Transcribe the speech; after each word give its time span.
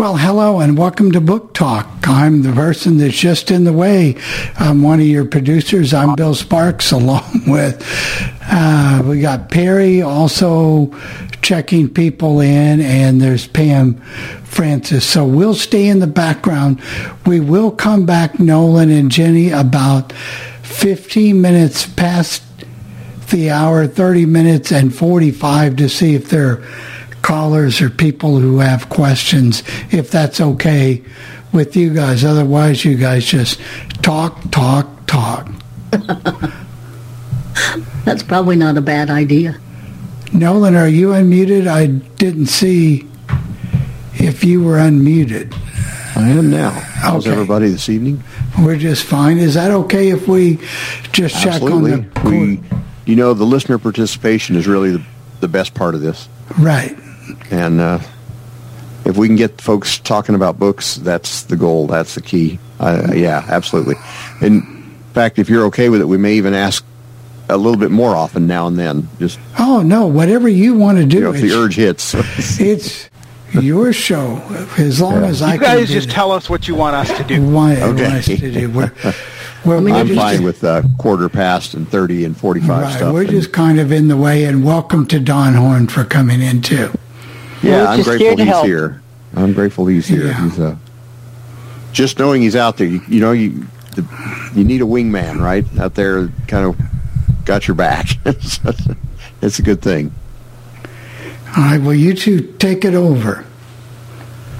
Well, 0.00 0.16
hello 0.16 0.60
and 0.60 0.78
welcome 0.78 1.12
to 1.12 1.20
Book 1.20 1.52
Talk. 1.52 1.86
I'm 2.04 2.40
the 2.40 2.54
person 2.54 2.96
that's 2.96 3.18
just 3.18 3.50
in 3.50 3.64
the 3.64 3.72
way. 3.74 4.16
I'm 4.56 4.82
one 4.82 4.98
of 4.98 5.04
your 5.04 5.26
producers. 5.26 5.92
I'm 5.92 6.14
Bill 6.14 6.34
Sparks, 6.34 6.90
along 6.92 7.42
with 7.46 7.86
uh, 8.50 9.02
we 9.04 9.20
got 9.20 9.50
Perry 9.50 10.00
also 10.00 10.90
checking 11.42 11.86
people 11.90 12.40
in, 12.40 12.80
and 12.80 13.20
there's 13.20 13.46
Pam 13.46 13.96
Francis. 14.44 15.04
So 15.04 15.26
we'll 15.26 15.54
stay 15.54 15.88
in 15.88 15.98
the 15.98 16.06
background. 16.06 16.80
We 17.26 17.40
will 17.40 17.70
come 17.70 18.06
back, 18.06 18.40
Nolan 18.40 18.90
and 18.90 19.10
Jenny, 19.10 19.50
about 19.50 20.14
15 20.62 21.42
minutes 21.42 21.86
past 21.86 22.42
the 23.28 23.50
hour, 23.50 23.86
30 23.86 24.24
minutes 24.24 24.72
and 24.72 24.94
45 24.94 25.76
to 25.76 25.90
see 25.90 26.14
if 26.14 26.30
they're 26.30 26.64
callers 27.22 27.80
or 27.80 27.90
people 27.90 28.38
who 28.38 28.58
have 28.58 28.88
questions, 28.88 29.62
if 29.90 30.10
that's 30.10 30.40
okay 30.40 31.02
with 31.52 31.76
you 31.76 31.92
guys. 31.92 32.24
Otherwise, 32.24 32.84
you 32.84 32.96
guys 32.96 33.24
just 33.24 33.60
talk, 34.02 34.50
talk, 34.50 35.06
talk. 35.06 35.48
that's 38.04 38.22
probably 38.22 38.56
not 38.56 38.76
a 38.76 38.80
bad 38.80 39.10
idea. 39.10 39.58
Nolan, 40.32 40.76
are 40.76 40.88
you 40.88 41.08
unmuted? 41.08 41.66
I 41.66 41.86
didn't 41.86 42.46
see 42.46 43.08
if 44.14 44.44
you 44.44 44.62
were 44.62 44.76
unmuted. 44.76 45.52
I 46.16 46.28
am 46.28 46.50
now. 46.50 46.70
How's 46.70 47.26
okay. 47.26 47.32
everybody 47.32 47.68
this 47.68 47.88
evening? 47.88 48.22
We're 48.58 48.76
just 48.76 49.04
fine. 49.04 49.38
Is 49.38 49.54
that 49.54 49.70
okay 49.70 50.10
if 50.10 50.28
we 50.28 50.56
just 51.12 51.34
Absolutely. 51.44 52.02
check 52.02 52.24
on 52.24 52.24
the... 52.24 52.30
We, 52.30 52.60
you 53.06 53.16
know, 53.16 53.34
the 53.34 53.44
listener 53.44 53.78
participation 53.78 54.54
is 54.54 54.68
really 54.68 54.92
the, 54.92 55.02
the 55.40 55.48
best 55.48 55.74
part 55.74 55.94
of 55.94 56.00
this. 56.00 56.28
Right. 56.58 56.96
And 57.50 57.80
uh, 57.80 58.00
if 59.04 59.16
we 59.16 59.26
can 59.26 59.36
get 59.36 59.60
folks 59.60 59.98
talking 59.98 60.34
about 60.34 60.58
books, 60.58 60.96
that's 60.96 61.44
the 61.44 61.56
goal. 61.56 61.86
That's 61.86 62.14
the 62.14 62.22
key. 62.22 62.58
Uh, 62.78 63.12
yeah, 63.14 63.44
absolutely. 63.48 63.96
In 64.40 64.62
fact, 65.12 65.38
if 65.38 65.48
you're 65.48 65.64
okay 65.66 65.88
with 65.88 66.00
it, 66.00 66.06
we 66.06 66.16
may 66.16 66.34
even 66.34 66.54
ask 66.54 66.84
a 67.48 67.56
little 67.56 67.78
bit 67.78 67.90
more 67.90 68.14
often 68.14 68.46
now 68.46 68.66
and 68.66 68.78
then. 68.78 69.08
Just 69.18 69.38
oh 69.58 69.82
no, 69.82 70.06
whatever 70.06 70.48
you 70.48 70.74
want 70.74 70.98
to 70.98 71.06
do. 71.06 71.16
You 71.16 71.22
know, 71.24 71.34
if 71.34 71.40
the 71.40 71.52
urge 71.52 71.76
hits, 71.76 72.14
it's 72.60 73.10
your 73.52 73.92
show. 73.92 74.36
As 74.78 75.00
long 75.00 75.22
yeah. 75.22 75.28
as 75.28 75.42
I 75.42 75.54
you 75.54 75.60
guys 75.60 75.90
just 75.90 76.08
it. 76.08 76.12
tell 76.12 76.32
us 76.32 76.48
what 76.48 76.68
you 76.68 76.74
want 76.74 76.96
us 76.96 77.16
to 77.16 77.24
do. 77.24 77.42
Want, 77.42 77.78
okay. 77.78 78.02
Want 78.02 78.14
us 78.14 78.26
to 78.26 78.52
do. 78.52 78.70
We're, 78.70 78.92
we're, 79.64 79.92
I'm 79.92 80.08
fine 80.08 80.42
just, 80.42 80.42
with 80.42 80.64
uh, 80.64 80.82
quarter 80.98 81.28
past 81.28 81.74
and 81.74 81.88
thirty 81.88 82.24
and 82.24 82.36
forty-five 82.36 82.82
right, 82.82 82.96
stuff. 82.96 83.12
We're 83.12 83.22
and, 83.22 83.30
just 83.30 83.52
kind 83.52 83.80
of 83.80 83.92
in 83.92 84.08
the 84.08 84.16
way. 84.16 84.44
And 84.44 84.64
welcome 84.64 85.06
to 85.08 85.20
Don 85.20 85.54
Horn 85.54 85.88
for 85.88 86.04
coming 86.04 86.40
in 86.40 86.62
too. 86.62 86.92
Yeah, 87.62 87.88
I'm 87.88 88.02
grateful 88.02 88.36
he's 88.36 88.46
help. 88.46 88.66
here. 88.66 89.02
I'm 89.34 89.52
grateful 89.52 89.86
he's 89.86 90.06
here. 90.06 90.26
Yeah. 90.26 90.44
He's 90.44 90.58
uh, 90.58 90.76
just 91.92 92.18
knowing 92.18 92.42
he's 92.42 92.56
out 92.56 92.76
there. 92.78 92.86
You, 92.86 93.00
you 93.08 93.20
know, 93.20 93.32
you 93.32 93.66
the, 93.94 94.52
you 94.54 94.64
need 94.64 94.80
a 94.80 94.84
wingman, 94.84 95.40
right? 95.40 95.64
Out 95.78 95.94
there, 95.94 96.28
kind 96.46 96.66
of 96.66 96.80
got 97.44 97.68
your 97.68 97.74
back. 97.74 98.08
it's 98.24 99.58
a 99.58 99.62
good 99.62 99.82
thing. 99.82 100.14
All 101.56 101.64
right. 101.64 101.80
Well, 101.80 101.94
you 101.94 102.14
two 102.14 102.52
take 102.58 102.84
it 102.84 102.94
over. 102.94 103.44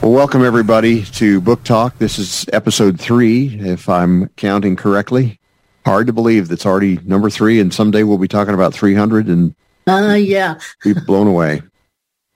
Well, 0.03 0.13
welcome 0.13 0.45
everybody 0.45 1.03
to 1.05 1.41
Book 1.41 1.63
Talk. 1.63 1.99
This 1.99 2.19
is 2.19 2.47
episode 2.53 2.99
three, 2.99 3.61
if 3.61 3.89
I'm 3.89 4.29
counting 4.37 4.77
correctly. 4.77 5.39
Hard 5.85 6.07
to 6.07 6.13
believe 6.13 6.49
that's 6.49 6.67
already 6.67 6.99
number 7.05 7.31
three, 7.31 7.61
and 7.61 7.73
someday 7.73 8.03
we'll 8.03 8.19
be 8.19 8.29
talking 8.29 8.55
about 8.55 8.75
300 8.75 9.29
and 9.29 9.55
uh, 9.87 10.17
yeah, 10.19 10.59
be 10.85 10.93
blown 10.93 11.27
away. 11.27 11.63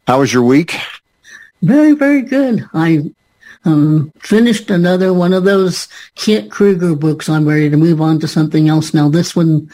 How 0.06 0.20
was 0.20 0.32
your 0.32 0.42
week? 0.42 0.76
Very, 1.62 1.92
very 1.92 2.20
good. 2.20 2.68
I 2.74 3.10
um, 3.64 4.12
finished 4.18 4.70
another 4.70 5.14
one 5.14 5.32
of 5.32 5.44
those 5.44 5.88
Kent 6.14 6.50
Krueger 6.50 6.94
books. 6.94 7.28
I'm 7.28 7.48
ready 7.48 7.70
to 7.70 7.76
move 7.76 8.02
on 8.02 8.20
to 8.20 8.28
something 8.28 8.68
else 8.68 8.92
now. 8.92 9.08
This 9.08 9.34
one 9.34 9.70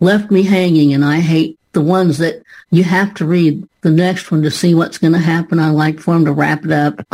left 0.00 0.30
me 0.30 0.42
hanging, 0.42 0.92
and 0.92 1.04
I 1.04 1.20
hate 1.20 1.58
the 1.72 1.80
ones 1.80 2.18
that 2.18 2.42
you 2.70 2.84
have 2.84 3.14
to 3.14 3.24
read 3.24 3.66
the 3.80 3.90
next 3.90 4.30
one 4.30 4.42
to 4.42 4.50
see 4.50 4.74
what's 4.74 4.98
going 4.98 5.14
to 5.14 5.18
happen. 5.18 5.58
I 5.58 5.70
like 5.70 6.00
for 6.00 6.12
them 6.14 6.26
to 6.26 6.32
wrap 6.32 6.66
it 6.66 6.72
up. 6.72 7.06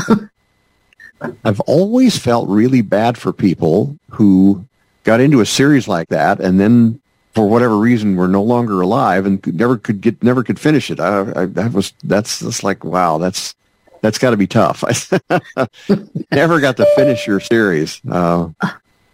I've 1.44 1.60
always 1.60 2.18
felt 2.18 2.48
really 2.48 2.82
bad 2.82 3.16
for 3.16 3.32
people 3.32 3.96
who 4.10 4.66
got 5.04 5.20
into 5.20 5.40
a 5.40 5.46
series 5.46 5.88
like 5.88 6.08
that 6.08 6.40
and 6.40 6.60
then 6.60 7.00
for 7.38 7.48
whatever 7.48 7.78
reason 7.78 8.16
were 8.16 8.26
no 8.26 8.42
longer 8.42 8.80
alive 8.80 9.24
and 9.24 9.46
never 9.54 9.76
could 9.76 10.00
get 10.00 10.20
never 10.24 10.42
could 10.42 10.58
finish 10.58 10.90
it. 10.90 10.98
I, 10.98 11.20
I 11.42 11.46
that 11.46 11.72
was 11.72 11.92
that's 12.02 12.40
that's 12.40 12.64
like 12.64 12.82
wow 12.82 13.18
that's 13.18 13.54
that's 14.00 14.18
got 14.18 14.30
to 14.30 14.36
be 14.36 14.48
tough. 14.48 14.82
never 16.32 16.58
got 16.58 16.78
to 16.78 16.86
finish 16.96 17.28
your 17.28 17.38
series. 17.38 18.00
Uh, 18.10 18.48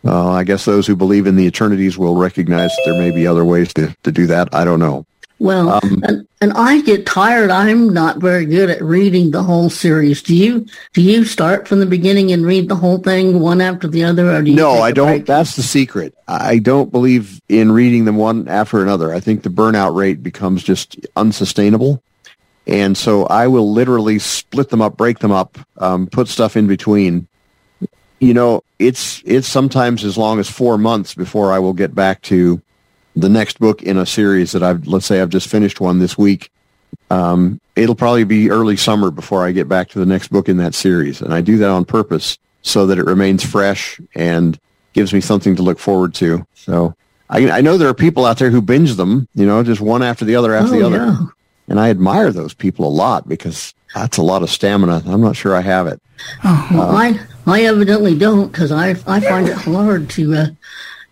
uh, 0.06 0.30
I 0.30 0.44
guess 0.44 0.64
those 0.64 0.86
who 0.86 0.96
believe 0.96 1.26
in 1.26 1.36
the 1.36 1.46
eternities 1.46 1.98
will 1.98 2.16
recognize 2.16 2.70
that 2.70 2.82
there 2.86 2.98
may 2.98 3.10
be 3.10 3.26
other 3.26 3.44
ways 3.44 3.74
to, 3.74 3.94
to 4.04 4.12
do 4.12 4.26
that. 4.28 4.54
I 4.54 4.64
don't 4.64 4.78
know. 4.78 5.04
Well, 5.44 5.68
um, 5.68 6.02
and, 6.04 6.26
and 6.40 6.52
I 6.54 6.80
get 6.80 7.04
tired. 7.04 7.50
I'm 7.50 7.92
not 7.92 8.16
very 8.16 8.46
good 8.46 8.70
at 8.70 8.82
reading 8.82 9.30
the 9.30 9.42
whole 9.42 9.68
series. 9.68 10.22
Do 10.22 10.34
you? 10.34 10.64
Do 10.94 11.02
you 11.02 11.26
start 11.26 11.68
from 11.68 11.80
the 11.80 11.86
beginning 11.86 12.32
and 12.32 12.46
read 12.46 12.70
the 12.70 12.76
whole 12.76 12.96
thing 12.96 13.40
one 13.40 13.60
after 13.60 13.86
the 13.86 14.04
other, 14.04 14.34
or 14.34 14.40
do 14.40 14.52
you? 14.52 14.56
No, 14.56 14.80
I 14.80 14.90
don't. 14.90 15.08
Break? 15.08 15.26
That's 15.26 15.54
the 15.54 15.62
secret. 15.62 16.14
I 16.26 16.60
don't 16.60 16.90
believe 16.90 17.42
in 17.50 17.72
reading 17.72 18.06
them 18.06 18.16
one 18.16 18.48
after 18.48 18.82
another. 18.82 19.12
I 19.12 19.20
think 19.20 19.42
the 19.42 19.50
burnout 19.50 19.94
rate 19.94 20.22
becomes 20.22 20.62
just 20.62 20.96
unsustainable, 21.14 22.02
and 22.66 22.96
so 22.96 23.26
I 23.26 23.46
will 23.48 23.70
literally 23.70 24.20
split 24.20 24.70
them 24.70 24.80
up, 24.80 24.96
break 24.96 25.18
them 25.18 25.32
up, 25.32 25.58
um, 25.76 26.06
put 26.06 26.28
stuff 26.28 26.56
in 26.56 26.68
between. 26.68 27.28
You 28.18 28.32
know, 28.32 28.64
it's 28.78 29.22
it's 29.26 29.46
sometimes 29.46 30.04
as 30.04 30.16
long 30.16 30.40
as 30.40 30.48
four 30.48 30.78
months 30.78 31.14
before 31.14 31.52
I 31.52 31.58
will 31.58 31.74
get 31.74 31.94
back 31.94 32.22
to 32.22 32.62
the 33.16 33.28
next 33.28 33.58
book 33.58 33.82
in 33.82 33.98
a 33.98 34.06
series 34.06 34.52
that 34.52 34.62
I've, 34.62 34.86
let's 34.86 35.06
say 35.06 35.20
I've 35.20 35.30
just 35.30 35.48
finished 35.48 35.80
one 35.80 35.98
this 35.98 36.18
week. 36.18 36.50
Um, 37.10 37.60
it'll 37.76 37.94
probably 37.94 38.24
be 38.24 38.50
early 38.50 38.76
summer 38.76 39.10
before 39.10 39.44
I 39.44 39.52
get 39.52 39.68
back 39.68 39.88
to 39.90 39.98
the 39.98 40.06
next 40.06 40.28
book 40.28 40.48
in 40.48 40.56
that 40.58 40.74
series. 40.74 41.20
And 41.20 41.32
I 41.32 41.40
do 41.40 41.56
that 41.58 41.70
on 41.70 41.84
purpose 41.84 42.38
so 42.62 42.86
that 42.86 42.98
it 42.98 43.04
remains 43.04 43.44
fresh 43.44 44.00
and 44.14 44.58
gives 44.94 45.12
me 45.12 45.20
something 45.20 45.54
to 45.56 45.62
look 45.62 45.78
forward 45.78 46.14
to. 46.14 46.46
So 46.54 46.94
I, 47.30 47.50
I 47.50 47.60
know 47.60 47.76
there 47.76 47.88
are 47.88 47.94
people 47.94 48.24
out 48.24 48.38
there 48.38 48.50
who 48.50 48.62
binge 48.62 48.94
them, 48.94 49.28
you 49.34 49.46
know, 49.46 49.62
just 49.62 49.80
one 49.80 50.02
after 50.02 50.24
the 50.24 50.36
other 50.36 50.54
after 50.54 50.74
oh, 50.74 50.78
the 50.78 50.86
other. 50.86 50.96
Yeah. 50.96 51.26
And 51.68 51.80
I 51.80 51.90
admire 51.90 52.32
those 52.32 52.54
people 52.54 52.86
a 52.86 52.90
lot 52.90 53.28
because 53.28 53.74
that's 53.94 54.18
a 54.18 54.22
lot 54.22 54.42
of 54.42 54.50
stamina. 54.50 55.02
I'm 55.06 55.20
not 55.20 55.36
sure 55.36 55.54
I 55.54 55.60
have 55.60 55.86
it. 55.86 56.00
Oh, 56.44 56.68
well, 56.72 56.90
uh, 56.90 56.94
I, 56.94 57.20
I 57.46 57.62
evidently 57.64 58.16
don't 58.16 58.50
because 58.50 58.72
I, 58.72 58.90
I 59.06 59.20
find 59.20 59.48
it 59.48 59.56
hard 59.56 60.10
to, 60.10 60.34
uh, 60.34 60.46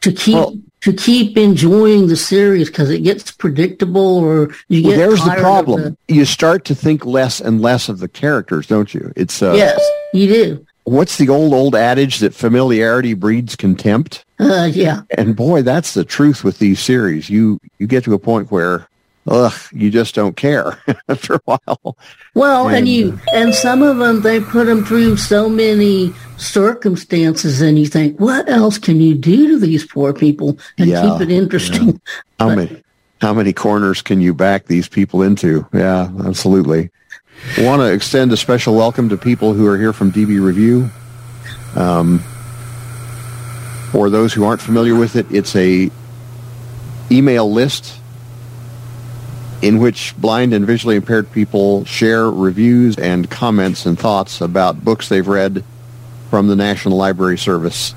to 0.02 0.12
keep 0.12 0.34
well, 0.34 0.54
to 0.82 0.92
keep 0.92 1.36
enjoying 1.36 2.08
the 2.08 2.16
series 2.16 2.68
because 2.68 2.90
it 2.90 3.00
gets 3.00 3.30
predictable 3.30 4.18
or 4.18 4.52
you 4.68 4.82
well, 4.82 4.92
get 4.92 4.96
there's 4.98 5.24
the 5.24 5.36
problem. 5.38 5.96
the... 6.06 6.14
you 6.14 6.24
start 6.24 6.64
to 6.66 6.74
think 6.74 7.06
less 7.06 7.40
and 7.40 7.60
less 7.60 7.88
of 7.88 7.98
the 7.98 8.08
characters 8.08 8.66
don't 8.66 8.92
you? 8.92 9.12
It's 9.16 9.42
uh, 9.42 9.54
yes 9.54 9.80
you 10.12 10.28
do. 10.28 10.66
what's 10.84 11.16
the 11.16 11.28
old 11.28 11.54
old 11.54 11.74
adage 11.74 12.18
that 12.18 12.34
familiarity 12.34 13.14
breeds 13.14 13.56
contempt? 13.56 14.24
Uh, 14.38 14.68
yeah. 14.72 15.02
And 15.16 15.34
boy 15.34 15.62
that's 15.62 15.94
the 15.94 16.04
truth 16.04 16.44
with 16.44 16.58
these 16.58 16.80
series. 16.80 17.30
You 17.30 17.58
you 17.78 17.86
get 17.86 18.04
to 18.04 18.14
a 18.14 18.18
point 18.18 18.50
where 18.50 18.88
ugh, 19.28 19.54
you 19.72 19.90
just 19.90 20.14
don't 20.14 20.36
care 20.36 20.82
after 21.08 21.34
a 21.34 21.40
while. 21.44 21.96
Well, 22.34 22.66
and, 22.66 22.78
and 22.78 22.88
you 22.88 23.20
and 23.32 23.54
some 23.54 23.82
of 23.82 23.98
them 23.98 24.22
they 24.22 24.40
put 24.40 24.64
them 24.64 24.84
through 24.84 25.16
so 25.16 25.48
many 25.48 26.12
circumstances, 26.42 27.60
and 27.60 27.78
you 27.78 27.86
think, 27.86 28.18
what 28.18 28.48
else 28.48 28.78
can 28.78 29.00
you 29.00 29.14
do 29.14 29.48
to 29.48 29.58
these 29.58 29.86
poor 29.86 30.12
people 30.12 30.58
and 30.78 30.90
yeah, 30.90 31.02
keep 31.02 31.28
it 31.28 31.30
interesting? 31.30 31.88
Yeah. 31.88 31.92
How 32.40 32.48
but, 32.48 32.56
many 32.56 32.82
how 33.22 33.32
many 33.32 33.52
corners 33.52 34.02
can 34.02 34.20
you 34.20 34.34
back 34.34 34.66
these 34.66 34.88
people 34.88 35.22
into? 35.22 35.64
Yeah, 35.72 36.10
absolutely. 36.26 36.90
I 37.56 37.64
want 37.64 37.80
to 37.80 37.92
extend 37.92 38.32
a 38.32 38.36
special 38.36 38.74
welcome 38.74 39.08
to 39.10 39.16
people 39.16 39.54
who 39.54 39.64
are 39.68 39.78
here 39.78 39.92
from 39.92 40.10
DB 40.10 40.44
Review. 40.44 40.90
Um, 41.76 42.18
for 43.92 44.10
those 44.10 44.32
who 44.32 44.42
aren't 44.42 44.60
familiar 44.60 44.96
with 44.96 45.14
it, 45.14 45.26
it's 45.30 45.54
a 45.54 45.88
email 47.12 47.50
list 47.50 47.94
in 49.62 49.78
which 49.78 50.16
blind 50.16 50.52
and 50.52 50.66
visually 50.66 50.96
impaired 50.96 51.30
people 51.30 51.84
share 51.84 52.28
reviews 52.28 52.98
and 52.98 53.30
comments 53.30 53.86
and 53.86 53.96
thoughts 53.96 54.40
about 54.40 54.84
books 54.84 55.08
they've 55.08 55.28
read 55.28 55.62
from 56.32 56.46
the 56.46 56.56
National 56.56 56.96
Library 56.96 57.36
Service 57.36 57.94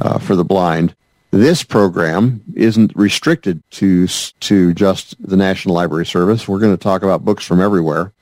uh, 0.00 0.18
for 0.18 0.34
the 0.34 0.42
blind. 0.42 0.96
This 1.30 1.62
program 1.62 2.42
isn't 2.56 2.90
restricted 2.96 3.62
to 3.78 4.08
to 4.08 4.74
just 4.74 5.14
the 5.24 5.36
National 5.36 5.76
Library 5.76 6.04
Service. 6.04 6.48
We're 6.48 6.58
going 6.58 6.76
to 6.76 6.82
talk 6.82 7.04
about 7.04 7.24
books 7.24 7.44
from 7.44 7.60
everywhere. 7.60 8.12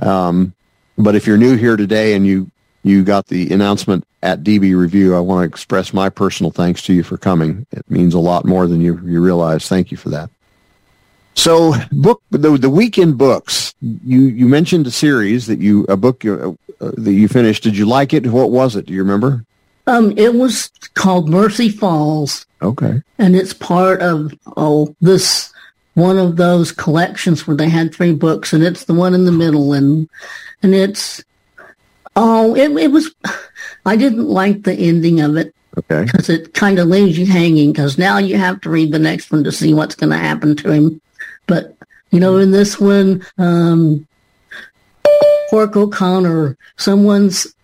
Um, 0.00 0.52
but 0.98 1.16
if 1.16 1.26
you're 1.26 1.38
new 1.38 1.56
here 1.56 1.78
today 1.78 2.12
and 2.12 2.26
you 2.26 2.50
you 2.82 3.02
got 3.02 3.28
the 3.28 3.50
announcement 3.50 4.04
at 4.22 4.42
DB 4.42 4.78
Review, 4.78 5.16
I 5.16 5.20
want 5.20 5.44
to 5.44 5.48
express 5.48 5.94
my 5.94 6.10
personal 6.10 6.52
thanks 6.52 6.82
to 6.82 6.92
you 6.92 7.02
for 7.02 7.16
coming. 7.16 7.66
It 7.72 7.90
means 7.90 8.12
a 8.12 8.18
lot 8.18 8.44
more 8.44 8.66
than 8.66 8.82
you, 8.82 9.00
you 9.02 9.22
realize. 9.22 9.66
Thank 9.66 9.90
you 9.90 9.96
for 9.96 10.10
that. 10.10 10.28
So, 11.40 11.72
book 11.90 12.22
the 12.28 12.58
the 12.58 12.68
weekend 12.68 13.16
books. 13.16 13.74
You 13.80 14.24
you 14.24 14.46
mentioned 14.46 14.86
a 14.86 14.90
series 14.90 15.46
that 15.46 15.58
you 15.58 15.86
a 15.88 15.96
book 15.96 16.22
uh, 16.26 16.50
uh, 16.50 16.90
that 16.98 17.12
you 17.12 17.28
finished. 17.28 17.62
Did 17.62 17.78
you 17.78 17.86
like 17.86 18.12
it? 18.12 18.26
What 18.26 18.50
was 18.50 18.76
it? 18.76 18.84
Do 18.84 18.92
you 18.92 19.02
remember? 19.02 19.46
Um, 19.86 20.12
it 20.18 20.34
was 20.34 20.70
called 20.92 21.30
Mercy 21.30 21.70
Falls. 21.70 22.44
Okay. 22.60 23.00
And 23.16 23.34
it's 23.34 23.54
part 23.54 24.02
of 24.02 24.34
oh 24.58 24.94
this 25.00 25.50
one 25.94 26.18
of 26.18 26.36
those 26.36 26.72
collections 26.72 27.46
where 27.46 27.56
they 27.56 27.70
had 27.70 27.94
three 27.94 28.12
books, 28.12 28.52
and 28.52 28.62
it's 28.62 28.84
the 28.84 28.92
one 28.92 29.14
in 29.14 29.24
the 29.24 29.32
middle, 29.32 29.72
and 29.72 30.10
and 30.62 30.74
it's 30.74 31.24
oh 32.16 32.54
it 32.54 32.70
it 32.76 32.92
was. 32.92 33.14
I 33.86 33.96
didn't 33.96 34.28
like 34.28 34.64
the 34.64 34.74
ending 34.74 35.22
of 35.22 35.38
it. 35.38 35.54
Okay. 35.78 36.04
Because 36.04 36.28
it 36.28 36.52
kind 36.52 36.78
of 36.78 36.88
leaves 36.88 37.18
you 37.18 37.24
hanging. 37.24 37.72
Because 37.72 37.96
now 37.96 38.18
you 38.18 38.36
have 38.36 38.60
to 38.60 38.68
read 38.68 38.92
the 38.92 38.98
next 38.98 39.32
one 39.32 39.42
to 39.44 39.52
see 39.52 39.72
what's 39.72 39.94
going 39.94 40.10
to 40.10 40.18
happen 40.18 40.54
to 40.56 40.70
him. 40.70 41.00
But 41.50 41.76
you 42.12 42.20
know, 42.20 42.38
in 42.38 42.52
this 42.52 42.80
one, 42.80 43.26
um, 43.36 44.06
Cork 45.50 45.76
O'Connor, 45.76 46.56
someone's 46.76 47.54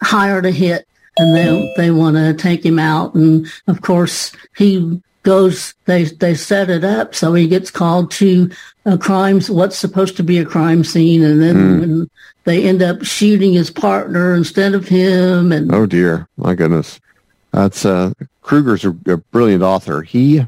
hired 0.00 0.46
a 0.46 0.52
hit 0.52 0.86
and 1.18 1.36
they 1.36 1.74
they 1.76 1.90
want 1.90 2.16
to 2.16 2.32
take 2.32 2.64
him 2.64 2.78
out, 2.78 3.14
and 3.14 3.46
of 3.66 3.82
course 3.82 4.32
he 4.56 5.02
goes. 5.24 5.74
They 5.84 6.04
they 6.04 6.34
set 6.34 6.70
it 6.70 6.84
up 6.84 7.14
so 7.14 7.34
he 7.34 7.48
gets 7.48 7.72
called 7.72 8.12
to 8.12 8.50
a 8.84 8.96
crime. 8.96 9.40
What's 9.42 9.76
supposed 9.76 10.16
to 10.18 10.22
be 10.22 10.38
a 10.38 10.44
crime 10.44 10.84
scene, 10.84 11.24
and 11.24 11.42
then 11.42 11.56
mm. 11.56 11.80
when 11.80 12.10
they 12.44 12.64
end 12.64 12.82
up 12.82 13.02
shooting 13.02 13.52
his 13.52 13.70
partner 13.70 14.32
instead 14.32 14.74
of 14.74 14.86
him. 14.86 15.50
And 15.50 15.74
oh 15.74 15.86
dear, 15.86 16.28
my 16.36 16.54
goodness, 16.54 17.00
that's 17.50 17.84
uh, 17.84 18.12
Krueger's 18.42 18.84
a, 18.84 18.90
a 19.06 19.16
brilliant 19.16 19.64
author. 19.64 20.02
He 20.02 20.46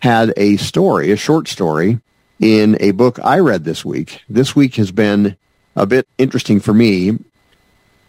had 0.00 0.32
a 0.36 0.56
story, 0.56 1.10
a 1.10 1.16
short 1.16 1.48
story, 1.48 2.00
in 2.40 2.76
a 2.80 2.92
book 2.92 3.18
I 3.22 3.38
read 3.38 3.64
this 3.64 3.84
week. 3.84 4.22
This 4.28 4.54
week 4.54 4.76
has 4.76 4.92
been 4.92 5.36
a 5.76 5.86
bit 5.86 6.08
interesting 6.18 6.60
for 6.60 6.72
me 6.72 7.18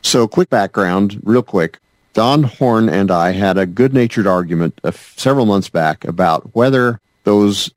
so, 0.01 0.27
quick 0.27 0.49
background, 0.49 1.21
real 1.23 1.43
quick. 1.43 1.79
Don 2.13 2.43
Horn 2.43 2.89
and 2.89 3.11
I 3.11 3.31
had 3.31 3.57
a 3.57 3.65
good-natured 3.65 4.27
argument 4.27 4.79
several 4.93 5.45
months 5.45 5.69
back 5.69 6.03
about 6.05 6.55
whether 6.55 6.99
those 7.23 7.69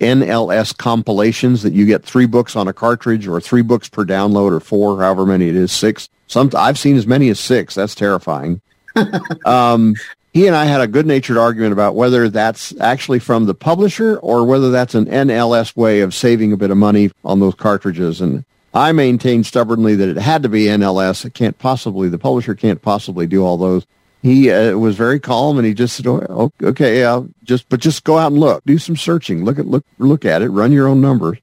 NLS 0.00 0.76
compilations 0.76 1.62
that 1.62 1.72
you 1.72 1.86
get 1.86 2.04
three 2.04 2.26
books 2.26 2.54
on 2.56 2.68
a 2.68 2.72
cartridge 2.72 3.26
or 3.26 3.40
three 3.40 3.62
books 3.62 3.88
per 3.88 4.04
download 4.04 4.52
or 4.52 4.60
four, 4.60 5.00
however 5.00 5.24
many 5.24 5.48
it 5.48 5.56
is, 5.56 5.72
six. 5.72 6.08
Some 6.26 6.50
I've 6.54 6.78
seen 6.78 6.96
as 6.96 7.06
many 7.06 7.30
as 7.30 7.40
six. 7.40 7.74
That's 7.74 7.94
terrifying. 7.94 8.60
um, 9.46 9.94
he 10.38 10.46
and 10.46 10.54
I 10.54 10.66
had 10.66 10.80
a 10.80 10.86
good-natured 10.86 11.36
argument 11.36 11.72
about 11.72 11.96
whether 11.96 12.28
that's 12.28 12.72
actually 12.80 13.18
from 13.18 13.46
the 13.46 13.54
publisher 13.54 14.18
or 14.18 14.44
whether 14.44 14.70
that's 14.70 14.94
an 14.94 15.06
NLS 15.06 15.74
way 15.74 15.98
of 15.98 16.14
saving 16.14 16.52
a 16.52 16.56
bit 16.56 16.70
of 16.70 16.76
money 16.76 17.10
on 17.24 17.40
those 17.40 17.56
cartridges. 17.56 18.20
And 18.20 18.44
I 18.72 18.92
maintained 18.92 19.46
stubbornly 19.46 19.96
that 19.96 20.08
it 20.08 20.16
had 20.16 20.44
to 20.44 20.48
be 20.48 20.66
NLS. 20.66 21.24
It 21.24 21.34
can't 21.34 21.58
possibly, 21.58 22.08
the 22.08 22.20
publisher 22.20 22.54
can't 22.54 22.80
possibly 22.80 23.26
do 23.26 23.44
all 23.44 23.56
those. 23.56 23.84
He 24.22 24.48
uh, 24.48 24.78
was 24.78 24.94
very 24.94 25.18
calm 25.18 25.58
and 25.58 25.66
he 25.66 25.74
just 25.74 25.96
said, 25.96 26.06
oh, 26.06 26.52
okay, 26.62 27.00
yeah, 27.00 27.24
just, 27.42 27.68
but 27.68 27.80
just 27.80 28.04
go 28.04 28.16
out 28.16 28.30
and 28.30 28.40
look, 28.40 28.64
do 28.64 28.78
some 28.78 28.96
searching, 28.96 29.44
look 29.44 29.58
at, 29.58 29.66
look, 29.66 29.84
look 29.98 30.24
at 30.24 30.40
it, 30.42 30.50
run 30.50 30.70
your 30.70 30.86
own 30.86 31.00
numbers. 31.00 31.38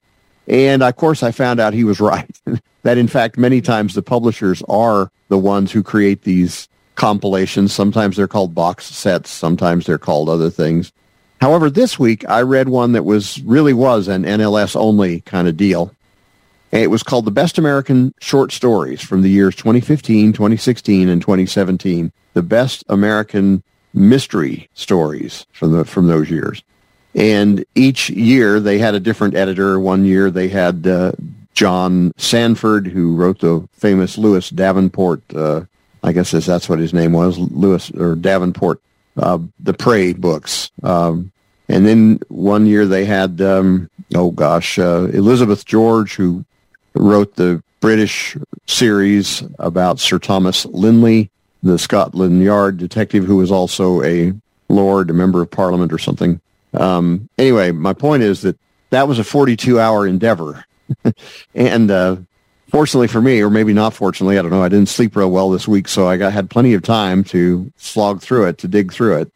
And 0.48 0.82
of 0.82 0.96
course 0.96 1.22
I 1.22 1.32
found 1.32 1.60
out 1.60 1.74
he 1.74 1.84
was 1.84 2.00
right. 2.00 2.34
that 2.82 2.96
in 2.96 3.08
fact, 3.08 3.36
many 3.36 3.60
times 3.60 3.92
the 3.92 4.00
publishers 4.00 4.62
are 4.70 5.10
the 5.28 5.36
ones 5.36 5.70
who 5.70 5.82
create 5.82 6.22
these 6.22 6.66
compilations. 6.96 7.72
Sometimes 7.72 8.16
they're 8.16 8.26
called 8.26 8.54
box 8.54 8.86
sets. 8.86 9.30
Sometimes 9.30 9.86
they're 9.86 9.98
called 9.98 10.28
other 10.28 10.50
things. 10.50 10.92
However, 11.40 11.70
this 11.70 11.98
week 11.98 12.28
I 12.28 12.42
read 12.42 12.68
one 12.68 12.92
that 12.92 13.04
was 13.04 13.40
really 13.42 13.74
was 13.74 14.08
an 14.08 14.24
NLS 14.24 14.74
only 14.74 15.20
kind 15.20 15.46
of 15.46 15.56
deal. 15.56 15.92
It 16.72 16.90
was 16.90 17.02
called 17.02 17.24
The 17.24 17.30
Best 17.30 17.58
American 17.58 18.12
Short 18.20 18.52
Stories 18.52 19.00
from 19.00 19.22
the 19.22 19.30
years 19.30 19.54
2015, 19.54 20.32
2016, 20.32 21.08
and 21.08 21.20
2017. 21.20 22.12
The 22.34 22.42
Best 22.42 22.84
American 22.88 23.62
Mystery 23.94 24.68
Stories 24.74 25.46
from 25.52 25.72
the 25.72 25.84
from 25.84 26.06
those 26.06 26.30
years. 26.30 26.62
And 27.14 27.64
each 27.74 28.10
year 28.10 28.60
they 28.60 28.78
had 28.78 28.94
a 28.94 29.00
different 29.00 29.34
editor. 29.34 29.80
One 29.80 30.04
year 30.04 30.30
they 30.30 30.48
had 30.48 30.86
uh, 30.86 31.12
John 31.54 32.12
Sandford, 32.18 32.88
who 32.88 33.16
wrote 33.16 33.40
the 33.40 33.66
famous 33.72 34.18
Louis 34.18 34.50
Davenport. 34.50 35.22
Uh, 35.34 35.62
I 36.06 36.12
guess 36.12 36.30
that's 36.30 36.68
what 36.68 36.78
his 36.78 36.94
name 36.94 37.12
was, 37.12 37.36
Lewis 37.38 37.90
or 37.90 38.14
Davenport, 38.14 38.80
uh, 39.16 39.38
the 39.58 39.74
Prey 39.74 40.12
books. 40.12 40.70
Um, 40.82 41.32
and 41.68 41.84
then 41.84 42.20
one 42.28 42.66
year 42.66 42.86
they 42.86 43.04
had, 43.04 43.40
um, 43.40 43.90
oh 44.14 44.30
gosh, 44.30 44.78
uh, 44.78 45.08
Elizabeth 45.12 45.64
George, 45.64 46.14
who 46.14 46.44
wrote 46.94 47.34
the 47.34 47.60
British 47.80 48.36
series 48.66 49.42
about 49.58 49.98
Sir 49.98 50.20
Thomas 50.20 50.64
Lynley, 50.66 51.28
the 51.62 51.78
Scotland 51.78 52.42
Yard 52.42 52.78
detective 52.78 53.24
who 53.24 53.36
was 53.36 53.50
also 53.50 54.02
a 54.02 54.32
lord, 54.68 55.10
a 55.10 55.14
member 55.14 55.42
of 55.42 55.50
parliament 55.50 55.92
or 55.92 55.98
something. 55.98 56.40
Um, 56.72 57.28
anyway, 57.36 57.72
my 57.72 57.92
point 57.92 58.22
is 58.22 58.42
that 58.42 58.56
that 58.90 59.08
was 59.08 59.18
a 59.18 59.22
42-hour 59.22 60.06
endeavor. 60.06 60.64
and 61.54 61.90
uh, 61.90 62.16
fortunately 62.68 63.08
for 63.08 63.20
me, 63.20 63.40
or 63.42 63.50
maybe 63.50 63.72
not 63.72 63.94
fortunately, 63.94 64.38
I 64.38 64.42
don't 64.42 64.50
know, 64.50 64.62
I 64.62 64.68
didn't 64.68 64.88
sleep 64.88 65.16
real 65.16 65.30
well 65.30 65.50
this 65.50 65.68
week, 65.68 65.88
so 65.88 66.08
I 66.08 66.16
got, 66.16 66.32
had 66.32 66.50
plenty 66.50 66.74
of 66.74 66.82
time 66.82 67.24
to 67.24 67.70
slog 67.76 68.20
through 68.20 68.46
it, 68.46 68.58
to 68.58 68.68
dig 68.68 68.92
through 68.92 69.18
it. 69.20 69.32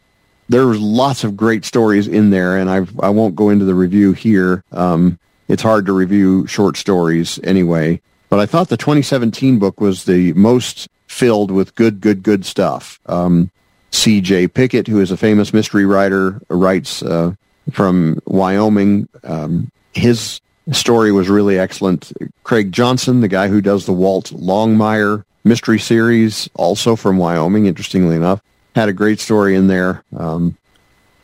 There 0.48 0.66
was 0.66 0.80
lots 0.80 1.22
of 1.22 1.36
great 1.36 1.64
stories 1.64 2.08
in 2.08 2.30
there, 2.30 2.58
and 2.58 2.68
I 2.68 2.86
I 3.00 3.10
won't 3.10 3.36
go 3.36 3.50
into 3.50 3.64
the 3.64 3.74
review 3.74 4.12
here. 4.12 4.64
Um, 4.72 5.18
it's 5.46 5.62
hard 5.62 5.86
to 5.86 5.92
review 5.92 6.46
short 6.46 6.76
stories 6.76 7.38
anyway. 7.44 8.00
But 8.30 8.38
I 8.38 8.46
thought 8.46 8.68
the 8.68 8.76
2017 8.76 9.58
book 9.58 9.80
was 9.80 10.04
the 10.04 10.32
most 10.34 10.88
filled 11.08 11.50
with 11.50 11.74
good, 11.74 12.00
good, 12.00 12.22
good 12.22 12.46
stuff. 12.46 13.00
Um, 13.06 13.50
C.J. 13.90 14.48
Pickett, 14.48 14.86
who 14.86 15.00
is 15.00 15.10
a 15.10 15.16
famous 15.16 15.52
mystery 15.52 15.84
writer, 15.84 16.40
writes 16.48 17.02
uh, 17.02 17.34
from 17.72 18.20
Wyoming. 18.26 19.08
Um, 19.24 19.72
his 19.92 20.40
story 20.72 21.12
was 21.12 21.28
really 21.28 21.58
excellent. 21.58 22.12
Craig 22.44 22.72
Johnson, 22.72 23.20
the 23.20 23.28
guy 23.28 23.48
who 23.48 23.60
does 23.60 23.86
the 23.86 23.92
Walt 23.92 24.26
Longmire 24.26 25.24
mystery 25.44 25.78
series, 25.78 26.48
also 26.54 26.96
from 26.96 27.18
Wyoming, 27.18 27.66
interestingly 27.66 28.16
enough, 28.16 28.42
had 28.74 28.88
a 28.88 28.92
great 28.92 29.20
story 29.20 29.56
in 29.56 29.66
there. 29.66 30.04
Um, 30.16 30.56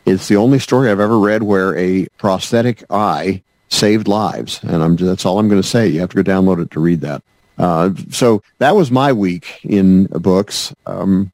it's 0.05 0.27
the 0.27 0.37
only 0.37 0.59
story 0.59 0.89
I've 0.89 0.99
ever 0.99 1.19
read 1.19 1.43
where 1.43 1.77
a 1.77 2.07
prosthetic 2.17 2.83
eye 2.89 3.41
saved 3.69 4.07
lives. 4.07 4.59
And 4.63 4.81
I'm, 4.81 4.95
that's 4.95 5.25
all 5.25 5.39
I'm 5.39 5.49
going 5.49 5.61
to 5.61 5.67
say. 5.67 5.87
You 5.87 5.99
have 5.99 6.09
to 6.09 6.23
go 6.23 6.29
download 6.29 6.61
it 6.61 6.71
to 6.71 6.79
read 6.79 7.01
that. 7.01 7.23
Uh, 7.57 7.91
so 8.11 8.41
that 8.59 8.75
was 8.75 8.91
my 8.91 9.11
week 9.11 9.59
in 9.63 10.05
books. 10.05 10.73
Um, 10.85 11.31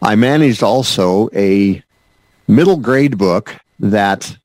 I 0.00 0.16
managed 0.16 0.62
also 0.62 1.28
a 1.34 1.82
middle 2.48 2.76
grade 2.76 3.18
book 3.18 3.54
that 3.78 4.36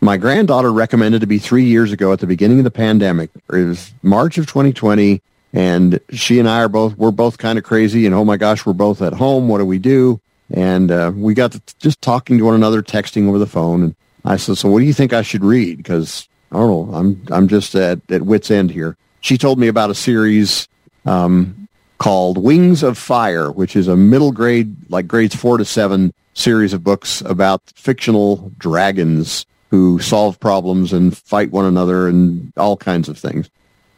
my 0.00 0.16
granddaughter 0.16 0.72
recommended 0.72 1.20
to 1.20 1.26
me 1.26 1.38
three 1.38 1.64
years 1.64 1.92
ago 1.92 2.12
at 2.12 2.20
the 2.20 2.26
beginning 2.26 2.58
of 2.58 2.64
the 2.64 2.70
pandemic. 2.70 3.30
It 3.52 3.64
was 3.64 3.92
March 4.02 4.38
of 4.38 4.46
2020, 4.46 5.20
and 5.52 6.00
she 6.10 6.38
and 6.38 6.48
I 6.48 6.62
are 6.62 6.68
both 6.68 6.96
we're 6.96 7.10
both 7.10 7.38
kind 7.38 7.58
of 7.58 7.64
crazy. 7.64 8.06
And 8.06 8.14
oh 8.14 8.24
my 8.24 8.36
gosh, 8.36 8.64
we're 8.64 8.74
both 8.74 9.02
at 9.02 9.12
home. 9.12 9.48
What 9.48 9.58
do 9.58 9.66
we 9.66 9.78
do? 9.78 10.20
And 10.50 10.90
uh, 10.90 11.12
we 11.14 11.34
got 11.34 11.52
to 11.52 11.62
just 11.78 12.00
talking 12.00 12.38
to 12.38 12.44
one 12.44 12.54
another, 12.54 12.82
texting 12.82 13.28
over 13.28 13.38
the 13.38 13.46
phone. 13.46 13.82
And 13.82 13.94
I 14.24 14.36
said, 14.36 14.56
"So 14.56 14.70
what 14.70 14.78
do 14.78 14.84
you 14.84 14.94
think 14.94 15.12
I 15.12 15.22
should 15.22 15.44
read?" 15.44 15.78
Because 15.78 16.28
I 16.52 16.56
don't 16.56 16.90
know. 16.90 16.94
I'm 16.94 17.22
I'm 17.30 17.48
just 17.48 17.74
at, 17.74 18.00
at 18.10 18.22
wit's 18.22 18.50
end 18.50 18.70
here. 18.70 18.96
She 19.20 19.36
told 19.36 19.58
me 19.58 19.66
about 19.66 19.90
a 19.90 19.94
series 19.94 20.68
um, 21.06 21.68
called 21.98 22.38
Wings 22.38 22.84
of 22.84 22.96
Fire, 22.96 23.50
which 23.50 23.74
is 23.74 23.88
a 23.88 23.96
middle 23.96 24.30
grade, 24.30 24.76
like 24.90 25.08
grades 25.08 25.34
four 25.34 25.58
to 25.58 25.64
seven, 25.64 26.14
series 26.34 26.72
of 26.72 26.84
books 26.84 27.20
about 27.22 27.62
fictional 27.74 28.52
dragons 28.58 29.44
who 29.70 29.98
solve 29.98 30.40
problems 30.40 30.92
and 30.92 31.16
fight 31.16 31.50
one 31.50 31.64
another 31.64 32.08
and 32.08 32.52
all 32.56 32.76
kinds 32.76 33.08
of 33.08 33.18
things. 33.18 33.50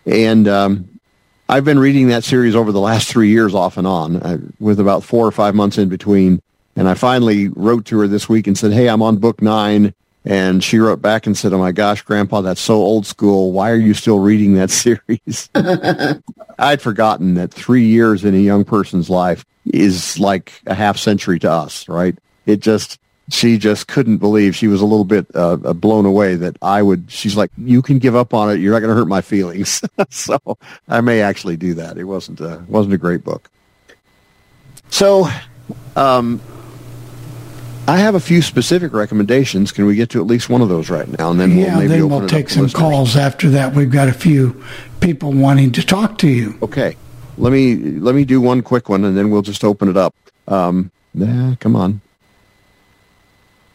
And 0.04 0.48
um, 0.48 1.00
I've 1.48 1.64
been 1.64 1.78
reading 1.78 2.08
that 2.08 2.24
series 2.24 2.56
over 2.56 2.72
the 2.72 2.80
last 2.80 3.08
three 3.08 3.30
years 3.30 3.54
off 3.54 3.76
and 3.76 3.86
on, 3.86 4.16
uh, 4.16 4.38
with 4.58 4.80
about 4.80 5.04
four 5.04 5.26
or 5.26 5.32
five 5.32 5.54
months 5.54 5.78
in 5.78 5.88
between. 5.88 6.42
And 6.76 6.88
I 6.88 6.94
finally 6.94 7.48
wrote 7.48 7.84
to 7.86 7.98
her 7.98 8.08
this 8.08 8.28
week 8.28 8.46
and 8.46 8.56
said, 8.56 8.72
"Hey, 8.72 8.88
I'm 8.88 9.02
on 9.02 9.16
book 9.18 9.42
nine. 9.42 9.94
And 10.24 10.62
she 10.62 10.78
wrote 10.78 11.00
back 11.00 11.26
and 11.26 11.36
said, 11.36 11.52
"Oh 11.52 11.58
my 11.58 11.72
gosh, 11.72 12.02
Grandpa, 12.02 12.42
that's 12.42 12.60
so 12.60 12.74
old 12.74 13.06
school. 13.06 13.52
Why 13.52 13.70
are 13.70 13.76
you 13.76 13.94
still 13.94 14.18
reading 14.18 14.54
that 14.54 14.70
series?" 14.70 15.48
I'd 16.58 16.82
forgotten 16.82 17.34
that 17.34 17.52
three 17.52 17.86
years 17.86 18.24
in 18.24 18.34
a 18.34 18.38
young 18.38 18.64
person's 18.64 19.08
life 19.08 19.44
is 19.64 20.18
like 20.18 20.52
a 20.66 20.74
half 20.74 20.98
century 20.98 21.38
to 21.40 21.50
us, 21.50 21.88
right? 21.88 22.16
It 22.46 22.60
just 22.60 22.98
she 23.30 23.58
just 23.58 23.88
couldn't 23.88 24.18
believe 24.18 24.54
she 24.56 24.68
was 24.68 24.80
a 24.80 24.86
little 24.86 25.04
bit 25.04 25.26
uh, 25.34 25.56
uh 25.64 25.72
blown 25.72 26.06
away 26.06 26.34
that 26.36 26.56
I 26.62 26.82
would. 26.82 27.04
She's 27.08 27.36
like, 27.36 27.50
"You 27.56 27.82
can 27.82 27.98
give 27.98 28.16
up 28.16 28.34
on 28.34 28.50
it. 28.50 28.60
You're 28.60 28.72
not 28.72 28.80
going 28.80 28.90
to 28.90 28.94
hurt 28.94 29.08
my 29.08 29.20
feelings." 29.20 29.82
so 30.10 30.38
I 30.88 31.00
may 31.00 31.22
actually 31.22 31.56
do 31.56 31.74
that. 31.74 31.98
It 31.98 32.04
wasn't 32.04 32.40
a 32.40 32.64
wasn't 32.68 32.94
a 32.94 32.98
great 32.98 33.24
book. 33.24 33.50
So, 34.90 35.28
um, 35.96 36.40
I 37.86 37.98
have 37.98 38.14
a 38.14 38.20
few 38.20 38.42
specific 38.42 38.92
recommendations. 38.92 39.72
Can 39.72 39.86
we 39.86 39.94
get 39.94 40.10
to 40.10 40.20
at 40.20 40.26
least 40.26 40.48
one 40.48 40.60
of 40.62 40.68
those 40.68 40.90
right 40.90 41.08
now, 41.18 41.30
and 41.30 41.40
then 41.40 41.56
we'll 41.56 41.74
maybe 41.76 41.88
then 41.88 42.08
we'll 42.08 42.28
take 42.28 42.50
some 42.50 42.64
listeners? 42.64 42.80
calls 42.80 43.16
after 43.16 43.50
that. 43.50 43.74
We've 43.74 43.90
got 43.90 44.08
a 44.08 44.12
few 44.12 44.62
people 45.00 45.32
wanting 45.32 45.72
to 45.72 45.84
talk 45.84 46.18
to 46.18 46.28
you. 46.28 46.58
Okay, 46.62 46.96
let 47.38 47.52
me 47.52 47.76
let 47.76 48.14
me 48.14 48.24
do 48.24 48.40
one 48.40 48.62
quick 48.62 48.88
one, 48.88 49.04
and 49.04 49.16
then 49.16 49.30
we'll 49.30 49.42
just 49.42 49.64
open 49.64 49.88
it 49.88 49.96
up. 49.96 50.14
Um, 50.46 50.90
nah, 51.14 51.54
come 51.56 51.76
on. 51.76 52.00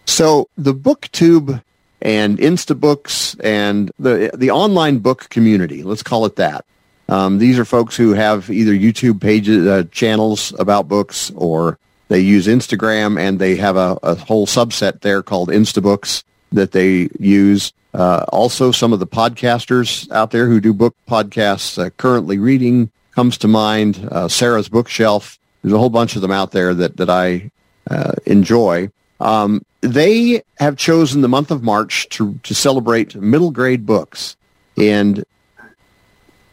So 0.05 0.49
the 0.57 0.73
BookTube 0.73 1.61
and 2.01 2.37
InstaBooks 2.37 3.39
and 3.43 3.91
the 3.97 4.31
the 4.33 4.51
online 4.51 4.99
book 4.99 5.29
community, 5.29 5.83
let's 5.83 6.03
call 6.03 6.25
it 6.25 6.35
that. 6.35 6.65
Um, 7.07 7.37
these 7.37 7.59
are 7.59 7.65
folks 7.65 7.95
who 7.95 8.13
have 8.13 8.49
either 8.49 8.71
YouTube 8.73 9.21
pages, 9.21 9.67
uh, 9.67 9.83
channels 9.91 10.53
about 10.59 10.87
books, 10.87 11.31
or 11.35 11.77
they 12.07 12.19
use 12.19 12.47
Instagram, 12.47 13.19
and 13.19 13.39
they 13.39 13.55
have 13.55 13.77
a, 13.77 13.97
a 14.03 14.15
whole 14.15 14.47
subset 14.47 15.01
there 15.01 15.21
called 15.21 15.49
InstaBooks 15.49 16.23
that 16.51 16.71
they 16.71 17.09
use. 17.19 17.73
Uh, 17.93 18.25
also, 18.29 18.71
some 18.71 18.91
of 18.91 18.99
the 18.99 19.07
podcasters 19.07 20.09
out 20.11 20.31
there 20.31 20.47
who 20.47 20.59
do 20.59 20.73
book 20.73 20.95
podcasts, 21.07 21.83
uh, 21.83 21.89
currently 21.91 22.37
reading 22.37 22.91
comes 23.11 23.37
to 23.37 23.47
mind. 23.47 24.07
Uh, 24.11 24.27
Sarah's 24.27 24.67
Bookshelf. 24.67 25.39
There's 25.61 25.73
a 25.73 25.77
whole 25.77 25.89
bunch 25.89 26.15
of 26.15 26.21
them 26.21 26.31
out 26.31 26.51
there 26.51 26.73
that 26.73 26.97
that 26.97 27.09
I 27.09 27.51
uh, 27.89 28.13
enjoy. 28.25 28.91
Um, 29.19 29.63
they 29.85 30.43
have 30.57 30.77
chosen 30.77 31.21
the 31.21 31.27
month 31.27 31.51
of 31.51 31.63
March 31.63 32.09
to 32.09 32.39
to 32.43 32.53
celebrate 32.53 33.15
middle 33.15 33.51
grade 33.51 33.85
books, 33.85 34.35
and 34.77 35.23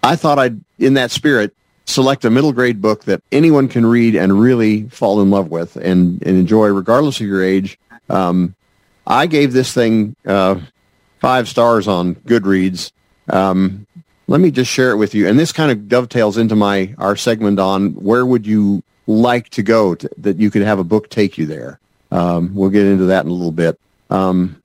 I 0.03 0.17
thought 0.17 0.39
I'd, 0.39 0.61
in 0.79 0.95
that 0.95 1.11
spirit, 1.11 1.55
select 1.87 2.25
a 2.25 2.31
middle 2.31 2.53
grade 2.53 2.81
book 2.81 3.05
that 3.05 3.23
anyone 3.31 3.69
can 3.69 3.87
read 3.87 4.17
and 4.17 4.41
really 4.41 4.89
fall 4.89 5.21
in 5.21 5.31
love 5.31 5.51
with 5.51 5.77
and, 5.77 6.23
and 6.23 6.37
enjoy, 6.39 6.69
regardless 6.69 7.21
of 7.21 7.27
your 7.27 7.43
age. 7.43 7.79
Um, 8.09 8.55
I 9.07 9.27
gave 9.27 9.53
this 9.53 9.73
thing 9.73 10.17
uh, 10.27 10.61
five 11.21 11.49
stars 11.49 11.89
on 11.89 12.15
Goodreads. 12.17 12.93
Um, 13.29 13.87
let 14.29 14.41
me 14.41 14.51
just 14.51 14.71
share 14.71 14.91
it 14.91 14.97
with 14.97 15.15
you, 15.15 15.29
and 15.29 15.39
this 15.39 15.53
kind 15.53 15.71
of 15.71 15.89
dovetails 15.89 16.39
into 16.39 16.57
my 16.57 16.95
our 16.99 17.17
segment 17.17 17.59
on 17.59 17.91
where 17.95 18.27
would 18.27 18.47
you 18.47 18.83
like 19.07 19.49
to 19.51 19.63
go 19.63 19.95
to, 19.95 20.09
that 20.19 20.39
you 20.39 20.51
could 20.51 20.63
have 20.63 20.79
a 20.79 20.85
book 20.85 21.11
take 21.11 21.37
you 21.37 21.47
there. 21.47 21.79
Um, 22.13 22.55
we'll 22.55 22.71
get 22.71 22.87
into 22.87 23.07
that 23.07 23.25
in 23.25 23.31
a 23.31 23.35
little 23.35 23.53
bit. 23.53 23.81
Um, 24.11 24.63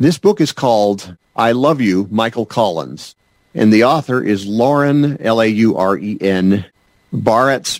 this 0.00 0.16
book 0.18 0.40
is 0.40 0.52
called 0.52 1.16
"I 1.36 1.52
Love 1.52 1.80
You," 1.80 2.08
Michael 2.10 2.46
Collins, 2.46 3.14
and 3.54 3.72
the 3.72 3.84
author 3.84 4.22
is 4.22 4.46
Lauren 4.46 5.20
L 5.20 5.40
A 5.40 5.46
U 5.46 5.76
R 5.76 5.98
E 5.98 6.16
N 6.20 6.64
Baratz 7.12 7.78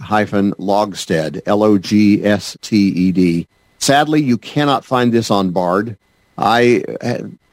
hyphen 0.00 0.52
Logsted 0.58 1.42
L 1.44 1.62
O 1.64 1.78
G 1.78 2.24
S 2.24 2.56
T 2.62 2.76
E 2.76 3.12
D. 3.12 3.48
Sadly, 3.78 4.22
you 4.22 4.38
cannot 4.38 4.84
find 4.84 5.12
this 5.12 5.30
on 5.30 5.50
Bard. 5.50 5.96
I 6.38 6.84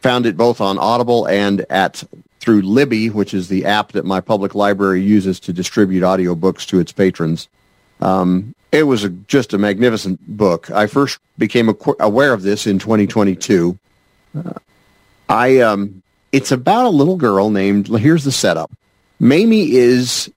found 0.01 0.27
it 0.27 0.37
both 0.37 0.61
on 0.61 0.77
Audible 0.77 1.27
and 1.27 1.65
at 1.71 2.03
through 2.39 2.61
Libby, 2.61 3.09
which 3.09 3.33
is 3.33 3.47
the 3.47 3.65
app 3.65 3.91
that 3.93 4.05
my 4.05 4.21
public 4.21 4.55
library 4.55 5.01
uses 5.01 5.39
to 5.41 5.53
distribute 5.53 6.03
audiobooks 6.03 6.65
to 6.67 6.79
its 6.79 6.91
patrons. 6.91 7.47
Um, 7.99 8.55
it 8.71 8.83
was 8.83 9.03
a, 9.03 9.09
just 9.09 9.53
a 9.53 9.57
magnificent 9.57 10.19
book. 10.27 10.69
I 10.71 10.87
first 10.87 11.19
became 11.37 11.75
aware 11.99 12.33
of 12.33 12.43
this 12.43 12.67
in 12.67 12.79
2022. 12.79 13.77
Uh, 14.37 14.53
I 15.27 15.59
um, 15.59 16.01
it's 16.31 16.51
about 16.51 16.85
a 16.85 16.89
little 16.89 17.15
girl 17.15 17.49
named. 17.49 17.87
Here's 17.87 18.23
the 18.23 18.31
setup. 18.31 18.71
Mamie 19.19 19.71
is 19.71 20.31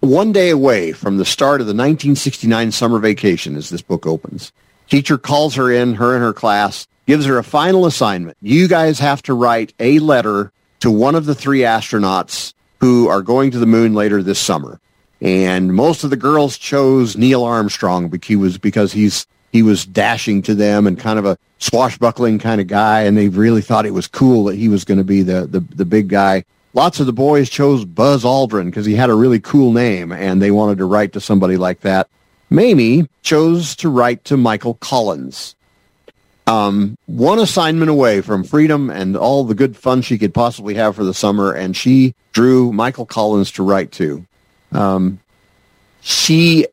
one 0.00 0.32
day 0.32 0.50
away 0.50 0.92
from 0.92 1.18
the 1.18 1.24
start 1.24 1.60
of 1.60 1.66
the 1.66 1.72
1969 1.72 2.72
summer 2.72 2.98
vacation 2.98 3.56
as 3.56 3.70
this 3.70 3.82
book 3.82 4.06
opens. 4.06 4.52
Teacher 4.88 5.18
calls 5.18 5.54
her 5.56 5.70
in, 5.70 5.94
her 5.94 6.14
and 6.14 6.24
her 6.24 6.32
class, 6.32 6.86
gives 7.06 7.26
her 7.26 7.38
a 7.38 7.44
final 7.44 7.84
assignment. 7.84 8.36
You 8.40 8.68
guys 8.68 8.98
have 8.98 9.22
to 9.22 9.34
write 9.34 9.74
a 9.78 9.98
letter 9.98 10.52
to 10.80 10.90
one 10.90 11.14
of 11.14 11.26
the 11.26 11.34
three 11.34 11.60
astronauts 11.60 12.54
who 12.80 13.08
are 13.08 13.22
going 13.22 13.50
to 13.50 13.58
the 13.58 13.66
moon 13.66 13.94
later 13.94 14.22
this 14.22 14.38
summer. 14.38 14.80
And 15.20 15.74
most 15.74 16.04
of 16.04 16.10
the 16.10 16.16
girls 16.16 16.56
chose 16.56 17.16
Neil 17.16 17.42
Armstrong 17.42 18.08
because 18.08 18.28
he 18.28 18.36
was 18.36 18.58
because 18.58 18.92
he's 18.92 19.26
he 19.52 19.62
was 19.62 19.84
dashing 19.84 20.42
to 20.42 20.54
them 20.54 20.86
and 20.86 20.98
kind 20.98 21.18
of 21.18 21.24
a 21.24 21.38
swashbuckling 21.58 22.38
kind 22.38 22.60
of 22.60 22.66
guy, 22.66 23.02
and 23.02 23.16
they 23.16 23.28
really 23.28 23.62
thought 23.62 23.86
it 23.86 23.94
was 23.94 24.06
cool 24.06 24.44
that 24.44 24.56
he 24.56 24.68
was 24.68 24.84
going 24.84 24.98
to 24.98 25.04
be 25.04 25.22
the, 25.22 25.46
the 25.46 25.60
the 25.60 25.84
big 25.84 26.08
guy. 26.08 26.44
Lots 26.74 27.00
of 27.00 27.06
the 27.06 27.12
boys 27.12 27.50
chose 27.50 27.84
Buzz 27.84 28.24
Aldrin 28.24 28.66
because 28.66 28.86
he 28.86 28.94
had 28.94 29.10
a 29.10 29.14
really 29.14 29.40
cool 29.40 29.72
name, 29.72 30.12
and 30.12 30.40
they 30.40 30.50
wanted 30.50 30.78
to 30.78 30.84
write 30.84 31.12
to 31.14 31.20
somebody 31.20 31.56
like 31.56 31.80
that. 31.80 32.08
Mamie 32.50 33.08
chose 33.22 33.74
to 33.76 33.88
write 33.88 34.24
to 34.24 34.36
Michael 34.36 34.74
Collins. 34.74 35.56
Um, 36.46 36.96
one 37.06 37.38
assignment 37.38 37.90
away 37.90 38.22
from 38.22 38.42
freedom 38.42 38.88
and 38.88 39.16
all 39.18 39.44
the 39.44 39.54
good 39.54 39.76
fun 39.76 40.00
she 40.00 40.16
could 40.16 40.32
possibly 40.32 40.74
have 40.74 40.96
for 40.96 41.04
the 41.04 41.12
summer, 41.12 41.52
and 41.52 41.76
she 41.76 42.14
drew 42.32 42.72
Michael 42.72 43.04
Collins 43.04 43.50
to 43.52 43.62
write 43.62 43.92
to. 43.92 44.26
Um, 44.72 45.20
she 46.00 46.66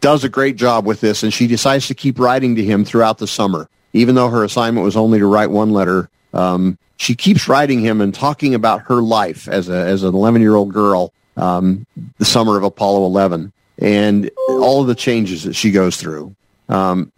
does 0.00 0.24
a 0.24 0.28
great 0.28 0.56
job 0.56 0.84
with 0.84 1.00
this, 1.00 1.22
and 1.22 1.32
she 1.32 1.46
decides 1.46 1.86
to 1.86 1.94
keep 1.94 2.18
writing 2.18 2.56
to 2.56 2.64
him 2.64 2.84
throughout 2.84 3.18
the 3.18 3.26
summer, 3.26 3.68
even 3.92 4.14
though 4.14 4.28
her 4.28 4.44
assignment 4.44 4.84
was 4.84 4.96
only 4.96 5.18
to 5.18 5.26
write 5.26 5.50
one 5.50 5.70
letter. 5.70 6.10
Um, 6.34 6.78
she 6.96 7.14
keeps 7.14 7.48
writing 7.48 7.80
him 7.80 8.00
and 8.00 8.14
talking 8.14 8.54
about 8.54 8.82
her 8.82 9.02
life 9.02 9.48
as 9.48 9.68
a 9.68 9.76
as 9.76 10.02
an 10.02 10.14
11 10.14 10.42
year 10.42 10.54
old 10.54 10.72
girl, 10.72 11.12
um, 11.36 11.86
the 12.18 12.24
summer 12.24 12.56
of 12.56 12.64
Apollo 12.64 13.06
11, 13.06 13.52
and 13.78 14.30
all 14.48 14.82
of 14.82 14.86
the 14.86 14.94
changes 14.94 15.44
that 15.44 15.54
she 15.54 15.70
goes 15.70 15.96
through. 15.96 16.34
Um, 16.68 17.12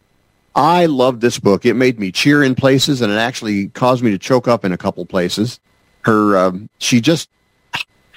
I 0.54 0.86
love 0.86 1.20
this 1.20 1.38
book. 1.38 1.66
It 1.66 1.74
made 1.74 1.98
me 1.98 2.12
cheer 2.12 2.42
in 2.42 2.54
places, 2.54 3.00
and 3.00 3.12
it 3.12 3.16
actually 3.16 3.68
caused 3.68 4.02
me 4.02 4.10
to 4.12 4.18
choke 4.18 4.46
up 4.46 4.64
in 4.64 4.72
a 4.72 4.78
couple 4.78 5.04
places. 5.04 5.58
Her, 6.02 6.36
um, 6.36 6.68
she 6.78 7.00
just 7.00 7.28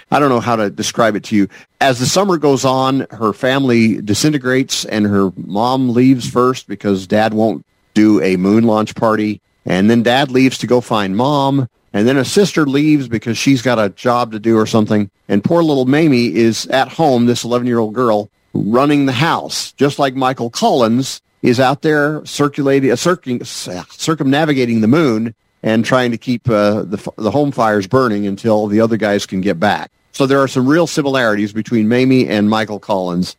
I 0.10 0.20
don't 0.20 0.30
know 0.30 0.40
how 0.40 0.56
to 0.56 0.70
describe 0.70 1.16
it 1.16 1.24
to 1.26 1.36
you. 1.36 1.50
As 1.82 2.00
the 2.00 2.06
summer 2.06 2.38
goes 2.38 2.64
on, 2.64 3.08
her 3.12 3.34
family 3.34 4.02
disintegrates 4.02 4.86
and 4.86 5.06
her 5.06 5.32
mom 5.36 5.90
leaves 5.90 6.30
first 6.30 6.68
because 6.68 7.08
dad 7.08 7.34
won't 7.34 7.66
do 7.94 8.22
a 8.22 8.38
moon 8.38 8.64
launch 8.64 8.96
party. 8.96 9.42
And 9.66 9.90
then 9.90 10.04
dad 10.04 10.32
leaves 10.32 10.58
to 10.60 10.68
go 10.68 10.80
find 10.80 11.18
mom. 11.18 11.68
And 11.92 12.08
then 12.08 12.18
a 12.18 12.24
sister 12.24 12.66
leaves 12.66 13.08
because 13.08 13.38
she's 13.38 13.62
got 13.62 13.80
a 13.80 13.90
job 13.90 14.32
to 14.32 14.40
do 14.40 14.58
or 14.58 14.66
something. 14.66 15.10
And 15.28 15.44
poor 15.44 15.62
little 15.62 15.86
Mamie 15.86 16.34
is 16.34 16.68
at 16.68 16.88
home, 16.88 17.26
this 17.26 17.44
11 17.44 17.68
year 17.68 17.80
old 17.80 17.94
girl, 17.94 18.30
running 18.54 19.08
the 19.08 19.14
house, 19.14 19.74
just 19.74 20.00
like 20.00 20.16
Michael 20.16 20.50
Collins 20.50 21.22
is 21.42 21.60
out 21.60 21.82
there 21.82 22.26
circulating, 22.26 22.92
uh, 22.92 22.96
circum, 22.96 23.44
circumnavigating 23.44 24.82
the 24.82 24.88
moon 24.88 25.36
and 25.64 25.84
trying 25.84 26.12
to 26.12 26.18
keep 26.18 26.50
uh, 26.50 26.84
the, 26.84 27.12
the 27.18 27.32
home 27.32 27.52
fires 27.52 27.88
burning 27.88 28.26
until 28.26 28.68
the 28.68 28.80
other 28.80 28.98
guys 28.98 29.26
can 29.26 29.42
get 29.42 29.60
back. 29.60 29.92
So 30.12 30.26
there 30.26 30.40
are 30.40 30.48
some 30.48 30.68
real 30.68 30.88
similarities 30.88 31.54
between 31.54 31.88
Mamie 31.88 32.28
and 32.28 32.50
Michael 32.50 32.80
Collins. 32.80 33.36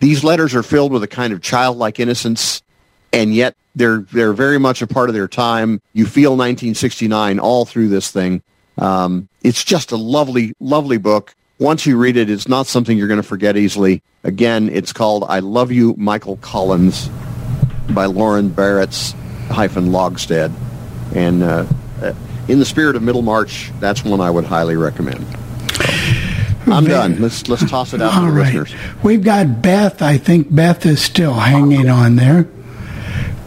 These 0.00 0.24
letters 0.24 0.54
are 0.54 0.62
filled 0.62 0.92
with 0.92 1.02
a 1.02 1.08
kind 1.08 1.32
of 1.32 1.42
childlike 1.42 2.00
innocence, 2.00 2.62
and 3.12 3.34
yet 3.34 3.54
they're 3.74 3.98
they're 4.12 4.32
very 4.32 4.58
much 4.58 4.82
a 4.82 4.86
part 4.86 5.08
of 5.08 5.14
their 5.14 5.28
time. 5.28 5.80
You 5.92 6.06
feel 6.06 6.32
1969 6.32 7.38
all 7.38 7.64
through 7.64 7.88
this 7.88 8.10
thing. 8.10 8.42
Um, 8.78 9.28
it's 9.42 9.62
just 9.62 9.92
a 9.92 9.96
lovely, 9.96 10.54
lovely 10.60 10.98
book. 10.98 11.34
Once 11.58 11.86
you 11.86 11.96
read 11.96 12.16
it, 12.16 12.28
it's 12.28 12.48
not 12.48 12.66
something 12.66 12.98
you're 12.98 13.08
going 13.08 13.22
to 13.22 13.26
forget 13.26 13.56
easily. 13.56 14.02
Again, 14.24 14.68
it's 14.68 14.92
called 14.92 15.24
"I 15.28 15.38
Love 15.38 15.70
You, 15.72 15.94
Michael 15.96 16.36
Collins" 16.38 17.08
by 17.90 18.06
Lauren 18.06 18.50
Baratz 18.50 19.12
hyphen 19.48 19.92
Logsted, 19.92 20.52
and 21.14 21.42
uh, 21.42 21.66
in 22.48 22.58
the 22.58 22.64
spirit 22.64 22.96
of 22.96 23.02
Middlemarch, 23.02 23.72
that's 23.80 24.04
one 24.04 24.20
I 24.20 24.30
would 24.30 24.44
highly 24.44 24.76
recommend. 24.76 25.24
I'm 26.66 26.84
done. 26.84 27.20
Let's 27.20 27.48
let's 27.48 27.68
toss 27.68 27.92
it 27.92 28.00
out 28.00 28.14
to 28.14 28.26
the 28.26 28.32
right. 28.32 28.54
listeners. 28.54 28.74
We've 29.02 29.22
got 29.22 29.62
Beth. 29.62 30.02
I 30.02 30.18
think 30.18 30.54
Beth 30.54 30.86
is 30.86 31.02
still 31.02 31.34
hanging 31.34 31.88
on 31.88 32.16
there. 32.16 32.48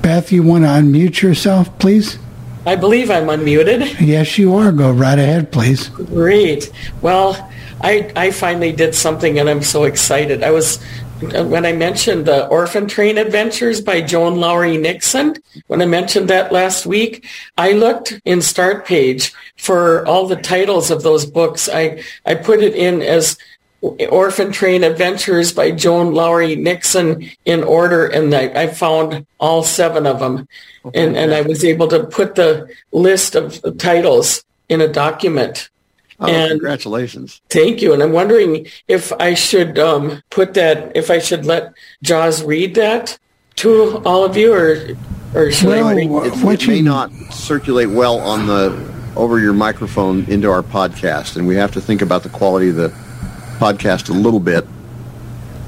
Beth, 0.01 0.31
you 0.31 0.43
want 0.43 0.63
to 0.63 0.69
unmute 0.69 1.21
yourself, 1.21 1.77
please? 1.79 2.17
I 2.65 2.75
believe 2.75 3.09
I'm 3.09 3.27
unmuted. 3.27 3.99
Yes, 3.99 4.37
you 4.37 4.53
are. 4.55 4.71
Go 4.71 4.91
right 4.91 5.17
ahead, 5.17 5.51
please. 5.51 5.89
Great. 5.89 6.71
Well, 7.01 7.49
I, 7.81 8.11
I 8.15 8.31
finally 8.31 8.71
did 8.71 8.93
something 8.93 9.39
and 9.39 9.49
I'm 9.49 9.63
so 9.63 9.85
excited. 9.85 10.43
I 10.43 10.51
was, 10.51 10.83
when 11.21 11.65
I 11.65 11.73
mentioned 11.73 12.25
the 12.25 12.47
Orphan 12.47 12.87
Train 12.87 13.17
Adventures 13.17 13.81
by 13.81 14.01
Joan 14.01 14.35
Lowry 14.35 14.77
Nixon, 14.77 15.35
when 15.67 15.81
I 15.81 15.85
mentioned 15.85 16.29
that 16.29 16.51
last 16.51 16.85
week, 16.85 17.25
I 17.57 17.71
looked 17.71 18.19
in 18.25 18.41
Start 18.41 18.85
Page 18.85 19.33
for 19.57 20.05
all 20.05 20.27
the 20.27 20.35
titles 20.35 20.91
of 20.91 21.03
those 21.03 21.25
books. 21.25 21.67
I, 21.69 22.03
I 22.25 22.35
put 22.35 22.61
it 22.61 22.75
in 22.75 23.01
as 23.01 23.37
Orphan 23.81 24.51
Train 24.51 24.83
Adventures 24.83 25.51
by 25.51 25.71
Joan 25.71 26.13
Lowry 26.13 26.55
Nixon 26.55 27.29
in 27.45 27.63
order, 27.63 28.05
and 28.07 28.33
I, 28.33 28.63
I 28.63 28.67
found 28.67 29.25
all 29.39 29.63
seven 29.63 30.05
of 30.05 30.19
them. 30.19 30.47
And, 30.93 31.17
and 31.17 31.33
I 31.33 31.41
was 31.41 31.63
able 31.63 31.87
to 31.89 32.05
put 32.05 32.35
the 32.35 32.73
list 32.91 33.35
of 33.35 33.61
the 33.61 33.71
titles 33.71 34.43
in 34.69 34.81
a 34.81 34.87
document. 34.87 35.69
Oh, 36.19 36.25
And- 36.27 36.49
congratulations! 36.51 37.41
Thank 37.49 37.81
you. 37.81 37.93
And 37.93 38.01
I'm 38.01 38.11
wondering 38.11 38.65
if 38.87 39.13
I 39.19 39.35
should 39.35 39.77
um, 39.77 40.23
put 40.31 40.55
that, 40.55 40.91
if 40.95 41.11
I 41.11 41.19
should 41.19 41.45
let 41.45 41.73
Jaws 42.01 42.43
read 42.43 42.73
that. 42.75 43.17
to 43.57 44.01
all 44.05 44.23
of 44.23 44.37
you, 44.37 44.53
or 44.53 44.77
or 45.33 45.51
should 45.51 45.67
Well, 45.69 45.87
I 45.87 45.95
read? 45.95 46.05
It, 46.05 46.09
what 46.43 46.61
it 46.61 46.67
may 46.67 46.77
you- 46.77 46.83
not 46.83 47.11
circulate 47.31 47.89
well 47.89 48.19
on 48.19 48.45
the 48.47 48.75
over 49.15 49.39
your 49.39 49.53
microphone 49.53 50.25
into 50.25 50.47
our 50.49 50.61
podcast, 50.63 51.35
and 51.37 51.47
we 51.47 51.55
have 51.55 51.71
to 51.73 51.81
think 51.81 52.01
about 52.03 52.21
the 52.23 52.29
quality 52.29 52.69
of 52.69 52.75
the 52.75 52.89
podcast 53.57 54.09
a 54.09 54.13
little 54.13 54.39
bit. 54.39 54.63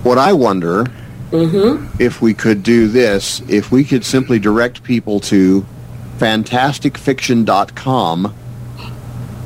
What 0.04 0.18
I 0.20 0.34
wonder 0.34 0.86
if 1.32 2.22
we 2.22 2.34
could 2.34 2.62
do 2.64 2.88
this, 2.88 3.42
if 3.48 3.72
we 3.72 3.84
could 3.84 4.04
simply 4.06 4.40
direct 4.40 4.84
people 4.84 5.20
to 5.22 5.66
fantasticfiction.com 6.20 8.34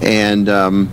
and 0.03 0.49
um, 0.49 0.91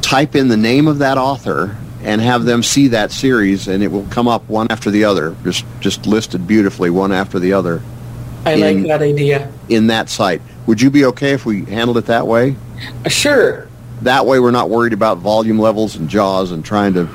type 0.00 0.34
in 0.34 0.48
the 0.48 0.56
name 0.56 0.88
of 0.88 0.98
that 0.98 1.18
author 1.18 1.76
and 2.02 2.20
have 2.20 2.44
them 2.44 2.62
see 2.62 2.88
that 2.88 3.12
series, 3.12 3.68
and 3.68 3.82
it 3.82 3.88
will 3.92 4.06
come 4.06 4.26
up 4.26 4.48
one 4.48 4.66
after 4.70 4.90
the 4.90 5.04
other, 5.04 5.36
just 5.44 5.64
just 5.80 6.06
listed 6.06 6.46
beautifully, 6.46 6.90
one 6.90 7.12
after 7.12 7.38
the 7.38 7.52
other 7.52 7.80
I 8.44 8.52
in- 8.54 8.60
like 8.82 8.86
that 8.88 9.02
idea. 9.02 9.52
in 9.68 9.86
that 9.88 10.08
site. 10.08 10.42
Would 10.66 10.80
you 10.80 10.90
be 10.90 11.04
okay 11.06 11.32
if 11.32 11.44
we 11.46 11.64
handled 11.64 11.98
it 11.98 12.06
that 12.06 12.26
way? 12.26 12.56
Uh, 13.04 13.08
Sure. 13.08 13.68
That 14.02 14.26
way, 14.26 14.40
we're 14.40 14.50
not 14.50 14.68
worried 14.68 14.92
about 14.92 15.18
volume 15.18 15.60
levels 15.60 15.94
and 15.94 16.08
jaws 16.08 16.50
and 16.50 16.64
trying 16.64 16.92
to 16.94 17.08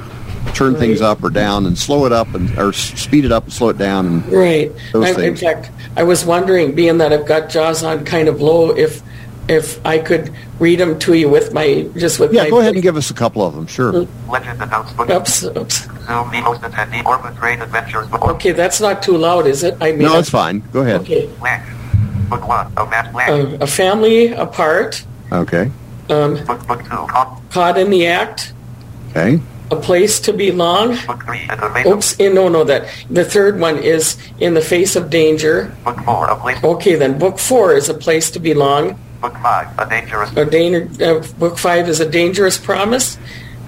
turn 0.54 0.76
things 0.76 1.02
up 1.02 1.22
or 1.22 1.30
down 1.30 1.66
and 1.66 1.78
slow 1.78 2.06
it 2.06 2.14
up 2.14 2.34
and 2.34 2.58
or 2.58 2.72
speed 2.72 3.26
it 3.26 3.32
up 3.34 3.44
and 3.44 3.52
slow 3.52 3.68
it 3.70 3.78
down. 3.78 4.06
And 4.06 4.32
Right. 4.32 4.72
Those 4.94 5.18
I, 5.18 5.24
in 5.24 5.36
fact, 5.36 5.70
I 5.98 6.04
was 6.04 6.24
wondering, 6.24 6.74
being 6.76 6.98
that 7.00 7.12
I've 7.12 7.26
got 7.26 7.50
jaws 7.50 7.84
on 7.84 8.06
kind 8.06 8.30
of 8.30 8.42
low, 8.42 8.70
if 8.72 9.02
if 9.50 9.84
I 9.86 10.00
could 10.00 10.34
read 10.60 10.80
them 10.80 11.00
to 11.00 11.14
you 11.14 11.30
with 11.30 11.54
my 11.54 11.88
just 11.96 12.20
with 12.20 12.34
yeah, 12.34 12.44
my 12.44 12.50
go 12.50 12.60
ahead 12.60 12.74
and 12.74 12.84
give 12.84 12.98
us 12.98 13.10
a 13.10 13.14
couple 13.14 13.46
of 13.46 13.56
them. 13.56 13.68
Sure. 13.68 14.08
Legend 14.28 14.62
announce 14.62 14.92
book. 14.94 15.10
Oops, 15.10 15.44
oops. 15.44 15.84
Zoom 15.84 16.32
the 16.32 16.38
attendee 16.38 17.06
Orphan 17.06 17.36
Train 17.36 17.62
Adventures 17.62 18.08
book. 18.08 18.24
Okay, 18.24 18.52
that's 18.52 18.82
not 18.82 19.02
too 19.02 19.18
loud, 19.18 19.48
is 19.48 19.64
it? 19.64 19.78
I 19.82 19.92
mean, 19.92 20.04
No, 20.04 20.20
it's 20.20 20.30
fine. 20.30 20.64
Go 20.72 20.82
ahead. 20.82 21.02
Okay. 21.02 21.28
Blank. 21.40 21.64
Book 22.30 22.48
one. 22.48 22.72
A 22.78 22.86
Matt 22.86 23.12
Blank. 23.14 23.54
Uh, 23.54 23.64
a 23.64 23.68
family 23.68 24.28
apart, 24.34 25.06
Okay. 25.32 25.72
um, 26.10 26.44
book 26.46 26.66
book 26.68 26.84
two. 26.84 26.90
Caught. 26.90 27.42
caught 27.50 27.78
in 27.78 27.90
the 27.90 28.06
act, 28.08 28.54
Okay. 29.12 29.40
a 29.72 29.76
place 29.78 30.20
to 30.22 30.34
belong. 30.34 30.98
Book 31.08 31.24
three. 31.24 31.48
And 31.50 31.60
the 31.60 31.90
Oops, 31.90 32.20
eh, 32.20 32.30
no, 32.30 32.50
no, 32.50 32.66
that 32.66 32.88
the 33.10 33.24
third 33.24 33.60
one 33.62 33.78
is 33.78 34.18
in 34.40 34.54
the 34.56 34.62
face 34.62 34.98
of 34.98 35.10
danger. 35.10 35.72
Book 35.86 36.00
four. 36.02 36.28
A 36.28 36.36
place. 36.36 36.62
Okay, 36.62 36.96
then 36.96 37.18
book 37.18 37.40
four 37.40 37.74
is 37.74 37.88
a 37.88 37.94
place 37.94 38.30
to 38.32 38.40
belong. 38.40 39.00
Book 39.22 39.34
five. 39.42 39.68
A 39.80 39.90
dangerous. 39.90 40.32
A 40.36 40.46
danger, 40.46 40.88
uh, 41.04 41.26
book 41.40 41.58
five 41.58 41.90
is 41.90 42.00
a 42.00 42.10
dangerous 42.10 42.58
promise. 42.58 43.18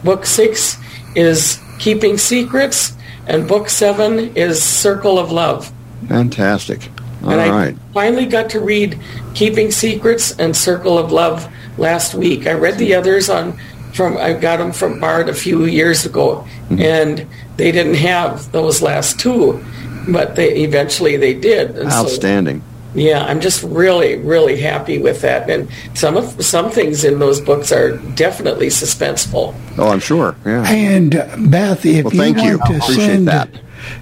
Book 0.04 0.26
six 0.26 0.78
is 1.16 1.60
keeping 1.80 2.18
secrets, 2.18 2.94
and 3.28 3.48
book 3.48 3.70
seven 3.70 4.36
is 4.36 4.62
circle 4.62 5.18
of 5.20 5.32
love. 5.32 5.72
Fantastic. 6.08 6.90
All 7.24 7.32
and 7.32 7.52
right. 7.52 7.76
I 7.76 7.94
finally 7.94 8.26
got 8.26 8.50
to 8.52 8.60
read 8.62 8.98
Keeping 9.34 9.72
Secrets 9.72 10.32
and 10.40 10.56
Circle 10.56 10.98
of 10.98 11.12
Love 11.12 11.52
last 11.78 12.14
week. 12.14 12.48
I 12.48 12.54
read 12.54 12.78
the 12.78 12.96
others 12.96 13.30
on 13.30 13.60
from 13.94 14.16
I 14.18 14.34
got 14.34 14.58
them 14.58 14.72
from 14.72 15.00
Bard 15.02 15.28
a 15.30 15.34
few 15.34 15.66
years 15.66 16.06
ago, 16.06 16.46
Mm-hmm. 16.70 16.82
and 16.84 17.28
they 17.58 17.72
didn't 17.72 17.96
have 17.96 18.52
those 18.52 18.80
last 18.82 19.20
two, 19.20 19.60
but 20.08 20.36
they 20.36 20.60
eventually 20.64 21.18
they 21.18 21.34
did. 21.34 21.72
And 21.78 21.92
so, 21.92 21.98
Outstanding. 21.98 22.62
Yeah, 23.00 23.24
I'm 23.26 23.40
just 23.40 23.64
really 23.64 24.18
really 24.18 24.60
happy 24.60 24.98
with 25.00 25.22
that. 25.22 25.50
And 25.50 25.70
some 25.94 26.18
of 26.18 26.44
some 26.44 26.70
things 26.72 27.04
in 27.04 27.20
those 27.20 27.40
books 27.42 27.72
are 27.72 27.98
definitely 28.16 28.68
suspenseful. 28.68 29.54
Oh, 29.78 29.88
I'm 29.88 30.00
sure. 30.00 30.36
Yeah. 30.46 30.68
And 30.70 31.16
uh, 31.16 31.36
Beth, 31.38 31.86
if 31.86 32.06
Well, 32.06 32.14
you 32.14 32.20
thank 32.20 32.38
you. 32.44 32.58
want 32.60 32.72
to 32.72 32.78
Appreciate 32.78 33.06
send, 33.06 33.28
that. 33.28 33.50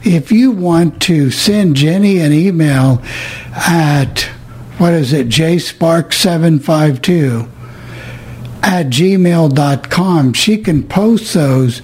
if 0.04 0.32
you 0.32 0.52
want 0.52 1.02
to 1.04 1.32
send 1.32 1.76
Jenny 1.76 2.20
an 2.20 2.32
email 2.34 3.02
at 3.56 4.22
what 4.78 4.94
is 4.94 5.14
it, 5.14 5.28
jspark752 5.28 7.50
at 8.64 8.88
gmail.com, 8.88 10.34
she 10.34 10.58
can 10.58 10.84
post 10.88 11.34
those 11.34 11.82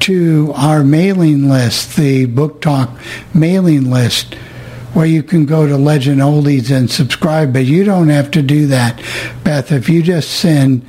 to 0.00 0.52
our 0.54 0.84
mailing 0.84 1.48
list, 1.48 1.96
the 1.96 2.26
Book 2.26 2.60
Talk 2.60 2.90
mailing 3.32 3.90
list, 3.90 4.36
where 4.94 5.06
you 5.06 5.22
can 5.22 5.44
go 5.44 5.66
to 5.66 5.76
Legend 5.76 6.20
Oldies 6.20 6.74
and 6.74 6.90
subscribe. 6.90 7.52
But 7.52 7.66
you 7.66 7.84
don't 7.84 8.08
have 8.08 8.30
to 8.32 8.42
do 8.42 8.66
that, 8.68 8.96
Beth. 9.44 9.70
If 9.70 9.88
you 9.88 10.02
just 10.02 10.30
send 10.30 10.84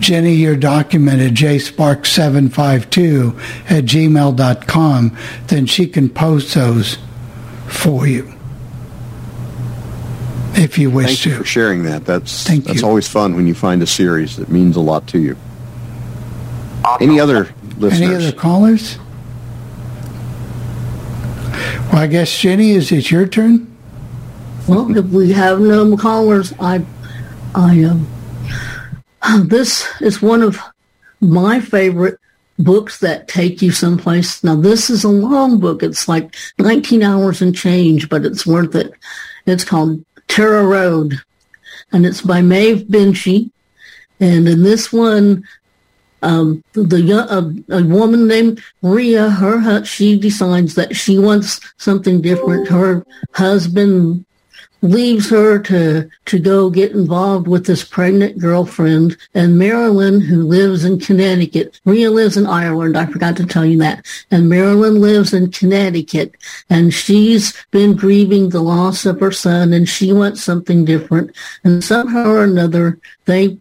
Jenny 0.00 0.34
your 0.34 0.56
document 0.56 1.20
at 1.20 1.32
jspark752 1.32 3.38
at 3.70 3.84
gmail.com, 3.84 5.16
then 5.48 5.66
she 5.66 5.86
can 5.86 6.08
post 6.08 6.54
those 6.54 6.98
for 7.66 8.06
you 8.06 8.32
if 10.54 10.78
you 10.78 10.90
wish 10.90 11.06
Thank 11.06 11.18
to. 11.20 11.30
you 11.30 11.36
for 11.36 11.44
sharing 11.44 11.82
that. 11.84 12.04
That's 12.06 12.46
Thank 12.46 12.64
that's 12.64 12.80
you. 12.80 12.86
always 12.86 13.08
fun 13.08 13.34
when 13.36 13.46
you 13.46 13.54
find 13.54 13.82
a 13.82 13.86
series 13.86 14.36
that 14.36 14.48
means 14.48 14.76
a 14.76 14.80
lot 14.80 15.06
to 15.08 15.18
you. 15.18 15.36
Any 17.00 17.20
other 17.20 17.52
listeners? 17.78 18.00
Any 18.00 18.14
other 18.14 18.32
callers? 18.32 18.98
Well, 21.92 22.02
I 22.02 22.06
guess 22.06 22.36
Jenny, 22.36 22.72
is 22.72 22.92
it 22.92 23.10
your 23.10 23.26
turn? 23.26 23.74
Well, 24.68 24.96
if 24.96 25.06
we 25.06 25.32
have 25.32 25.60
no 25.60 25.96
callers, 25.96 26.52
I, 26.58 26.84
I, 27.54 27.84
um, 27.84 28.06
this 29.44 29.86
is 30.00 30.20
one 30.20 30.42
of 30.42 30.60
my 31.20 31.60
favorite 31.60 32.18
books 32.58 32.98
that 33.00 33.28
take 33.28 33.62
you 33.62 33.70
someplace. 33.70 34.42
Now, 34.42 34.56
this 34.56 34.90
is 34.90 35.04
a 35.04 35.08
long 35.08 35.58
book. 35.58 35.82
It's 35.82 36.08
like 36.08 36.34
19 36.58 37.02
hours 37.02 37.42
and 37.42 37.54
change, 37.54 38.08
but 38.08 38.24
it's 38.24 38.46
worth 38.46 38.74
it. 38.74 38.92
It's 39.46 39.64
called 39.64 40.04
Tara 40.28 40.66
Road, 40.66 41.14
and 41.92 42.04
it's 42.04 42.20
by 42.20 42.42
Maeve 42.42 42.86
Binchy. 42.88 43.50
And 44.18 44.48
in 44.48 44.62
this 44.62 44.92
one, 44.92 45.44
um, 46.26 46.64
the 46.72 47.00
yo- 47.00 47.28
a, 47.68 47.84
woman 47.84 48.26
named 48.26 48.60
Ria, 48.82 49.30
her 49.30 49.84
she 49.84 50.18
decides 50.18 50.74
that 50.74 50.96
she 50.96 51.18
wants 51.20 51.60
something 51.76 52.20
different. 52.20 52.66
Her 52.66 53.06
husband 53.32 54.24
leaves 54.82 55.30
her 55.30 55.58
to 55.60 56.08
to 56.24 56.38
go 56.38 56.68
get 56.68 56.90
involved 56.92 57.46
with 57.46 57.66
this 57.66 57.84
pregnant 57.84 58.38
girlfriend 58.38 59.16
and 59.34 59.56
Marilyn 59.56 60.20
who 60.20 60.42
lives 60.42 60.84
in 60.84 60.98
Connecticut. 60.98 61.80
Ria 61.84 62.10
lives 62.10 62.36
in 62.36 62.46
Ireland. 62.46 62.98
I 62.98 63.06
forgot 63.06 63.36
to 63.36 63.46
tell 63.46 63.64
you 63.64 63.78
that. 63.78 64.04
And 64.32 64.48
Marilyn 64.48 65.00
lives 65.00 65.32
in 65.32 65.52
Connecticut 65.52 66.34
and 66.68 66.92
she's 66.92 67.54
been 67.70 67.94
grieving 67.94 68.48
the 68.48 68.62
loss 68.62 69.06
of 69.06 69.20
her 69.20 69.32
son 69.32 69.72
and 69.72 69.88
she 69.88 70.12
wants 70.12 70.42
something 70.42 70.84
different. 70.84 71.34
And 71.62 71.82
somehow 71.82 72.28
or 72.28 72.42
another 72.42 72.98
they 73.26 73.58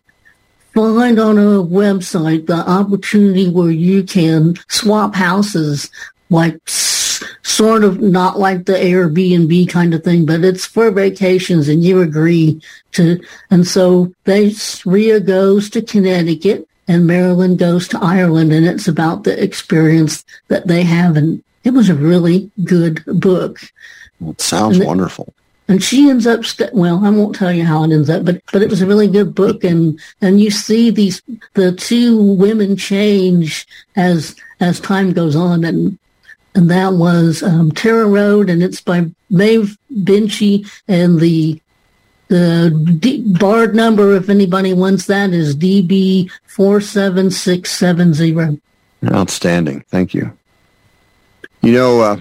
find 0.75 1.19
on 1.19 1.37
a 1.37 1.63
website 1.63 2.47
the 2.47 2.69
opportunity 2.69 3.49
where 3.49 3.71
you 3.71 4.03
can 4.03 4.55
swap 4.67 5.15
houses 5.15 5.89
like 6.29 6.59
sort 6.67 7.85
of 7.85 8.01
not 8.01 8.37
like 8.37 8.65
the 8.65 8.73
Airbnb 8.73 9.69
kind 9.69 9.93
of 9.93 10.03
thing, 10.03 10.25
but 10.25 10.43
it's 10.43 10.65
for 10.65 10.91
vacations 10.91 11.69
and 11.69 11.83
you 11.83 12.01
agree 12.01 12.61
to, 12.91 13.23
and 13.49 13.65
so 13.65 14.13
they, 14.25 14.53
Ria 14.85 15.21
goes 15.21 15.69
to 15.69 15.81
Connecticut 15.81 16.67
and 16.89 17.07
Marilyn 17.07 17.55
goes 17.55 17.87
to 17.89 17.99
Ireland 17.99 18.51
and 18.51 18.65
it's 18.65 18.89
about 18.89 19.23
the 19.23 19.41
experience 19.41 20.25
that 20.49 20.67
they 20.67 20.83
have. 20.83 21.15
And 21.15 21.41
it 21.63 21.71
was 21.71 21.87
a 21.89 21.95
really 21.95 22.51
good 22.65 23.03
book. 23.05 23.61
It 24.27 24.41
sounds 24.41 24.77
And 24.77 24.85
wonderful. 24.85 25.33
And 25.67 25.83
she 25.83 26.09
ends 26.09 26.27
up, 26.27 26.45
st- 26.45 26.73
well, 26.73 27.03
I 27.03 27.09
won't 27.09 27.35
tell 27.35 27.51
you 27.51 27.65
how 27.65 27.83
it 27.83 27.91
ends 27.91 28.09
up, 28.09 28.23
but, 28.23 28.41
but 28.51 28.61
it 28.61 28.69
was 28.69 28.81
a 28.81 28.85
really 28.85 29.07
good 29.07 29.33
book. 29.33 29.63
And, 29.63 29.99
and 30.21 30.39
you 30.39 30.51
see 30.51 30.91
these, 30.91 31.21
the 31.55 31.71
two 31.71 32.33
women 32.33 32.77
change 32.77 33.65
as, 33.95 34.35
as 34.59 34.79
time 34.79 35.11
goes 35.11 35.35
on. 35.35 35.63
And, 35.63 35.97
and 36.53 36.69
that 36.69 36.93
was, 36.93 37.41
um, 37.41 37.71
Tara 37.71 38.05
Road 38.05 38.49
and 38.49 38.61
it's 38.61 38.79
by 38.79 39.09
Maeve 39.31 39.75
Binchy 39.91 40.69
and 40.87 41.19
the, 41.19 41.59
the 42.27 42.69
D- 42.99 43.23
Bard 43.39 43.75
number, 43.75 44.15
if 44.15 44.29
anybody 44.29 44.73
wants 44.73 45.07
that, 45.07 45.31
is 45.31 45.55
DB 45.55 46.29
47670. 46.45 48.61
Outstanding. 49.11 49.83
Thank 49.89 50.13
you. 50.13 50.31
You 51.61 51.71
know, 51.71 52.01
uh, 52.01 52.17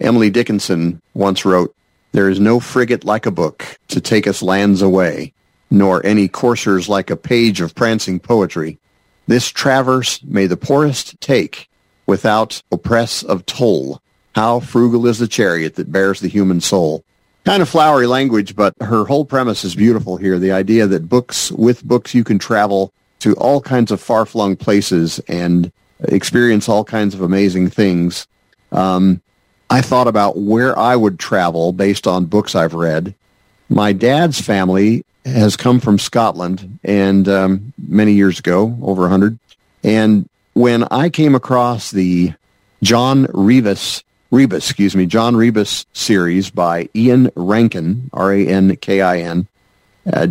Emily 0.00 0.30
Dickinson 0.30 1.02
once 1.12 1.44
wrote, 1.44 1.74
There 2.12 2.28
is 2.28 2.40
no 2.40 2.60
frigate 2.60 3.04
like 3.04 3.26
a 3.26 3.30
book 3.30 3.78
to 3.88 4.00
take 4.00 4.26
us 4.26 4.42
lands 4.42 4.82
away, 4.82 5.32
nor 5.70 6.04
any 6.04 6.28
coursers 6.28 6.88
like 6.88 7.10
a 7.10 7.16
page 7.16 7.60
of 7.60 7.74
prancing 7.74 8.18
poetry. 8.18 8.78
This 9.26 9.48
traverse 9.48 10.22
may 10.22 10.46
the 10.46 10.56
poorest 10.56 11.20
take 11.20 11.68
without 12.06 12.62
oppress 12.72 13.22
of 13.22 13.44
toll. 13.44 14.00
How 14.34 14.60
frugal 14.60 15.06
is 15.06 15.18
the 15.18 15.28
chariot 15.28 15.74
that 15.74 15.92
bears 15.92 16.20
the 16.20 16.28
human 16.28 16.60
soul. 16.60 17.04
Kind 17.44 17.62
of 17.62 17.68
flowery 17.68 18.06
language, 18.06 18.56
but 18.56 18.74
her 18.80 19.04
whole 19.04 19.24
premise 19.24 19.64
is 19.64 19.74
beautiful 19.74 20.16
here. 20.16 20.38
The 20.38 20.52
idea 20.52 20.86
that 20.86 21.08
books, 21.08 21.50
with 21.52 21.84
books, 21.84 22.14
you 22.14 22.24
can 22.24 22.38
travel 22.38 22.92
to 23.20 23.34
all 23.34 23.60
kinds 23.60 23.90
of 23.90 24.00
far-flung 24.00 24.56
places 24.56 25.18
and 25.28 25.72
experience 26.00 26.68
all 26.68 26.84
kinds 26.84 27.14
of 27.14 27.20
amazing 27.20 27.68
things. 27.68 28.26
Um, 28.72 29.20
I 29.70 29.82
thought 29.82 30.08
about 30.08 30.38
where 30.38 30.78
I 30.78 30.96
would 30.96 31.18
travel 31.18 31.72
based 31.72 32.06
on 32.06 32.24
books 32.24 32.54
I've 32.54 32.74
read. 32.74 33.14
My 33.68 33.92
dad's 33.92 34.40
family 34.40 35.04
has 35.24 35.56
come 35.56 35.78
from 35.78 35.98
Scotland 35.98 36.78
and 36.84 37.28
um, 37.28 37.72
many 37.76 38.12
years 38.12 38.38
ago, 38.38 38.76
over 38.82 39.06
a 39.06 39.08
hundred. 39.08 39.38
And 39.84 40.28
when 40.54 40.84
I 40.84 41.10
came 41.10 41.34
across 41.34 41.90
the 41.90 42.32
John 42.82 43.26
Rebus, 43.34 44.02
Rebus, 44.30 44.68
excuse 44.68 44.96
me, 44.96 45.06
John 45.06 45.36
Rebus 45.36 45.86
series 45.92 46.50
by 46.50 46.88
Ian 46.94 47.30
Rankin, 47.34 48.10
R-A-N-K-I-N, 48.12 49.46
uh, 50.12 50.26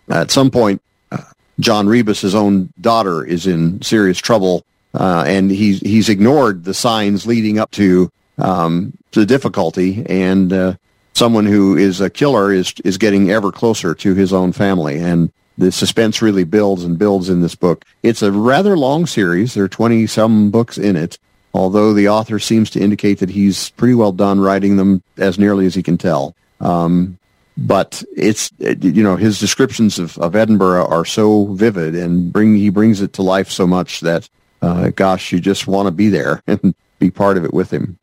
at 0.09 0.31
some 0.31 0.51
point 0.51 0.81
uh, 1.13 1.19
John 1.61 1.87
Rebus's 1.87 2.35
own 2.35 2.73
daughter 2.81 3.23
is 3.25 3.47
in 3.47 3.83
serious 3.83 4.19
trouble 4.19 4.65
uh, 4.95 5.25
and 5.27 5.51
he's 5.51 5.81
he's 5.81 6.09
ignored 6.09 6.65
the 6.65 6.75
signs 6.75 7.27
leading 7.27 7.59
up 7.59 7.71
to 7.73 8.11
um, 8.39 8.97
the 9.13 9.27
difficulty, 9.27 10.05
and 10.09 10.53
uh, 10.53 10.75
someone 11.15 11.47
who 11.47 11.77
is 11.77 12.01
a 12.01 12.11
killer 12.11 12.53
is 12.53 12.73
is 12.85 12.99
getting 12.99 13.31
ever 13.31 13.51
closer 13.51 13.95
to 13.95 14.15
his 14.15 14.33
own 14.33 14.53
family, 14.53 14.99
and 14.99 15.33
the 15.59 15.73
suspense 15.73 16.23
really 16.23 16.45
builds 16.45 16.85
and 16.85 16.99
builds 16.99 17.29
in 17.29 17.41
this 17.41 17.55
book. 17.55 17.85
It's 18.03 18.23
a 18.23 18.33
rather 18.33 18.77
long 18.77 19.07
series; 19.07 19.55
there 19.55 19.65
are 19.65 19.69
twenty 19.69 20.07
some 20.07 20.51
books 20.51 20.79
in 20.79 20.97
it. 20.97 21.19
Although 21.53 21.93
the 21.93 22.09
author 22.09 22.41
seems 22.41 22.69
to 22.71 22.81
indicate 22.81 23.21
that 23.21 23.31
he's 23.31 23.71
pretty 23.71 23.95
well 23.95 24.11
done 24.11 24.41
writing 24.41 24.77
them 24.77 25.03
as 25.19 25.39
nearly 25.39 25.67
as 25.67 25.75
he 25.75 25.85
can 25.85 25.97
tell. 25.97 26.35
Um, 26.61 27.17
but 27.57 28.03
it's 28.17 28.51
you 28.59 29.03
know 29.03 29.17
his 29.17 29.39
descriptions 29.39 29.99
of, 29.99 30.19
of 30.19 30.35
Edinburgh 30.35 30.87
are 30.87 31.05
so 31.05 31.47
vivid 31.47 31.95
and 31.95 32.33
bring 32.33 32.57
he 32.57 32.69
brings 32.69 33.01
it 33.01 33.13
to 33.15 33.23
life 33.23 33.51
so 33.51 33.67
much 33.67 34.01
that 34.01 34.29
uh, 34.63 34.91
gosh, 34.91 35.33
you 35.33 35.41
just 35.41 35.67
want 35.67 35.87
to 35.87 35.91
be 35.91 36.09
there 36.09 36.43
and 36.47 36.75
be 36.99 37.11
part 37.11 37.37
of 37.37 37.45
it 37.45 37.53
with 37.53 37.73
him. 37.73 37.99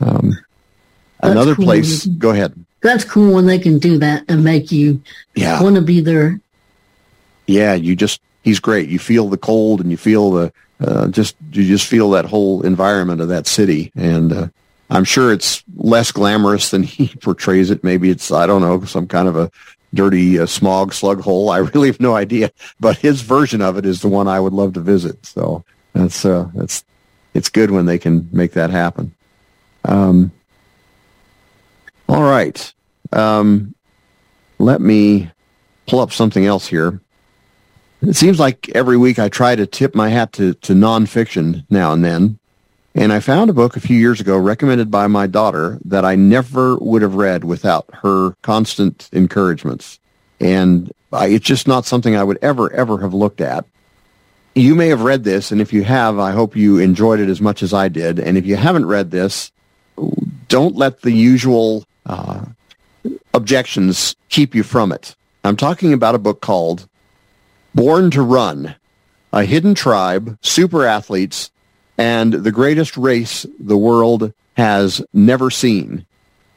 Um, 0.00 0.36
another 1.20 1.54
cool. 1.54 1.64
place, 1.64 2.06
go 2.06 2.30
ahead. 2.30 2.54
That's 2.82 3.04
cool 3.04 3.34
when 3.34 3.46
they 3.46 3.58
can 3.58 3.78
do 3.78 3.98
that 3.98 4.24
and 4.28 4.44
make 4.44 4.70
you 4.70 5.02
yeah. 5.34 5.62
want 5.62 5.76
to 5.76 5.82
be 5.82 6.00
there. 6.00 6.40
Yeah, 7.46 7.74
you 7.74 7.96
just, 7.96 8.20
he's 8.42 8.60
great. 8.60 8.88
You 8.88 8.98
feel 8.98 9.28
the 9.28 9.38
cold 9.38 9.80
and 9.80 9.90
you 9.90 9.96
feel 9.96 10.30
the, 10.30 10.52
uh, 10.80 11.08
just, 11.08 11.36
you 11.52 11.64
just 11.64 11.86
feel 11.86 12.10
that 12.10 12.26
whole 12.26 12.62
environment 12.62 13.20
of 13.20 13.28
that 13.28 13.46
city. 13.46 13.92
And, 13.94 14.32
uh, 14.32 14.48
I'm 14.90 15.04
sure 15.04 15.32
it's 15.32 15.64
less 15.76 16.12
glamorous 16.12 16.70
than 16.70 16.82
he 16.84 17.08
portrays 17.08 17.70
it. 17.70 17.82
Maybe 17.82 18.10
it's, 18.10 18.30
I 18.30 18.46
don't 18.46 18.62
know, 18.62 18.84
some 18.84 19.06
kind 19.06 19.28
of 19.28 19.36
a 19.36 19.50
dirty 19.94 20.38
uh, 20.38 20.46
smog 20.46 20.92
slug 20.92 21.20
hole. 21.20 21.50
I 21.50 21.58
really 21.74 21.88
have 21.88 22.00
no 22.00 22.14
idea, 22.14 22.50
but 22.78 22.98
his 22.98 23.22
version 23.22 23.62
of 23.62 23.76
it 23.76 23.86
is 23.86 24.00
the 24.00 24.08
one 24.08 24.28
I 24.28 24.40
would 24.40 24.52
love 24.52 24.74
to 24.74 24.80
visit. 24.80 25.24
So 25.26 25.64
that's 25.96 26.24
uh, 26.24 26.48
that's 26.54 26.84
it's 27.34 27.48
good 27.48 27.70
when 27.70 27.86
they 27.86 27.98
can 27.98 28.28
make 28.32 28.52
that 28.52 28.70
happen. 28.70 29.14
Um, 29.84 30.32
all 32.08 32.22
right, 32.22 32.72
um, 33.12 33.74
let 34.58 34.80
me 34.80 35.30
pull 35.86 36.00
up 36.00 36.12
something 36.12 36.44
else 36.44 36.66
here. 36.66 37.00
It 38.02 38.14
seems 38.14 38.38
like 38.38 38.68
every 38.70 38.96
week 38.96 39.18
I 39.18 39.28
try 39.28 39.56
to 39.56 39.66
tip 39.66 39.94
my 39.94 40.10
hat 40.10 40.32
to, 40.34 40.54
to 40.54 40.74
nonfiction 40.74 41.64
now 41.70 41.92
and 41.92 42.04
then. 42.04 42.38
And 42.94 43.12
I 43.12 43.20
found 43.20 43.50
a 43.50 43.54
book 43.54 43.76
a 43.76 43.80
few 43.80 43.96
years 43.96 44.20
ago 44.20 44.38
recommended 44.38 44.90
by 44.90 45.06
my 45.06 45.26
daughter 45.26 45.78
that 45.84 46.04
I 46.04 46.14
never 46.14 46.76
would 46.76 47.02
have 47.02 47.14
read 47.14 47.44
without 47.44 47.88
her 48.02 48.32
constant 48.42 49.08
encouragements. 49.12 49.98
And 50.40 50.92
I, 51.12 51.26
it's 51.26 51.44
just 51.44 51.66
not 51.66 51.84
something 51.84 52.16
I 52.16 52.24
would 52.24 52.38
ever, 52.42 52.72
ever 52.72 52.98
have 53.00 53.14
looked 53.14 53.40
at 53.40 53.66
you 54.56 54.74
may 54.74 54.88
have 54.88 55.02
read 55.02 55.22
this, 55.22 55.52
and 55.52 55.60
if 55.60 55.72
you 55.72 55.84
have, 55.84 56.18
I 56.18 56.32
hope 56.32 56.56
you 56.56 56.78
enjoyed 56.78 57.20
it 57.20 57.28
as 57.28 57.42
much 57.42 57.62
as 57.62 57.74
I 57.74 57.88
did. 57.88 58.18
And 58.18 58.38
if 58.38 58.46
you 58.46 58.56
haven't 58.56 58.86
read 58.86 59.10
this, 59.10 59.52
don't 60.48 60.74
let 60.74 61.02
the 61.02 61.12
usual 61.12 61.84
uh, 62.06 62.42
objections 63.34 64.16
keep 64.30 64.54
you 64.54 64.62
from 64.62 64.92
it. 64.92 65.14
I'm 65.44 65.56
talking 65.56 65.92
about 65.92 66.14
a 66.14 66.18
book 66.18 66.40
called 66.40 66.88
Born 67.74 68.10
to 68.12 68.22
Run, 68.22 68.74
A 69.34 69.44
Hidden 69.44 69.74
Tribe, 69.74 70.38
Super 70.40 70.86
Athletes, 70.86 71.50
and 71.98 72.32
the 72.32 72.50
Greatest 72.50 72.96
Race 72.96 73.44
the 73.60 73.76
World 73.76 74.32
Has 74.56 75.04
Never 75.12 75.50
Seen. 75.50 76.06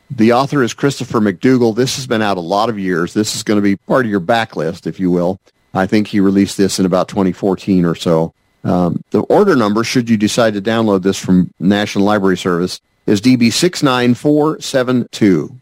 The 0.10 0.32
author 0.32 0.64
is 0.64 0.74
Christopher 0.74 1.20
McDougall. 1.20 1.76
This 1.76 1.98
has 1.98 2.08
been 2.08 2.22
out 2.22 2.38
a 2.38 2.42
lot 2.42 2.70
of 2.70 2.80
years. 2.80 3.14
This 3.14 3.36
is 3.36 3.44
going 3.44 3.58
to 3.58 3.62
be 3.62 3.76
part 3.76 4.06
of 4.06 4.12
your 4.12 4.22
backlist, 4.22 4.88
if 4.88 5.02
you 5.02 5.12
will. 5.12 5.40
I 5.74 5.86
think 5.86 6.08
he 6.08 6.20
released 6.20 6.58
this 6.58 6.80
in 6.80 6.86
about 6.86 7.08
2014 7.08 7.86
or 7.86 7.96
so. 7.96 8.34
Um, 8.64 9.04
the 9.12 9.22
order 9.22 9.56
number, 9.56 9.84
should 9.84 10.10
you 10.10 10.18
decide 10.18 10.56
to 10.56 10.62
download 10.62 11.04
this 11.04 11.18
from 11.18 11.54
National 11.60 12.06
Library 12.06 12.38
Service, 12.38 12.82
is 13.06 13.22
DB69472. 13.22 15.60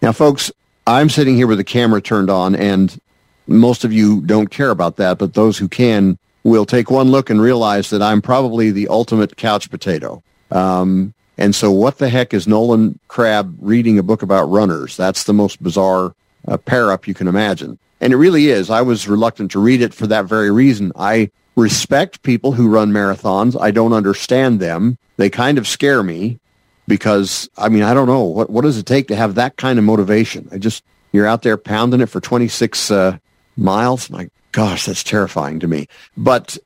Now, 0.00 0.12
folks, 0.12 0.52
I'm 0.86 1.08
sitting 1.08 1.36
here 1.36 1.46
with 1.46 1.58
the 1.58 1.64
camera 1.64 2.00
turned 2.00 2.30
on, 2.30 2.54
and 2.54 2.98
most 3.46 3.84
of 3.84 3.92
you 3.92 4.20
don't 4.22 4.48
care 4.48 4.70
about 4.70 4.96
that, 4.96 5.18
but 5.18 5.34
those 5.34 5.58
who 5.58 5.68
can 5.68 6.18
will 6.44 6.64
take 6.64 6.90
one 6.90 7.10
look 7.10 7.30
and 7.30 7.40
realize 7.40 7.90
that 7.90 8.02
I'm 8.02 8.22
probably 8.22 8.70
the 8.70 8.86
ultimate 8.88 9.36
couch 9.36 9.70
potato. 9.70 10.22
Um, 10.50 11.12
and 11.36 11.54
so 11.54 11.70
what 11.70 11.98
the 11.98 12.08
heck 12.08 12.32
is 12.32 12.48
Nolan 12.48 12.98
Crabb 13.08 13.54
reading 13.60 13.98
a 13.98 14.02
book 14.02 14.22
about 14.22 14.44
runners? 14.44 14.96
That's 14.96 15.24
the 15.24 15.34
most 15.34 15.62
bizarre 15.62 16.14
uh, 16.46 16.56
pair-up 16.56 17.06
you 17.06 17.14
can 17.14 17.28
imagine. 17.28 17.78
And 18.00 18.12
it 18.12 18.16
really 18.16 18.48
is. 18.48 18.70
I 18.70 18.82
was 18.82 19.08
reluctant 19.08 19.50
to 19.52 19.58
read 19.60 19.82
it 19.82 19.92
for 19.92 20.06
that 20.06 20.26
very 20.26 20.50
reason. 20.50 20.92
I 20.96 21.30
respect 21.56 22.22
people 22.22 22.52
who 22.52 22.68
run 22.68 22.92
marathons. 22.92 23.60
I 23.60 23.70
don't 23.70 23.92
understand 23.92 24.60
them. 24.60 24.98
They 25.16 25.28
kind 25.28 25.58
of 25.58 25.66
scare 25.66 26.02
me 26.02 26.38
because, 26.86 27.48
I 27.58 27.68
mean, 27.68 27.82
I 27.82 27.94
don't 27.94 28.06
know. 28.06 28.22
What, 28.22 28.50
what 28.50 28.62
does 28.62 28.78
it 28.78 28.86
take 28.86 29.08
to 29.08 29.16
have 29.16 29.34
that 29.34 29.56
kind 29.56 29.78
of 29.78 29.84
motivation? 29.84 30.48
I 30.52 30.58
just, 30.58 30.84
you're 31.12 31.26
out 31.26 31.42
there 31.42 31.56
pounding 31.56 32.00
it 32.00 32.06
for 32.06 32.20
26 32.20 32.90
uh, 32.90 33.18
miles. 33.56 34.08
My 34.10 34.30
gosh, 34.52 34.86
that's 34.86 35.02
terrifying 35.02 35.58
to 35.60 35.66
me. 35.66 35.88
But 36.16 36.56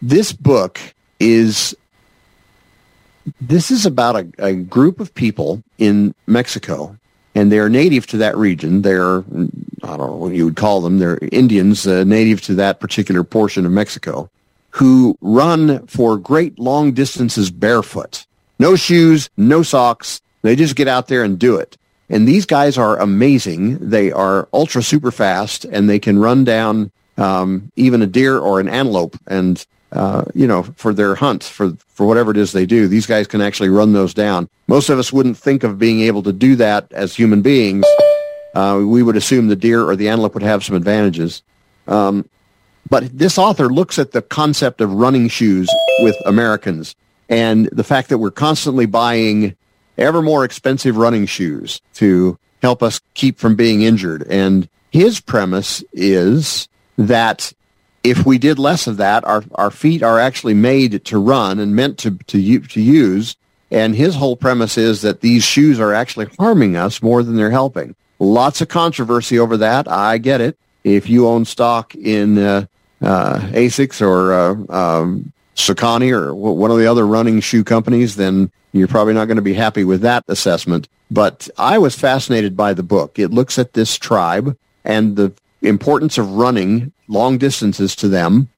this 0.00 0.32
book 0.32 0.80
is 1.18 1.76
this 3.40 3.70
is 3.70 3.86
about 3.86 4.16
a, 4.16 4.28
a, 4.38 4.54
group 4.54 4.98
of 4.98 5.14
people 5.14 5.62
in 5.78 6.12
Mexico 6.26 6.98
and 7.34 7.50
they 7.50 7.58
are 7.58 7.68
native 7.68 8.06
to 8.08 8.18
that 8.18 8.36
region. 8.36 8.82
They're, 8.82 9.18
I 9.18 9.96
don't 9.96 9.98
know 9.98 10.16
what 10.16 10.34
you 10.34 10.44
would 10.44 10.56
call 10.56 10.80
them. 10.80 10.98
They're 10.98 11.18
Indians 11.32 11.86
uh, 11.86 12.04
native 12.04 12.40
to 12.42 12.54
that 12.56 12.80
particular 12.80 13.24
portion 13.24 13.66
of 13.66 13.72
Mexico 13.72 14.30
who 14.70 15.16
run 15.20 15.86
for 15.86 16.16
great 16.16 16.58
long 16.58 16.92
distances 16.92 17.50
barefoot. 17.50 18.26
No 18.58 18.76
shoes, 18.76 19.28
no 19.36 19.62
socks. 19.62 20.20
They 20.42 20.56
just 20.56 20.76
get 20.76 20.88
out 20.88 21.08
there 21.08 21.24
and 21.24 21.38
do 21.38 21.56
it. 21.56 21.76
And 22.08 22.26
these 22.26 22.46
guys 22.46 22.76
are 22.76 22.98
amazing. 22.98 23.90
They 23.90 24.12
are 24.12 24.48
ultra 24.52 24.82
super 24.82 25.10
fast 25.10 25.64
and 25.64 25.88
they 25.88 25.98
can 25.98 26.18
run 26.18 26.44
down 26.44 26.90
um, 27.16 27.70
even 27.76 28.02
a 28.02 28.06
deer 28.06 28.38
or 28.38 28.60
an 28.60 28.68
antelope 28.68 29.16
and 29.26 29.64
uh, 29.92 30.24
you 30.34 30.46
know, 30.46 30.62
for 30.76 30.94
their 30.94 31.14
hunts, 31.14 31.48
for 31.48 31.72
for 31.88 32.06
whatever 32.06 32.30
it 32.30 32.36
is 32.36 32.52
they 32.52 32.66
do. 32.66 32.88
These 32.88 33.06
guys 33.06 33.26
can 33.26 33.40
actually 33.40 33.68
run 33.68 33.92
those 33.92 34.14
down. 34.14 34.48
Most 34.66 34.88
of 34.88 34.98
us 34.98 35.12
wouldn't 35.12 35.36
think 35.36 35.64
of 35.64 35.78
being 35.78 36.00
able 36.00 36.22
to 36.22 36.32
do 36.32 36.56
that 36.56 36.90
as 36.92 37.14
human 37.14 37.42
beings. 37.42 37.84
Uh, 38.54 38.82
we 38.84 39.02
would 39.02 39.16
assume 39.16 39.48
the 39.48 39.56
deer 39.56 39.82
or 39.82 39.96
the 39.96 40.08
antelope 40.08 40.34
would 40.34 40.42
have 40.42 40.64
some 40.64 40.76
advantages. 40.76 41.42
Um, 41.86 42.28
but 42.88 43.16
this 43.16 43.38
author 43.38 43.68
looks 43.68 43.98
at 43.98 44.12
the 44.12 44.22
concept 44.22 44.80
of 44.80 44.92
running 44.92 45.28
shoes 45.28 45.70
with 46.00 46.16
Americans 46.26 46.94
and 47.28 47.66
the 47.66 47.84
fact 47.84 48.08
that 48.10 48.18
we're 48.18 48.30
constantly 48.30 48.86
buying 48.86 49.56
ever 49.98 50.20
more 50.20 50.44
expensive 50.44 50.96
running 50.96 51.26
shoes 51.26 51.80
to 51.94 52.38
help 52.60 52.82
us 52.82 53.00
keep 53.14 53.38
from 53.38 53.56
being 53.56 53.82
injured. 53.82 54.26
And 54.28 54.68
his 54.90 55.20
premise 55.20 55.82
is 55.92 56.68
that 56.98 57.52
if 58.04 58.26
we 58.26 58.38
did 58.38 58.58
less 58.58 58.86
of 58.86 58.96
that, 58.96 59.24
our, 59.24 59.44
our 59.54 59.70
feet 59.70 60.02
are 60.02 60.18
actually 60.18 60.54
made 60.54 61.04
to 61.04 61.18
run 61.18 61.58
and 61.58 61.76
meant 61.76 61.98
to, 61.98 62.12
to, 62.26 62.60
to 62.60 62.80
use. 62.80 63.36
And 63.70 63.94
his 63.94 64.16
whole 64.16 64.36
premise 64.36 64.76
is 64.76 65.02
that 65.02 65.20
these 65.20 65.44
shoes 65.44 65.80
are 65.80 65.94
actually 65.94 66.26
harming 66.38 66.76
us 66.76 67.02
more 67.02 67.22
than 67.22 67.36
they're 67.36 67.50
helping. 67.50 67.94
Lots 68.18 68.60
of 68.60 68.68
controversy 68.68 69.38
over 69.38 69.56
that. 69.58 69.88
I 69.88 70.18
get 70.18 70.40
it. 70.40 70.58
If 70.84 71.08
you 71.08 71.28
own 71.28 71.44
stock 71.44 71.94
in 71.94 72.38
uh, 72.38 72.66
uh, 73.00 73.38
Asics 73.52 74.00
or 74.00 74.32
uh, 74.32 74.74
um, 74.74 75.32
or 76.12 76.34
one 76.34 76.70
of 76.70 76.78
the 76.78 76.86
other 76.86 77.06
running 77.06 77.40
shoe 77.40 77.62
companies, 77.62 78.16
then 78.16 78.50
you're 78.72 78.88
probably 78.88 79.14
not 79.14 79.26
going 79.26 79.36
to 79.36 79.42
be 79.42 79.54
happy 79.54 79.84
with 79.84 80.00
that 80.00 80.24
assessment. 80.28 80.88
But 81.10 81.48
I 81.56 81.78
was 81.78 81.94
fascinated 81.94 82.56
by 82.56 82.74
the 82.74 82.82
book. 82.82 83.18
It 83.18 83.30
looks 83.30 83.58
at 83.58 83.74
this 83.74 83.96
tribe 83.96 84.56
and 84.84 85.16
the 85.16 85.32
importance 85.62 86.18
of 86.18 86.32
running 86.32 86.92
long 87.08 87.38
distances 87.38 87.94
to 87.96 88.08
them. 88.08 88.48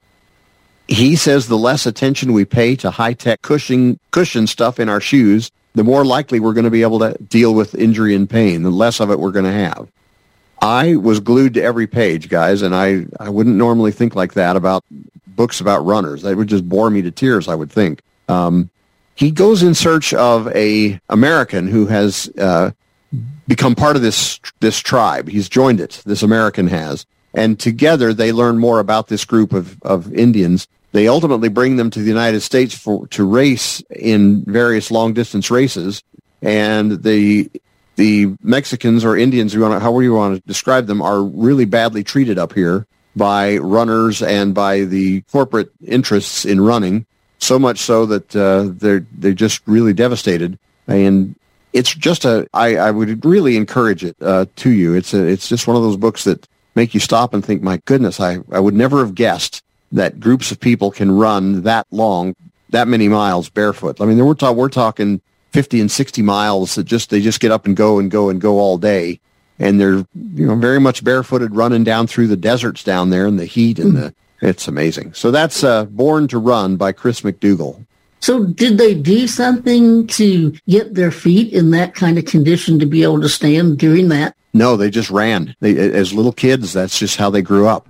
He 0.88 1.16
says 1.16 1.48
the 1.48 1.58
less 1.58 1.86
attention 1.86 2.32
we 2.32 2.44
pay 2.44 2.76
to 2.76 2.90
high-tech 2.90 3.42
cushion, 3.42 3.98
cushion 4.10 4.46
stuff 4.46 4.78
in 4.78 4.88
our 4.88 5.00
shoes, 5.00 5.50
the 5.74 5.84
more 5.84 6.04
likely 6.04 6.40
we're 6.40 6.52
going 6.52 6.64
to 6.64 6.70
be 6.70 6.82
able 6.82 6.98
to 7.00 7.16
deal 7.22 7.54
with 7.54 7.74
injury 7.74 8.14
and 8.14 8.28
pain, 8.28 8.62
the 8.62 8.70
less 8.70 9.00
of 9.00 9.10
it 9.10 9.18
we're 9.18 9.32
going 9.32 9.46
to 9.46 9.52
have. 9.52 9.88
I 10.60 10.96
was 10.96 11.20
glued 11.20 11.54
to 11.54 11.62
every 11.62 11.86
page, 11.86 12.28
guys, 12.28 12.62
and 12.62 12.74
I, 12.74 13.06
I 13.18 13.28
wouldn't 13.28 13.56
normally 13.56 13.92
think 13.92 14.14
like 14.14 14.34
that 14.34 14.56
about 14.56 14.84
books 15.26 15.60
about 15.60 15.84
runners. 15.84 16.22
That 16.22 16.36
would 16.36 16.48
just 16.48 16.68
bore 16.68 16.90
me 16.90 17.02
to 17.02 17.10
tears, 17.10 17.48
I 17.48 17.54
would 17.54 17.72
think. 17.72 18.00
Um, 18.28 18.70
he 19.14 19.30
goes 19.30 19.62
in 19.62 19.74
search 19.74 20.14
of 20.14 20.48
a 20.54 21.00
American 21.08 21.68
who 21.68 21.86
has 21.86 22.30
uh, 22.38 22.70
become 23.46 23.74
part 23.74 23.96
of 23.96 24.02
this 24.02 24.40
this 24.60 24.78
tribe. 24.78 25.28
He's 25.28 25.48
joined 25.48 25.80
it. 25.80 26.02
This 26.04 26.22
American 26.22 26.68
has, 26.68 27.06
and 27.34 27.58
together 27.58 28.12
they 28.12 28.32
learn 28.32 28.58
more 28.58 28.80
about 28.80 29.08
this 29.08 29.24
group 29.24 29.52
of 29.52 29.80
of 29.82 30.12
Indians. 30.12 30.68
They 30.92 31.08
ultimately 31.08 31.48
bring 31.48 31.76
them 31.76 31.90
to 31.90 31.98
the 31.98 32.08
United 32.08 32.40
States 32.40 32.76
for 32.76 33.06
to 33.08 33.24
race 33.24 33.82
in 33.90 34.44
various 34.44 34.90
long 34.90 35.12
distance 35.12 35.50
races, 35.50 36.02
and 36.42 37.02
the 37.02 37.50
the 37.96 38.34
Mexicans 38.42 39.04
or 39.04 39.16
Indians, 39.16 39.54
however 39.54 40.02
you 40.02 40.14
want 40.14 40.36
to 40.36 40.48
describe 40.48 40.86
them, 40.86 41.00
are 41.00 41.22
really 41.22 41.64
badly 41.64 42.02
treated 42.02 42.38
up 42.38 42.52
here 42.52 42.86
by 43.16 43.58
runners 43.58 44.22
and 44.22 44.54
by 44.54 44.80
the 44.80 45.20
corporate 45.22 45.70
interests 45.86 46.44
in 46.44 46.60
running 46.60 47.06
so 47.38 47.58
much 47.58 47.78
so 47.78 48.06
that 48.06 48.34
uh, 48.34 48.68
they're 48.72 49.06
they're 49.12 49.32
just 49.32 49.60
really 49.66 49.92
devastated. 49.92 50.58
And 50.86 51.36
it's 51.74 51.94
just 51.94 52.24
a 52.24 52.46
I, 52.54 52.76
I 52.76 52.90
would 52.90 53.24
really 53.24 53.58
encourage 53.58 54.02
it 54.04 54.16
uh, 54.22 54.46
to 54.56 54.70
you. 54.70 54.94
It's 54.94 55.12
a 55.12 55.26
it's 55.26 55.48
just 55.48 55.66
one 55.66 55.76
of 55.76 55.82
those 55.82 55.98
books 55.98 56.24
that 56.24 56.48
make 56.74 56.94
you 56.94 57.00
stop 57.00 57.34
and 57.34 57.44
think, 57.44 57.62
my 57.62 57.80
goodness, 57.84 58.20
I, 58.20 58.38
I 58.50 58.60
would 58.60 58.74
never 58.74 58.98
have 58.98 59.14
guessed 59.14 59.62
that 59.92 60.20
groups 60.20 60.50
of 60.50 60.60
people 60.60 60.90
can 60.90 61.10
run 61.12 61.62
that 61.62 61.86
long, 61.90 62.34
that 62.70 62.88
many 62.88 63.08
miles 63.08 63.48
barefoot. 63.48 64.00
I 64.00 64.06
mean, 64.06 64.24
we're, 64.24 64.34
ta- 64.34 64.52
we're 64.52 64.68
talking 64.68 65.20
50 65.52 65.80
and 65.80 65.90
60 65.90 66.22
miles 66.22 66.74
that 66.74 66.84
just, 66.84 67.10
they 67.10 67.20
just 67.20 67.40
get 67.40 67.52
up 67.52 67.66
and 67.66 67.76
go 67.76 67.98
and 67.98 68.10
go 68.10 68.28
and 68.28 68.40
go 68.40 68.58
all 68.58 68.76
day. 68.76 69.20
And 69.60 69.80
they're, 69.80 70.04
you 70.14 70.46
know, 70.46 70.56
very 70.56 70.80
much 70.80 71.04
barefooted 71.04 71.54
running 71.54 71.84
down 71.84 72.08
through 72.08 72.26
the 72.26 72.36
deserts 72.36 72.82
down 72.82 73.10
there 73.10 73.26
in 73.26 73.36
the 73.36 73.44
heat 73.44 73.78
and 73.78 73.96
the, 73.96 74.14
it's 74.40 74.66
amazing. 74.66 75.14
So 75.14 75.30
that's 75.30 75.62
uh, 75.62 75.84
Born 75.84 76.26
to 76.28 76.38
Run 76.38 76.76
by 76.76 76.90
Chris 76.90 77.20
McDougall. 77.20 77.86
So 78.24 78.46
did 78.46 78.78
they 78.78 78.94
do 78.94 79.26
something 79.26 80.06
to 80.06 80.54
get 80.66 80.94
their 80.94 81.10
feet 81.10 81.52
in 81.52 81.72
that 81.72 81.94
kind 81.94 82.16
of 82.16 82.24
condition 82.24 82.78
to 82.78 82.86
be 82.86 83.02
able 83.02 83.20
to 83.20 83.28
stand 83.28 83.76
during 83.76 84.08
that? 84.08 84.34
No, 84.54 84.78
they 84.78 84.88
just 84.88 85.10
ran. 85.10 85.54
They, 85.60 85.76
as 85.76 86.14
little 86.14 86.32
kids, 86.32 86.72
that's 86.72 86.98
just 86.98 87.18
how 87.18 87.28
they 87.28 87.42
grew 87.42 87.68
up. 87.68 87.86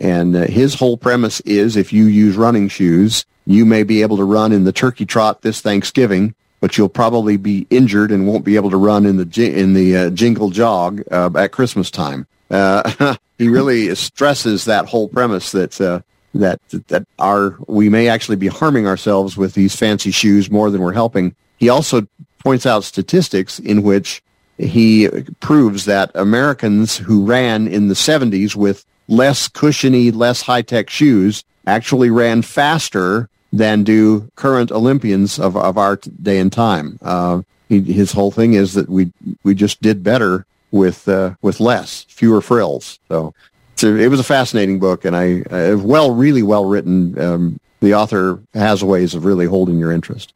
And 0.00 0.34
uh, 0.34 0.46
his 0.46 0.74
whole 0.74 0.96
premise 0.96 1.38
is 1.42 1.76
if 1.76 1.92
you 1.92 2.06
use 2.06 2.36
running 2.36 2.66
shoes, 2.66 3.24
you 3.46 3.64
may 3.64 3.84
be 3.84 4.02
able 4.02 4.16
to 4.16 4.24
run 4.24 4.50
in 4.50 4.64
the 4.64 4.72
turkey 4.72 5.06
trot 5.06 5.42
this 5.42 5.60
Thanksgiving, 5.60 6.34
but 6.58 6.76
you'll 6.76 6.88
probably 6.88 7.36
be 7.36 7.64
injured 7.70 8.10
and 8.10 8.26
won't 8.26 8.44
be 8.44 8.56
able 8.56 8.70
to 8.70 8.76
run 8.76 9.06
in 9.06 9.16
the 9.16 9.60
in 9.60 9.74
the 9.74 9.96
uh, 9.96 10.10
jingle 10.10 10.50
jog 10.50 11.04
uh, 11.12 11.30
at 11.36 11.52
Christmas 11.52 11.88
time. 11.88 12.26
Uh, 12.50 13.14
he 13.38 13.48
really 13.48 13.94
stresses 13.94 14.64
that 14.64 14.86
whole 14.86 15.06
premise 15.06 15.52
that 15.52 15.80
uh, 15.80 16.00
that 16.34 16.60
that 16.88 17.06
our 17.18 17.56
we 17.66 17.88
may 17.88 18.08
actually 18.08 18.36
be 18.36 18.48
harming 18.48 18.86
ourselves 18.86 19.36
with 19.36 19.54
these 19.54 19.74
fancy 19.74 20.10
shoes 20.10 20.50
more 20.50 20.70
than 20.70 20.80
we're 20.80 20.92
helping. 20.92 21.34
He 21.56 21.68
also 21.68 22.06
points 22.38 22.66
out 22.66 22.84
statistics 22.84 23.58
in 23.58 23.82
which 23.82 24.22
he 24.58 25.08
proves 25.40 25.84
that 25.84 26.10
Americans 26.14 26.96
who 26.96 27.24
ran 27.24 27.68
in 27.68 27.88
the 27.88 27.94
70s 27.94 28.54
with 28.56 28.84
less 29.06 29.48
cushiony, 29.48 30.10
less 30.10 30.42
high-tech 30.42 30.90
shoes 30.90 31.44
actually 31.66 32.10
ran 32.10 32.42
faster 32.42 33.28
than 33.52 33.84
do 33.84 34.28
current 34.36 34.70
Olympians 34.70 35.38
of, 35.38 35.56
of 35.56 35.78
our 35.78 35.96
day 36.22 36.38
and 36.38 36.52
time. 36.52 36.98
Uh, 37.02 37.42
he, 37.68 37.80
his 37.80 38.12
whole 38.12 38.30
thing 38.30 38.54
is 38.54 38.74
that 38.74 38.88
we 38.88 39.12
we 39.42 39.54
just 39.54 39.80
did 39.80 40.02
better 40.02 40.46
with 40.70 41.08
uh, 41.08 41.34
with 41.42 41.60
less, 41.60 42.04
fewer 42.08 42.40
frills. 42.40 42.98
So, 43.08 43.34
so 43.78 43.94
it 43.94 44.08
was 44.08 44.18
a 44.18 44.24
fascinating 44.24 44.80
book, 44.80 45.04
and 45.04 45.14
I 45.14 45.42
uh, 45.42 45.76
well, 45.78 46.10
really 46.10 46.42
well 46.42 46.64
written. 46.64 47.18
Um, 47.18 47.60
the 47.80 47.94
author 47.94 48.40
has 48.52 48.82
ways 48.82 49.14
of 49.14 49.24
really 49.24 49.46
holding 49.46 49.78
your 49.78 49.92
interest. 49.92 50.32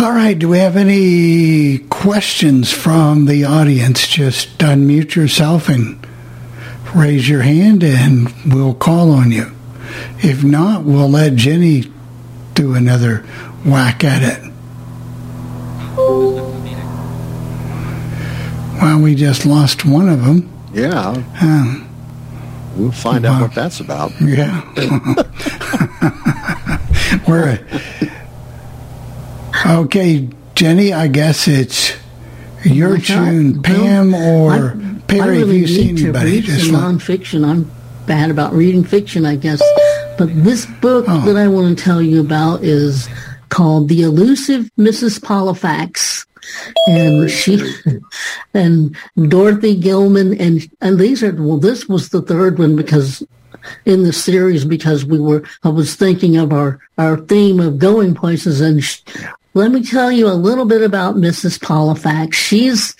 All 0.00 0.10
right. 0.10 0.36
Do 0.36 0.48
we 0.48 0.58
have 0.58 0.76
any 0.76 1.78
questions 1.78 2.72
from 2.72 3.26
the 3.26 3.44
audience? 3.44 4.08
Just 4.08 4.58
unmute 4.58 5.14
yourself 5.14 5.68
and 5.68 6.04
raise 6.92 7.28
your 7.28 7.42
hand, 7.42 7.84
and 7.84 8.34
we'll 8.52 8.74
call 8.74 9.12
on 9.12 9.30
you. 9.30 9.52
If 10.18 10.42
not, 10.42 10.82
we'll 10.82 11.08
let 11.08 11.36
Jenny 11.36 11.84
do 12.54 12.74
another 12.74 13.18
whack 13.64 14.02
at 14.02 14.22
it. 14.22 14.50
Well, 18.82 19.00
we 19.00 19.14
just 19.14 19.46
lost 19.46 19.84
one 19.84 20.08
of 20.08 20.24
them. 20.24 20.53
Yeah. 20.74 21.14
Um, 21.40 21.88
we'll 22.76 22.92
find 22.92 23.24
out 23.24 23.40
what 23.40 23.54
that's 23.54 23.80
about. 23.80 24.12
Yeah. 24.20 24.60
We're 27.28 27.58
okay, 29.66 30.28
Jenny. 30.54 30.92
I 30.92 31.06
guess 31.08 31.48
it's 31.48 31.92
your 32.64 32.98
tune, 32.98 33.62
Pam 33.62 34.14
or 34.14 34.52
I, 34.52 35.00
Perry. 35.06 35.20
I 35.20 35.26
really 35.26 35.60
have 35.60 35.70
you 35.70 35.74
seen 35.76 35.96
to 35.96 36.02
anybody? 36.04 36.30
read 36.32 36.44
Just 36.44 36.66
some 36.66 36.74
like, 36.74 36.84
nonfiction. 36.84 37.44
I'm 37.46 37.70
bad 38.06 38.30
about 38.30 38.52
reading 38.52 38.84
fiction, 38.84 39.24
I 39.24 39.36
guess. 39.36 39.62
But 40.18 40.28
this 40.44 40.66
book 40.66 41.06
Oh. 41.08 41.20
that 41.26 41.36
I 41.36 41.48
want 41.48 41.76
to 41.78 41.84
tell 41.84 42.02
you 42.02 42.20
about 42.20 42.62
is 42.64 43.08
called 43.48 43.88
The 43.88 44.02
Elusive 44.02 44.68
Mrs. 44.78 45.20
Pollifax. 45.20 46.26
And 46.86 47.30
she 47.30 47.74
and 48.54 48.96
Dorothy 49.28 49.76
Gilman 49.76 50.38
and 50.40 50.70
and 50.80 50.98
these 50.98 51.22
are 51.22 51.34
well 51.34 51.58
this 51.58 51.88
was 51.88 52.10
the 52.10 52.22
third 52.22 52.58
one 52.58 52.76
because 52.76 53.22
in 53.84 54.02
the 54.02 54.12
series 54.12 54.64
because 54.64 55.04
we 55.04 55.18
were 55.18 55.42
I 55.62 55.68
was 55.68 55.94
thinking 55.94 56.36
of 56.36 56.52
our 56.52 56.80
our 56.98 57.16
theme 57.16 57.60
of 57.60 57.78
going 57.78 58.14
places 58.14 58.60
and 58.60 58.82
sh- 58.82 59.00
let 59.54 59.70
me 59.70 59.84
tell 59.84 60.10
you 60.10 60.26
a 60.26 60.34
little 60.34 60.64
bit 60.64 60.82
about 60.82 61.14
Mrs. 61.14 61.60
Pollifax. 61.60 62.34
She's 62.34 62.96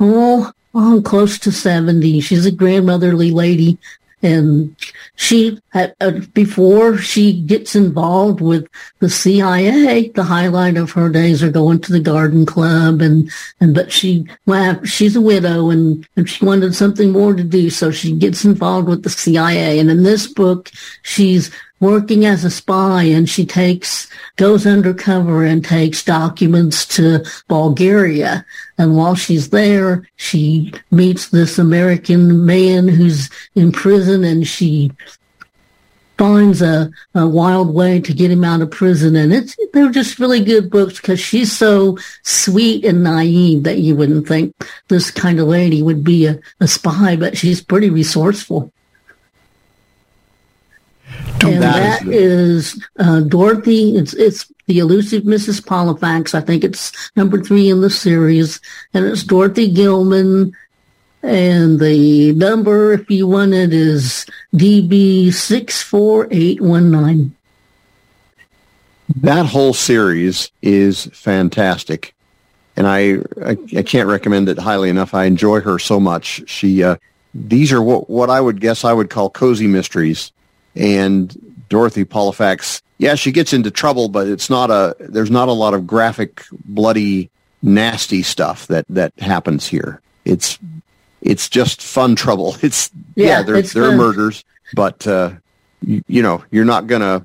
oh, 0.00 0.50
oh 0.74 1.00
close 1.04 1.38
to 1.38 1.52
70. 1.52 2.20
She's 2.20 2.44
a 2.44 2.50
grandmotherly 2.50 3.30
lady 3.30 3.78
and 4.22 4.76
she 5.16 5.60
uh, 5.74 5.88
before 6.32 6.96
she 6.96 7.40
gets 7.42 7.74
involved 7.74 8.40
with 8.40 8.68
the 9.00 9.10
CIA, 9.10 10.08
the 10.10 10.22
highlight 10.22 10.76
of 10.76 10.92
her 10.92 11.08
days 11.08 11.42
are 11.42 11.50
going 11.50 11.80
to 11.80 11.92
the 11.92 12.00
garden 12.00 12.46
club 12.46 13.00
and, 13.00 13.30
and, 13.60 13.74
but 13.74 13.90
she, 13.90 14.26
well, 14.46 14.82
she's 14.84 15.16
a 15.16 15.20
widow 15.20 15.70
and, 15.70 16.06
and 16.16 16.28
she 16.28 16.44
wanted 16.44 16.74
something 16.74 17.10
more 17.10 17.34
to 17.34 17.42
do. 17.42 17.70
So 17.70 17.90
she 17.90 18.12
gets 18.12 18.44
involved 18.44 18.88
with 18.88 19.02
the 19.02 19.10
CIA. 19.10 19.78
And 19.78 19.90
in 19.90 20.02
this 20.02 20.26
book, 20.26 20.70
she's 21.02 21.50
working 21.82 22.24
as 22.24 22.44
a 22.44 22.50
spy 22.50 23.02
and 23.02 23.28
she 23.28 23.44
takes, 23.44 24.08
goes 24.36 24.66
undercover 24.68 25.44
and 25.44 25.64
takes 25.64 26.04
documents 26.04 26.86
to 26.86 27.24
Bulgaria. 27.48 28.46
And 28.78 28.96
while 28.96 29.16
she's 29.16 29.50
there, 29.50 30.08
she 30.14 30.72
meets 30.92 31.30
this 31.30 31.58
American 31.58 32.46
man 32.46 32.86
who's 32.86 33.28
in 33.56 33.72
prison 33.72 34.22
and 34.22 34.46
she 34.46 34.92
finds 36.16 36.62
a, 36.62 36.88
a 37.16 37.26
wild 37.26 37.74
way 37.74 38.00
to 38.00 38.14
get 38.14 38.30
him 38.30 38.44
out 38.44 38.60
of 38.60 38.70
prison. 38.70 39.16
And 39.16 39.32
it's, 39.32 39.56
they're 39.72 39.90
just 39.90 40.20
really 40.20 40.44
good 40.44 40.70
books 40.70 41.00
because 41.00 41.18
she's 41.18 41.50
so 41.50 41.98
sweet 42.22 42.84
and 42.84 43.02
naive 43.02 43.64
that 43.64 43.78
you 43.78 43.96
wouldn't 43.96 44.28
think 44.28 44.54
this 44.86 45.10
kind 45.10 45.40
of 45.40 45.48
lady 45.48 45.82
would 45.82 46.04
be 46.04 46.26
a, 46.26 46.38
a 46.60 46.68
spy, 46.68 47.16
but 47.16 47.36
she's 47.36 47.60
pretty 47.60 47.90
resourceful. 47.90 48.72
And 51.44 51.62
that 51.62 52.04
that 52.04 52.08
is 52.08 52.74
is 52.74 52.86
uh, 52.98 53.20
Dorothy. 53.20 53.96
It's 53.96 54.14
it's 54.14 54.52
the 54.66 54.78
elusive 54.78 55.24
Mrs. 55.24 55.60
Pollifax. 55.60 56.34
I 56.34 56.40
think 56.40 56.64
it's 56.64 56.92
number 57.16 57.42
three 57.42 57.68
in 57.68 57.80
the 57.80 57.90
series, 57.90 58.60
and 58.94 59.04
it's 59.04 59.24
Dorothy 59.24 59.70
Gilman. 59.70 60.52
And 61.24 61.78
the 61.78 62.32
number, 62.32 62.92
if 62.92 63.08
you 63.08 63.28
want 63.28 63.54
it, 63.54 63.72
is 63.72 64.26
DB 64.54 65.32
six 65.32 65.82
four 65.82 66.28
eight 66.30 66.60
one 66.60 66.90
nine. 66.90 67.34
That 69.16 69.46
whole 69.46 69.74
series 69.74 70.50
is 70.62 71.06
fantastic, 71.06 72.14
and 72.76 72.86
I, 72.86 73.18
I 73.44 73.56
I 73.76 73.82
can't 73.82 74.08
recommend 74.08 74.48
it 74.48 74.58
highly 74.58 74.88
enough. 74.88 75.14
I 75.14 75.24
enjoy 75.24 75.60
her 75.60 75.78
so 75.78 76.00
much. 76.00 76.42
She 76.48 76.82
uh, 76.82 76.96
these 77.34 77.72
are 77.72 77.82
what 77.82 78.10
what 78.10 78.30
I 78.30 78.40
would 78.40 78.60
guess 78.60 78.84
I 78.84 78.92
would 78.92 79.10
call 79.10 79.30
cozy 79.30 79.66
mysteries, 79.66 80.32
and 80.74 81.36
Dorothy 81.68 82.04
Pollifax, 82.04 82.82
yeah, 82.98 83.14
she 83.14 83.32
gets 83.32 83.52
into 83.52 83.70
trouble, 83.70 84.08
but 84.08 84.28
it's 84.28 84.48
not 84.48 84.70
a. 84.70 84.94
There's 85.00 85.30
not 85.30 85.48
a 85.48 85.52
lot 85.52 85.74
of 85.74 85.86
graphic, 85.86 86.44
bloody, 86.64 87.30
nasty 87.62 88.22
stuff 88.22 88.66
that 88.68 88.84
that 88.88 89.12
happens 89.18 89.66
here. 89.66 90.00
It's 90.24 90.58
it's 91.20 91.48
just 91.48 91.82
fun 91.82 92.14
trouble. 92.14 92.56
It's 92.62 92.90
yeah, 93.14 93.26
Yeah, 93.26 93.42
there 93.42 93.62
there 93.62 93.84
are 93.84 93.96
murders, 93.96 94.44
but 94.74 95.06
uh, 95.06 95.32
you, 95.84 96.02
you 96.06 96.22
know 96.22 96.44
you're 96.50 96.64
not 96.64 96.86
gonna 96.86 97.24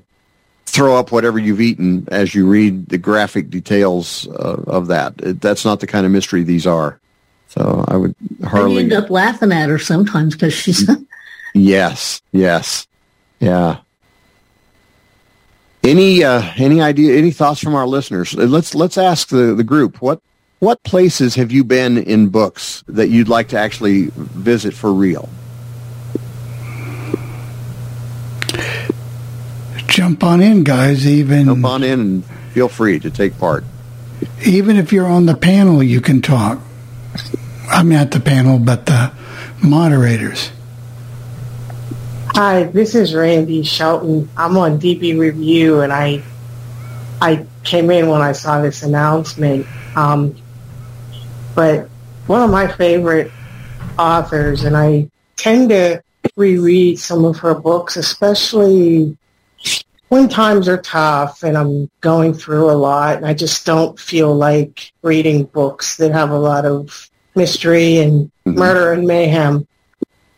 throw 0.66 0.96
up 0.96 1.12
whatever 1.12 1.38
you've 1.38 1.60
eaten 1.60 2.06
as 2.10 2.34
you 2.34 2.46
read 2.46 2.88
the 2.88 2.98
graphic 2.98 3.48
details 3.50 4.26
uh, 4.28 4.62
of 4.66 4.88
that. 4.88 5.14
It, 5.18 5.40
that's 5.40 5.64
not 5.64 5.80
the 5.80 5.86
kind 5.86 6.04
of 6.06 6.12
mystery 6.12 6.42
these 6.42 6.66
are. 6.66 7.00
So 7.48 7.84
I 7.86 7.96
would 7.96 8.14
I 8.42 8.48
hardly. 8.48 8.82
end 8.82 8.92
up 8.92 9.10
laughing 9.10 9.52
at 9.52 9.68
her 9.68 9.78
sometimes 9.78 10.34
because 10.34 10.52
she's 10.52 10.90
Yes, 11.54 12.20
yes, 12.32 12.87
yeah. 13.40 13.78
Any 15.84 16.24
uh, 16.24 16.42
any 16.56 16.80
idea? 16.80 17.16
Any 17.16 17.30
thoughts 17.30 17.60
from 17.60 17.74
our 17.74 17.86
listeners? 17.86 18.34
Let's 18.34 18.74
let's 18.74 18.98
ask 18.98 19.28
the 19.28 19.54
the 19.54 19.64
group 19.64 20.02
what 20.02 20.20
what 20.58 20.82
places 20.82 21.36
have 21.36 21.52
you 21.52 21.62
been 21.64 21.98
in 21.98 22.28
books 22.28 22.82
that 22.88 23.08
you'd 23.08 23.28
like 23.28 23.48
to 23.48 23.58
actually 23.58 24.10
visit 24.14 24.74
for 24.74 24.92
real? 24.92 25.28
Jump 29.86 30.22
on 30.22 30.40
in, 30.40 30.64
guys. 30.64 31.06
Even 31.06 31.46
Jump 31.46 31.64
on 31.64 31.82
in 31.82 32.00
and 32.00 32.24
feel 32.52 32.68
free 32.68 32.98
to 33.00 33.10
take 33.10 33.38
part. 33.38 33.64
even 34.44 34.76
if 34.76 34.92
you're 34.92 35.06
on 35.06 35.26
the 35.26 35.34
panel, 35.36 35.82
you 35.82 36.00
can 36.00 36.20
talk. 36.20 36.58
I'm 37.70 37.88
not 37.88 38.10
the 38.10 38.20
panel, 38.20 38.58
but 38.58 38.86
the 38.86 39.12
moderators. 39.62 40.50
Hi, 42.40 42.62
this 42.62 42.94
is 42.94 43.16
Randy 43.16 43.64
Shelton. 43.64 44.28
I'm 44.36 44.56
on 44.56 44.78
DB 44.78 45.18
Review, 45.18 45.80
and 45.80 45.92
I 45.92 46.22
I 47.20 47.44
came 47.64 47.90
in 47.90 48.06
when 48.06 48.20
I 48.20 48.30
saw 48.30 48.62
this 48.62 48.84
announcement. 48.84 49.66
Um, 49.96 50.36
but 51.56 51.88
one 52.28 52.42
of 52.42 52.48
my 52.48 52.68
favorite 52.68 53.32
authors, 53.98 54.62
and 54.62 54.76
I 54.76 55.10
tend 55.34 55.70
to 55.70 56.00
reread 56.36 57.00
some 57.00 57.24
of 57.24 57.38
her 57.38 57.56
books, 57.56 57.96
especially 57.96 59.18
when 60.08 60.28
times 60.28 60.68
are 60.68 60.80
tough 60.80 61.42
and 61.42 61.58
I'm 61.58 61.90
going 62.00 62.34
through 62.34 62.70
a 62.70 62.78
lot, 62.78 63.16
and 63.16 63.26
I 63.26 63.34
just 63.34 63.66
don't 63.66 63.98
feel 63.98 64.32
like 64.32 64.92
reading 65.02 65.42
books 65.42 65.96
that 65.96 66.12
have 66.12 66.30
a 66.30 66.38
lot 66.38 66.64
of 66.64 67.10
mystery 67.34 67.98
and 67.98 68.30
Mhm. 68.46 68.54
murder 68.54 68.92
and 68.92 69.08
mayhem. 69.08 69.66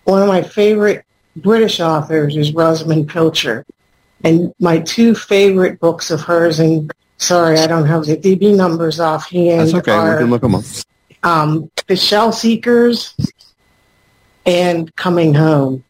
One 0.05 0.23
of 0.23 0.29
my 0.29 0.41
favorite 0.41 1.05
British 1.43 1.81
authors 1.81 2.37
is 2.37 2.53
Rosamunde 2.53 3.09
Pilcher. 3.09 3.65
And 4.23 4.53
my 4.61 4.81
two 4.81 5.15
favorite 5.15 5.81
books 5.81 6.11
of 6.11 6.21
hers, 6.21 6.61
and 6.61 6.93
sorry, 7.17 7.59
I 7.59 7.67
don't 7.67 7.87
have 7.87 8.05
the 8.05 8.17
DB 8.17 8.55
numbers 8.55 9.01
offhand, 9.01 9.61
That's 9.61 9.75
okay. 9.75 9.93
are 9.93 10.13
we 10.17 10.23
can 10.23 10.31
look 10.31 10.43
them 10.43 10.55
up. 10.55 10.65
um, 11.23 11.71
The 11.87 11.97
Shell 11.97 12.33
Seekers 12.33 13.15
and 14.45 14.95
Coming 14.97 15.35
Home. 15.35 15.85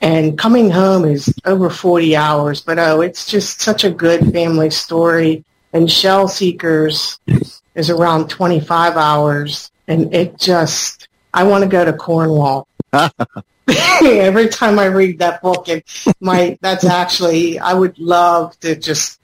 And 0.00 0.38
Coming 0.38 0.70
Home 0.70 1.04
is 1.06 1.32
over 1.44 1.70
40 1.70 2.14
hours, 2.14 2.60
but 2.60 2.78
oh, 2.78 3.00
it's 3.00 3.26
just 3.26 3.60
such 3.60 3.84
a 3.84 3.90
good 3.90 4.32
family 4.32 4.70
story. 4.70 5.44
And 5.72 5.90
Shell 5.90 6.28
Seekers 6.28 7.18
is 7.74 7.90
around 7.90 8.28
25 8.28 8.96
hours. 8.96 9.70
And 9.88 10.14
it 10.14 10.38
just, 10.38 11.08
I 11.32 11.44
want 11.44 11.64
to 11.64 11.68
go 11.68 11.84
to 11.84 11.92
Cornwall. 11.92 12.68
Every 14.02 14.48
time 14.48 14.78
I 14.78 14.86
read 14.86 15.18
that 15.20 15.40
book, 15.42 15.68
it 15.68 15.84
my 16.20 16.58
that's 16.60 16.84
actually 16.84 17.58
I 17.58 17.72
would 17.72 17.98
love 17.98 18.58
to 18.60 18.76
just 18.76 19.20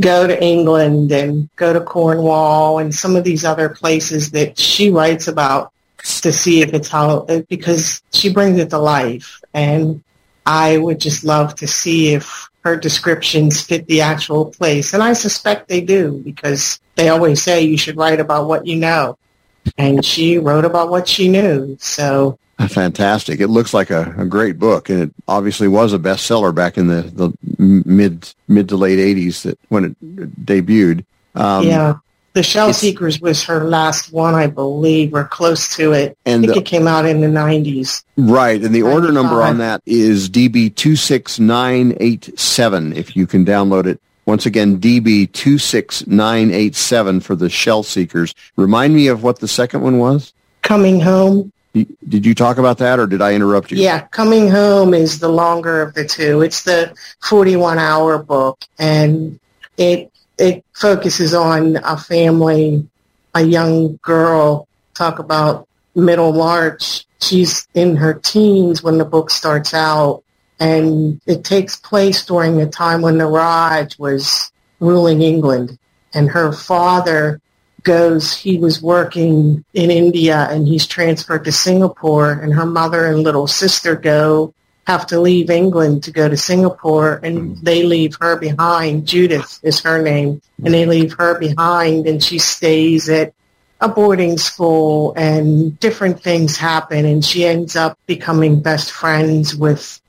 go 0.00 0.26
to 0.26 0.42
England 0.42 1.12
and 1.12 1.48
go 1.56 1.72
to 1.72 1.80
Cornwall 1.80 2.78
and 2.78 2.94
some 2.94 3.14
of 3.16 3.24
these 3.24 3.44
other 3.44 3.68
places 3.68 4.30
that 4.32 4.58
she 4.58 4.90
writes 4.90 5.28
about 5.28 5.72
to 6.02 6.32
see 6.32 6.62
if 6.62 6.74
it's 6.74 6.88
how 6.88 7.26
because 7.48 8.02
she 8.12 8.32
brings 8.32 8.58
it 8.58 8.70
to 8.70 8.78
life. 8.78 9.40
And 9.54 10.02
I 10.44 10.76
would 10.76 10.98
just 10.98 11.24
love 11.24 11.54
to 11.56 11.68
see 11.68 12.14
if 12.14 12.48
her 12.64 12.76
descriptions 12.76 13.60
fit 13.60 13.86
the 13.86 14.00
actual 14.00 14.46
place. 14.46 14.94
And 14.94 15.02
I 15.02 15.12
suspect 15.12 15.68
they 15.68 15.80
do 15.80 16.20
because 16.24 16.80
they 16.96 17.08
always 17.08 17.42
say 17.42 17.62
you 17.62 17.78
should 17.78 17.96
write 17.96 18.20
about 18.20 18.46
what 18.48 18.66
you 18.66 18.76
know. 18.76 19.18
And 19.78 20.04
she 20.04 20.38
wrote 20.38 20.64
about 20.64 20.90
what 20.90 21.06
she 21.06 21.28
knew. 21.28 21.76
So 21.80 22.38
Fantastic. 22.70 23.40
It 23.40 23.48
looks 23.48 23.72
like 23.74 23.90
a, 23.90 24.14
a 24.18 24.24
great 24.26 24.58
book, 24.58 24.88
and 24.88 25.02
it 25.02 25.10
obviously 25.28 25.68
was 25.68 25.92
a 25.92 25.98
bestseller 25.98 26.54
back 26.54 26.76
in 26.78 26.86
the, 26.86 27.02
the 27.02 27.32
mid 27.58 28.32
mid 28.48 28.68
to 28.70 28.76
late 28.76 28.98
'80s 28.98 29.42
that 29.42 29.58
when 29.68 29.84
it 29.84 30.44
debuted. 30.44 31.04
Um, 31.34 31.66
yeah. 31.66 31.94
The 32.34 32.42
Shell 32.42 32.72
Seekers 32.72 33.20
was 33.20 33.42
her 33.44 33.64
last 33.64 34.10
one, 34.10 34.34
I 34.34 34.46
believe, 34.46 35.12
or 35.12 35.24
close 35.24 35.76
to 35.76 35.92
it. 35.92 36.16
And 36.24 36.44
I 36.44 36.46
think 36.46 36.54
the- 36.54 36.60
it 36.60 36.64
came 36.64 36.88
out 36.88 37.04
in 37.04 37.20
the 37.20 37.26
90s. 37.26 38.04
Right, 38.16 38.62
and 38.62 38.74
the 38.74 38.80
order 38.82 39.12
number 39.12 39.42
on 39.42 39.58
that 39.58 39.82
is 39.84 40.30
DB 40.30 40.74
two 40.74 40.96
six 40.96 41.38
nine 41.38 41.94
eight 42.00 42.38
seven. 42.40 42.94
If 42.94 43.14
you 43.16 43.26
can 43.26 43.44
download 43.44 43.84
it, 43.84 44.00
once 44.24 44.46
again 44.46 44.78
DB 44.80 45.30
two 45.32 45.58
six 45.58 46.06
nine 46.06 46.50
eight 46.52 46.74
seven 46.74 47.20
for 47.20 47.36
the 47.36 47.50
Shell 47.50 47.82
Seekers. 47.82 48.34
Remind 48.56 48.94
me 48.94 49.08
of 49.08 49.22
what 49.22 49.40
the 49.40 49.48
second 49.48 49.82
one 49.82 49.98
was. 49.98 50.32
Coming 50.62 51.00
Home. 51.00 51.52
Did 51.72 52.26
you 52.26 52.34
talk 52.34 52.58
about 52.58 52.78
that, 52.78 52.98
or 53.00 53.06
did 53.06 53.22
I 53.22 53.34
interrupt 53.34 53.70
you? 53.70 53.78
Yeah, 53.78 54.02
Coming 54.08 54.50
Home 54.50 54.92
is 54.92 55.20
the 55.20 55.30
longer 55.30 55.80
of 55.80 55.94
the 55.94 56.04
two. 56.04 56.42
It's 56.42 56.64
the 56.64 56.94
41 57.22 57.78
hour 57.78 58.22
book 58.22 58.62
and 58.78 59.40
it 59.78 60.12
it 60.38 60.64
focuses 60.74 61.34
on 61.34 61.76
a 61.76 61.96
family, 61.96 62.88
a 63.34 63.42
young 63.42 63.98
girl, 64.02 64.66
talk 64.94 65.18
about 65.18 65.68
Middlemarch. 65.94 67.06
She's 67.20 67.68
in 67.74 67.96
her 67.96 68.14
teens 68.14 68.82
when 68.82 68.98
the 68.98 69.04
book 69.04 69.30
starts 69.30 69.72
out 69.72 70.24
and 70.58 71.20
it 71.26 71.44
takes 71.44 71.76
place 71.76 72.24
during 72.24 72.56
the 72.56 72.66
time 72.66 73.02
when 73.02 73.18
the 73.18 73.26
Raj 73.26 73.98
was 73.98 74.52
ruling 74.80 75.22
England 75.22 75.78
and 76.14 76.28
her 76.30 76.52
father 76.52 77.40
goes, 77.82 78.34
he 78.34 78.58
was 78.58 78.82
working 78.82 79.64
in 79.74 79.90
India 79.90 80.48
and 80.50 80.66
he's 80.66 80.86
transferred 80.86 81.44
to 81.44 81.52
Singapore 81.52 82.32
and 82.32 82.52
her 82.52 82.66
mother 82.66 83.06
and 83.06 83.22
little 83.22 83.46
sister 83.46 83.96
go, 83.96 84.54
have 84.86 85.06
to 85.06 85.20
leave 85.20 85.50
England 85.50 86.04
to 86.04 86.10
go 86.10 86.28
to 86.28 86.36
Singapore 86.36 87.20
and 87.22 87.56
mm. 87.56 87.60
they 87.60 87.82
leave 87.84 88.16
her 88.20 88.36
behind. 88.36 89.06
Judith 89.06 89.60
is 89.62 89.80
her 89.80 90.02
name. 90.02 90.40
And 90.64 90.74
they 90.74 90.86
leave 90.86 91.12
her 91.14 91.38
behind 91.38 92.06
and 92.06 92.22
she 92.22 92.38
stays 92.38 93.08
at 93.08 93.34
a 93.80 93.88
boarding 93.88 94.38
school 94.38 95.12
and 95.16 95.78
different 95.80 96.20
things 96.22 96.56
happen 96.56 97.04
and 97.04 97.24
she 97.24 97.44
ends 97.44 97.74
up 97.74 97.98
becoming 98.06 98.60
best 98.60 98.92
friends 98.92 99.56
with 99.56 100.00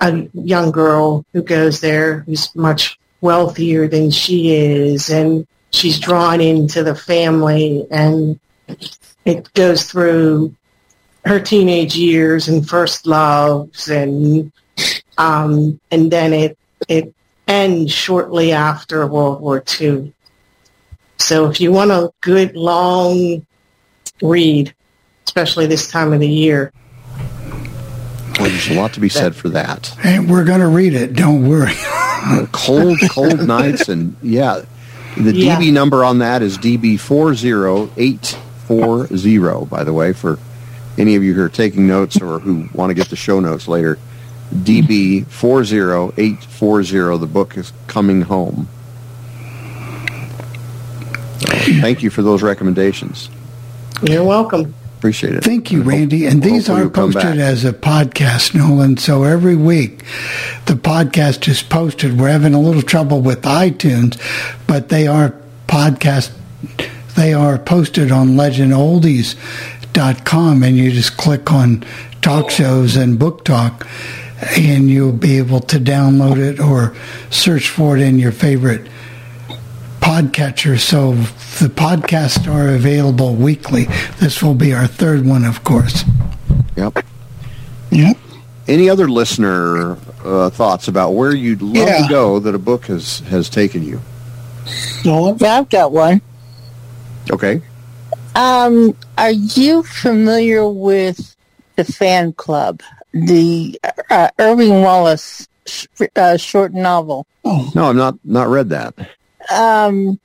a 0.00 0.28
young 0.34 0.70
girl 0.70 1.24
who 1.32 1.42
goes 1.42 1.80
there 1.80 2.20
who's 2.20 2.54
much 2.54 2.98
wealthier 3.20 3.88
than 3.88 4.10
she 4.10 4.54
is. 4.54 5.10
And 5.10 5.46
she's 5.72 5.98
drawn 5.98 6.40
into 6.40 6.82
the 6.82 6.94
family 6.94 7.86
and 7.90 8.38
it 9.24 9.52
goes 9.54 9.84
through 9.84 10.54
her 11.24 11.40
teenage 11.40 11.96
years 11.96 12.48
and 12.48 12.68
first 12.68 13.06
loves 13.06 13.88
and 13.88 14.52
um 15.18 15.78
and 15.90 16.10
then 16.10 16.32
it 16.32 16.58
it 16.88 17.14
ends 17.48 17.92
shortly 17.92 18.52
after 18.52 19.06
World 19.06 19.40
War 19.40 19.62
II. 19.80 20.12
So 21.18 21.48
if 21.48 21.60
you 21.60 21.70
want 21.70 21.90
a 21.90 22.10
good 22.20 22.56
long 22.56 23.46
read, 24.20 24.74
especially 25.26 25.66
this 25.66 25.88
time 25.88 26.12
of 26.12 26.20
the 26.20 26.28
year, 26.28 26.72
Well, 28.38 28.48
there's 28.48 28.68
a 28.68 28.74
lot 28.74 28.94
to 28.94 29.00
be 29.00 29.08
said 29.08 29.36
for 29.36 29.48
that. 29.50 29.94
And 30.02 30.30
we're 30.30 30.44
going 30.44 30.60
to 30.60 30.68
read 30.68 30.94
it. 30.94 31.14
Don't 31.14 31.48
worry. 31.48 31.74
cold, 32.52 32.98
cold 33.10 33.46
nights, 33.46 33.88
and 33.88 34.16
yeah, 34.22 34.62
the 35.16 35.34
Yeah. 35.34 35.56
DB 35.58 35.72
number 35.72 36.04
on 36.04 36.18
that 36.18 36.42
is 36.42 36.58
DB 36.58 36.98
four 36.98 37.34
zero 37.34 37.90
eight 37.96 38.36
four 38.66 39.06
zero. 39.16 39.64
By 39.66 39.84
the 39.84 39.92
way, 39.92 40.12
for 40.12 40.38
any 40.98 41.14
of 41.16 41.22
you 41.22 41.34
who 41.34 41.42
are 41.42 41.48
taking 41.48 41.86
notes 41.86 42.20
or 42.20 42.38
who 42.38 42.68
want 42.74 42.90
to 42.90 42.94
get 42.94 43.08
the 43.08 43.16
show 43.16 43.40
notes 43.40 43.68
later, 43.68 43.98
DB 44.54 45.26
four 45.26 45.64
zero 45.64 46.12
eight 46.16 46.42
four 46.44 46.82
zero. 46.82 47.18
The 47.18 47.26
book 47.26 47.56
is 47.56 47.72
coming 47.86 48.22
home. 48.22 48.68
Thank 51.80 52.02
you 52.02 52.10
for 52.10 52.22
those 52.22 52.42
recommendations. 52.42 53.30
you're 54.02 54.24
welcome. 54.24 54.74
Appreciate 55.02 55.34
it. 55.34 55.42
Thank 55.42 55.72
you, 55.72 55.82
hope- 55.82 55.88
Randy. 55.88 56.26
And 56.26 56.44
these 56.44 56.70
are 56.70 56.88
posted 56.88 57.40
as 57.40 57.64
a 57.64 57.72
podcast, 57.72 58.54
Nolan. 58.54 58.98
So 58.98 59.24
every 59.24 59.56
week 59.56 60.04
the 60.66 60.74
podcast 60.74 61.48
is 61.48 61.60
posted. 61.60 62.20
We're 62.20 62.28
having 62.28 62.54
a 62.54 62.60
little 62.60 62.82
trouble 62.82 63.20
with 63.20 63.42
iTunes, 63.42 64.16
but 64.68 64.90
they 64.90 65.08
are 65.08 65.34
podcast. 65.66 66.30
They 67.16 67.34
are 67.34 67.58
posted 67.58 68.12
on 68.12 68.36
legendoldies.com 68.36 70.62
and 70.62 70.76
you 70.76 70.92
just 70.92 71.16
click 71.16 71.50
on 71.50 71.82
talk 72.20 72.50
shows 72.50 72.94
and 72.94 73.18
book 73.18 73.44
talk 73.44 73.84
and 74.56 74.88
you'll 74.88 75.10
be 75.10 75.38
able 75.38 75.58
to 75.58 75.80
download 75.80 76.38
it 76.38 76.60
or 76.60 76.94
search 77.28 77.68
for 77.68 77.96
it 77.96 78.02
in 78.02 78.20
your 78.20 78.30
favorite 78.30 78.86
podcatcher. 80.02 80.78
So 80.78 81.12
the 81.64 81.72
podcasts 81.72 82.46
are 82.52 82.74
available 82.74 83.34
weekly. 83.34 83.84
This 84.20 84.42
will 84.42 84.54
be 84.54 84.74
our 84.74 84.86
third 84.86 85.24
one, 85.24 85.44
of 85.44 85.64
course. 85.64 86.04
Yep. 86.76 87.04
Yep. 87.90 88.16
Any 88.68 88.88
other 88.90 89.08
listener 89.08 89.96
uh, 90.24 90.50
thoughts 90.50 90.88
about 90.88 91.10
where 91.12 91.34
you'd 91.34 91.62
love 91.62 91.76
Yeah. 91.88 92.02
to 92.02 92.08
go 92.08 92.38
that 92.40 92.54
a 92.54 92.58
book 92.58 92.86
has 92.86 93.20
has 93.20 93.48
taken 93.48 93.82
you? 93.82 94.00
No, 95.04 95.36
I've 95.40 95.68
got 95.68 95.92
one. 95.92 96.20
Okay. 97.30 97.60
Um, 98.34 98.96
are 99.18 99.30
you 99.32 99.82
familiar 99.82 100.66
with 100.68 101.36
the 101.76 101.84
fan 101.84 102.32
club, 102.32 102.80
the 103.12 103.78
uh, 104.10 104.28
Irving 104.38 104.80
Wallace 104.82 105.48
sh- 105.66 105.86
uh, 106.16 106.36
short 106.36 106.72
novel? 106.72 107.26
Oh, 107.44 107.70
No, 107.74 107.90
I'm 107.90 107.96
not 107.96 108.16
not 108.24 108.48
read 108.48 108.70
that. 108.70 108.94
Um, 109.50 110.18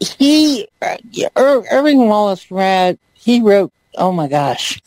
he 0.00 0.68
Ir- 0.80 1.64
Irving 1.70 2.08
Wallace 2.08 2.50
read. 2.50 2.98
He 3.14 3.40
wrote. 3.40 3.72
Oh 3.96 4.10
my 4.10 4.26
gosh, 4.26 4.80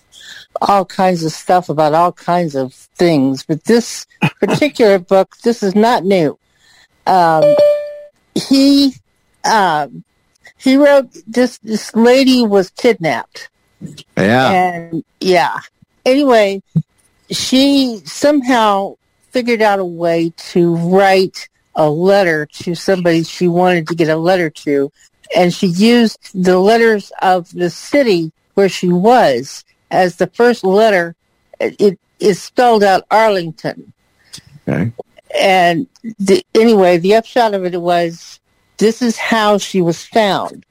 all 0.62 0.86
kinds 0.86 1.24
of 1.24 1.32
stuff 1.32 1.70
about 1.70 1.94
all 1.94 2.12
kinds 2.12 2.56
of 2.56 2.74
things. 2.74 3.44
But 3.44 3.64
this 3.66 4.08
particular 4.40 5.00
book, 5.14 5.36
this 5.44 5.62
is 5.64 5.76
not 5.76 6.04
new. 6.04 6.38
Um, 7.08 7.56
he 8.50 8.94
um, 9.44 10.04
he 10.58 10.78
wrote 10.78 11.16
this. 11.28 11.58
This 11.60 11.96
lady 11.96 12.46
was 12.46 12.70
kidnapped. 12.72 13.50
Yeah. 14.18 14.52
And 14.52 15.04
yeah. 15.20 15.60
Anyway, 16.06 16.62
she 17.32 18.02
somehow 18.06 18.96
figured 19.32 19.62
out 19.62 19.80
a 19.80 19.86
way 19.86 20.32
to 20.38 20.76
write 20.76 21.50
a 21.76 21.90
letter 21.90 22.46
to 22.46 22.76
somebody 22.76 23.24
she 23.24 23.48
wanted 23.48 23.88
to 23.88 23.96
get 23.96 24.10
a 24.10 24.16
letter 24.16 24.50
to. 24.50 24.92
And 25.36 25.54
she 25.54 25.68
used 25.68 26.20
the 26.34 26.60
letters 26.60 27.12
of 27.22 27.52
the 27.52 27.70
city 27.70 28.32
where 28.54 28.70
she 28.70 28.90
was 28.90 29.66
as 29.92 30.16
the 30.16 30.28
first 30.28 30.64
letter. 30.64 31.16
It, 31.60 32.00
is 32.20 32.42
spelled 32.42 32.84
out 32.84 33.06
Arlington. 33.12 33.94
Okay. 34.68 34.92
And 35.38 35.88
the, 36.20 36.46
anyway, 36.54 36.98
the 36.98 37.16
upshot 37.16 37.54
of 37.54 37.66
it 37.66 37.80
was 37.80 38.40
this 38.78 39.02
is 39.02 39.18
how 39.18 39.58
she 39.58 39.82
was 39.82 40.04
found. 40.06 40.66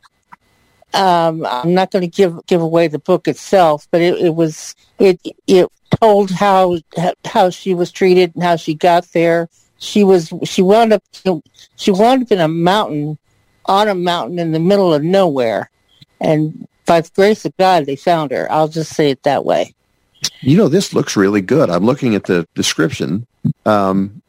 Um, 0.95 1.45
I'm 1.45 1.75
not 1.75 1.91
going 1.91 2.03
to 2.03 2.09
give 2.09 2.47
give 2.47 2.63
away 2.63 2.87
the 2.87 3.01
book 3.01 3.27
itself, 3.27 3.89
but 3.91 4.01
it, 4.01 4.15
it 4.15 4.35
was 4.35 4.77
it 4.99 5.21
it 5.47 5.69
told 6.01 6.31
how 6.31 6.79
how 7.25 7.51
she 7.51 7.75
was 7.75 7.91
treated 7.91 8.35
and 8.35 8.45
how 8.45 8.55
she 8.55 8.75
got 8.75 9.05
there. 9.13 9.49
She 9.85 10.03
was 10.03 10.33
she 10.45 10.63
wound 10.63 10.93
up 10.93 11.03
she 11.77 11.91
wound 11.91 12.23
up 12.23 12.33
in 12.33 12.41
a 12.41 12.49
mountain 12.49 13.19
on 13.67 13.89
a 13.89 13.95
mountain 13.95 14.39
in 14.39 14.53
the 14.53 14.59
middle 14.59 14.93
of 14.95 15.03
nowhere, 15.03 15.71
and 16.21 16.67
by 16.87 17.01
the 17.03 17.11
grace 17.15 17.45
of 17.45 17.57
God, 17.57 17.87
they 17.87 17.97
found 17.97 18.31
her. 18.31 18.51
I'll 18.51 18.69
just 18.69 18.95
say 18.95 19.11
it 19.11 19.23
that 19.23 19.45
way. 19.45 19.75
You 20.41 20.57
know, 20.57 20.69
this 20.69 20.95
looks 20.95 21.17
really 21.17 21.43
good. 21.43 21.71
I'm 21.71 21.85
looking 21.85 22.15
at 22.15 22.25
the 22.25 22.47
description. 22.55 23.27
Um, 23.67 24.23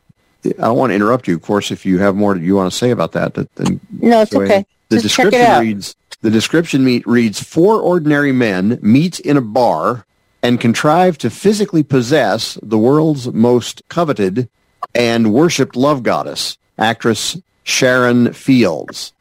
I 0.45 0.49
don't 0.49 0.77
want 0.77 0.91
to 0.91 0.95
interrupt 0.95 1.27
you, 1.27 1.35
of 1.35 1.41
course, 1.41 1.71
if 1.71 1.85
you 1.85 1.99
have 1.99 2.15
more 2.15 2.33
that 2.33 2.43
you 2.43 2.55
want 2.55 2.71
to 2.71 2.77
say 2.77 2.91
about 2.91 3.13
that. 3.13 3.33
Then 3.33 3.79
No, 3.99 4.21
it's 4.21 4.33
ahead. 4.33 4.51
okay. 4.51 4.65
The 4.89 4.99
Just 4.99 5.15
check 5.15 5.27
it 5.27 5.31
description 5.31 5.61
reads 5.61 5.95
the 6.21 6.29
description 6.31 6.83
meet, 6.83 7.05
reads 7.07 7.41
four 7.41 7.81
ordinary 7.81 8.31
men 8.31 8.79
meet 8.81 9.19
in 9.19 9.37
a 9.37 9.41
bar 9.41 10.05
and 10.43 10.59
contrive 10.59 11.17
to 11.19 11.29
physically 11.29 11.83
possess 11.83 12.57
the 12.61 12.77
world's 12.77 13.31
most 13.31 13.81
coveted 13.89 14.49
and 14.95 15.33
worshipped 15.33 15.75
love 15.75 16.01
goddess, 16.03 16.57
actress 16.77 17.37
Sharon 17.63 18.33
Fields. 18.33 19.11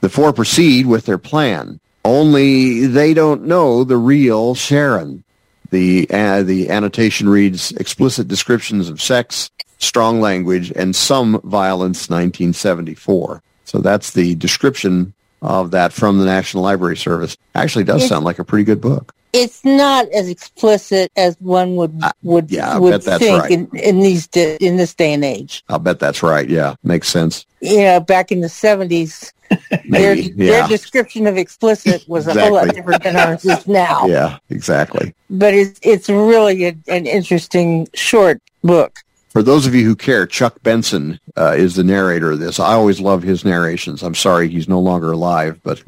The 0.00 0.08
four 0.08 0.32
proceed 0.32 0.86
with 0.86 1.04
their 1.06 1.18
plan. 1.18 1.80
Only 2.04 2.86
they 2.86 3.12
don't 3.12 3.44
know 3.44 3.84
the 3.84 3.96
real 3.98 4.54
Sharon. 4.54 5.24
The 5.70 6.08
uh, 6.10 6.42
the 6.42 6.70
annotation 6.70 7.28
reads 7.28 7.72
explicit 7.72 8.26
descriptions 8.28 8.88
of 8.88 9.00
sex, 9.00 9.50
strong 9.78 10.20
language, 10.20 10.72
and 10.74 10.96
some 10.96 11.40
violence. 11.44 12.08
1974. 12.08 13.42
So 13.66 13.78
that's 13.78 14.12
the 14.12 14.34
description 14.36 15.12
of 15.42 15.70
that 15.72 15.92
from 15.92 16.18
the 16.18 16.24
National 16.24 16.62
Library 16.62 16.96
Service. 16.96 17.36
Actually, 17.54 17.84
does 17.84 18.00
Yes. 18.00 18.08
sound 18.08 18.24
like 18.24 18.38
a 18.38 18.44
pretty 18.44 18.64
good 18.64 18.80
book. 18.80 19.14
It's 19.32 19.64
not 19.64 20.08
as 20.08 20.28
explicit 20.28 21.12
as 21.16 21.36
one 21.40 21.76
would 21.76 21.94
would 22.22 22.44
Uh, 22.44 22.48
yeah, 22.48 22.78
would 22.78 23.02
think 23.02 23.42
right. 23.42 23.50
in, 23.50 23.68
in 23.74 24.00
these 24.00 24.26
di- 24.26 24.56
in 24.60 24.76
this 24.76 24.92
day 24.94 25.12
and 25.12 25.24
age. 25.24 25.62
I'll 25.68 25.78
bet 25.78 25.98
that's 26.00 26.22
right. 26.22 26.48
Yeah, 26.48 26.74
makes 26.82 27.08
sense. 27.08 27.46
Know, 27.62 28.00
back 28.00 28.32
in 28.32 28.40
the 28.40 28.48
seventies, 28.48 29.32
their 29.48 29.58
Maybe. 30.16 30.30
their 30.30 30.66
description 30.66 31.26
of 31.26 31.36
explicit 31.36 32.04
was 32.08 32.26
a 32.26 32.38
whole 32.40 32.54
lot 32.54 32.74
different 32.74 33.02
than 33.02 33.16
ours 33.16 33.44
is 33.44 33.66
now. 33.66 34.06
Yeah, 34.08 34.38
exactly. 34.48 35.14
But 35.28 35.54
it's 35.54 35.78
it's 35.82 36.08
really 36.08 36.64
a, 36.64 36.76
an 36.88 37.06
interesting 37.06 37.88
short 37.94 38.40
book. 38.64 38.98
For 39.28 39.44
those 39.44 39.64
of 39.64 39.76
you 39.76 39.84
who 39.84 39.94
care, 39.94 40.26
Chuck 40.26 40.60
Benson 40.64 41.20
uh, 41.36 41.54
is 41.56 41.76
the 41.76 41.84
narrator 41.84 42.32
of 42.32 42.40
this. 42.40 42.58
I 42.58 42.72
always 42.72 42.98
love 43.00 43.22
his 43.22 43.44
narrations. 43.44 44.02
I'm 44.02 44.16
sorry 44.16 44.48
he's 44.48 44.68
no 44.68 44.80
longer 44.80 45.12
alive, 45.12 45.60
but 45.62 45.80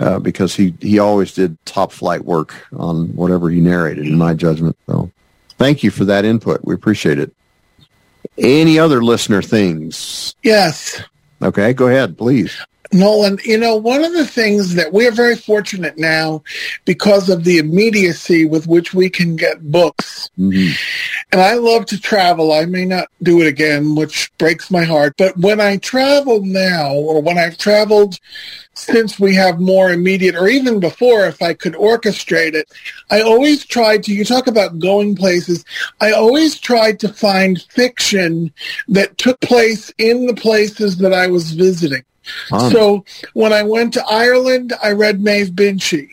uh, 0.00 0.18
because 0.18 0.54
he, 0.54 0.74
he 0.80 0.98
always 0.98 1.32
did 1.32 1.56
top 1.64 1.92
flight 1.92 2.24
work 2.24 2.54
on 2.76 3.14
whatever 3.16 3.48
he 3.50 3.60
narrated, 3.60 4.06
in 4.06 4.18
my 4.18 4.34
judgment. 4.34 4.76
So 4.86 5.10
thank 5.58 5.82
you 5.82 5.90
for 5.90 6.04
that 6.04 6.24
input. 6.24 6.64
We 6.64 6.74
appreciate 6.74 7.18
it. 7.18 7.34
Any 8.38 8.78
other 8.78 9.02
listener 9.02 9.42
things? 9.42 10.34
yes. 10.42 11.02
Okay, 11.42 11.74
go 11.74 11.86
ahead, 11.86 12.16
please. 12.16 12.56
Nolan, 12.92 13.38
you 13.44 13.58
know, 13.58 13.76
one 13.76 14.04
of 14.04 14.12
the 14.12 14.26
things 14.26 14.74
that 14.74 14.92
we're 14.92 15.10
very 15.10 15.36
fortunate 15.36 15.98
now 15.98 16.42
because 16.84 17.28
of 17.28 17.44
the 17.44 17.58
immediacy 17.58 18.44
with 18.44 18.66
which 18.66 18.94
we 18.94 19.10
can 19.10 19.36
get 19.36 19.70
books. 19.70 20.30
Mhm. 20.38 20.72
And 21.32 21.40
I 21.40 21.54
love 21.54 21.86
to 21.86 22.00
travel. 22.00 22.52
I 22.52 22.64
may 22.66 22.84
not 22.84 23.08
do 23.22 23.40
it 23.40 23.46
again, 23.46 23.94
which 23.94 24.30
breaks 24.38 24.70
my 24.70 24.84
heart. 24.84 25.14
But 25.16 25.36
when 25.38 25.60
I 25.60 25.76
travel 25.78 26.44
now, 26.44 26.92
or 26.92 27.20
when 27.20 27.38
I've 27.38 27.58
traveled 27.58 28.18
since 28.74 29.18
we 29.18 29.34
have 29.34 29.58
more 29.58 29.90
immediate, 29.90 30.36
or 30.36 30.48
even 30.48 30.80
before, 30.80 31.26
if 31.26 31.40
I 31.40 31.54
could 31.54 31.74
orchestrate 31.74 32.54
it, 32.54 32.68
I 33.10 33.22
always 33.22 33.64
tried 33.64 34.02
to, 34.04 34.12
you 34.12 34.24
talk 34.24 34.46
about 34.46 34.78
going 34.78 35.16
places, 35.16 35.64
I 36.00 36.12
always 36.12 36.58
tried 36.58 37.00
to 37.00 37.08
find 37.08 37.62
fiction 37.70 38.52
that 38.88 39.16
took 39.16 39.40
place 39.40 39.90
in 39.98 40.26
the 40.26 40.34
places 40.34 40.98
that 40.98 41.12
I 41.12 41.26
was 41.26 41.52
visiting. 41.52 42.02
Fun. 42.48 42.70
So 42.70 43.04
when 43.34 43.52
I 43.52 43.62
went 43.62 43.92
to 43.94 44.04
Ireland, 44.06 44.72
I 44.82 44.92
read 44.92 45.20
Maeve 45.20 45.50
Binchy. 45.50 46.08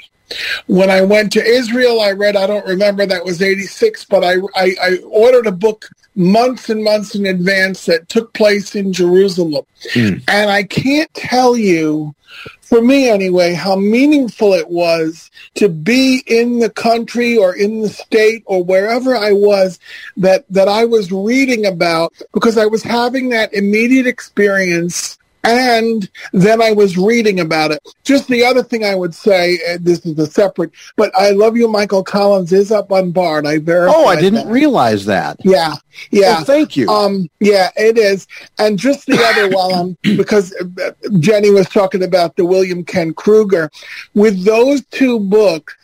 When 0.68 0.89
I 0.89 1.01
went 1.01 1.32
to 1.34 1.43
Israel, 1.43 2.01
I 2.01 2.11
read, 2.11 2.36
I 2.36 2.47
don't 2.47 2.66
remember, 2.66 3.05
that 3.05 3.26
was 3.26 3.41
86, 3.41 4.05
but 4.05 4.24
I, 4.24 4.36
I, 4.55 4.76
I 4.82 4.97
ordered 5.05 5.47
a 5.47 5.51
book 5.51 5.89
months 6.16 6.70
and 6.70 6.84
months 6.84 7.16
in 7.16 7.26
advance 7.26 7.86
that 7.86 8.09
took 8.09 8.34
place 8.34 8.76
in 8.76 8.93
Jerusalem. 8.93 9.66
Mm. 9.93 10.24
And 10.28 10.49
I 10.49 10.64
can't 10.64 11.14
tell 11.14 11.57
you, 11.57 12.16
for 12.61 12.82
me 12.82 13.09
anyway, 13.09 13.53
how 13.53 13.76
meaningful 13.76 14.53
it 14.53 14.70
was 14.70 15.30
to 15.55 15.70
be 15.70 16.24
in 16.28 16.59
the 16.59 16.70
country 16.70 17.38
or 17.38 17.55
in 17.55 17.82
the 17.82 17.89
state 17.89 18.43
or 18.45 18.64
wherever 18.64 19.16
I 19.16 19.32
was 19.32 19.80
that, 20.18 20.45
that 20.49 20.68
I 20.68 20.86
was 20.86 21.11
reading 21.11 21.66
about 21.66 22.14
because 22.34 22.57
I 22.57 22.66
was 22.66 22.84
having 22.84 23.30
that 23.30 23.53
immediate 23.53 24.07
experience 24.07 25.18
and 25.44 26.10
then 26.32 26.62
I 26.62 26.72
was 26.72 26.98
reading 26.98 27.39
about 27.39 27.72
it. 27.72 27.80
Just 28.04 28.28
the 28.28 28.44
other 28.44 28.64
thing 28.64 28.86
I 28.86 28.96
would 28.96 29.14
say, 29.14 29.60
and 29.68 29.84
this 29.84 30.06
is 30.06 30.18
a 30.18 30.26
separate, 30.26 30.72
but 30.96 31.12
I 31.18 31.32
love 31.32 31.58
you, 31.58 31.68
Michael 31.68 32.04
Collins 32.04 32.54
is 32.54 32.72
up 32.72 32.91
on 32.91 33.12
Bard. 33.12 33.46
I 33.46 33.58
verified 33.60 33.96
Oh, 33.98 34.06
I 34.08 34.16
didn't 34.16 34.48
that. 34.48 34.54
realize 34.54 35.06
that. 35.06 35.38
Yeah, 35.44 35.76
yeah. 36.12 36.38
Oh, 36.39 36.44
thank 36.44 36.78
you. 36.78 36.88
Um, 36.89 37.30
yeah, 37.39 37.70
it 37.76 37.98
is. 37.98 38.28
And 38.58 38.80
just 38.80 39.06
the 39.06 39.22
other, 39.22 39.50
while 39.56 39.74
I'm, 39.74 39.98
because 40.18 40.54
uh, 40.82 40.91
Jenny 41.20 41.50
was 41.50 41.68
talking 41.70 42.04
about 42.04 42.36
the 42.36 42.46
William 42.46 42.84
Kent 42.86 43.18
Krueger, 43.18 43.70
with 44.14 44.44
those 44.46 44.86
two 44.88 45.20
books, 45.20 45.76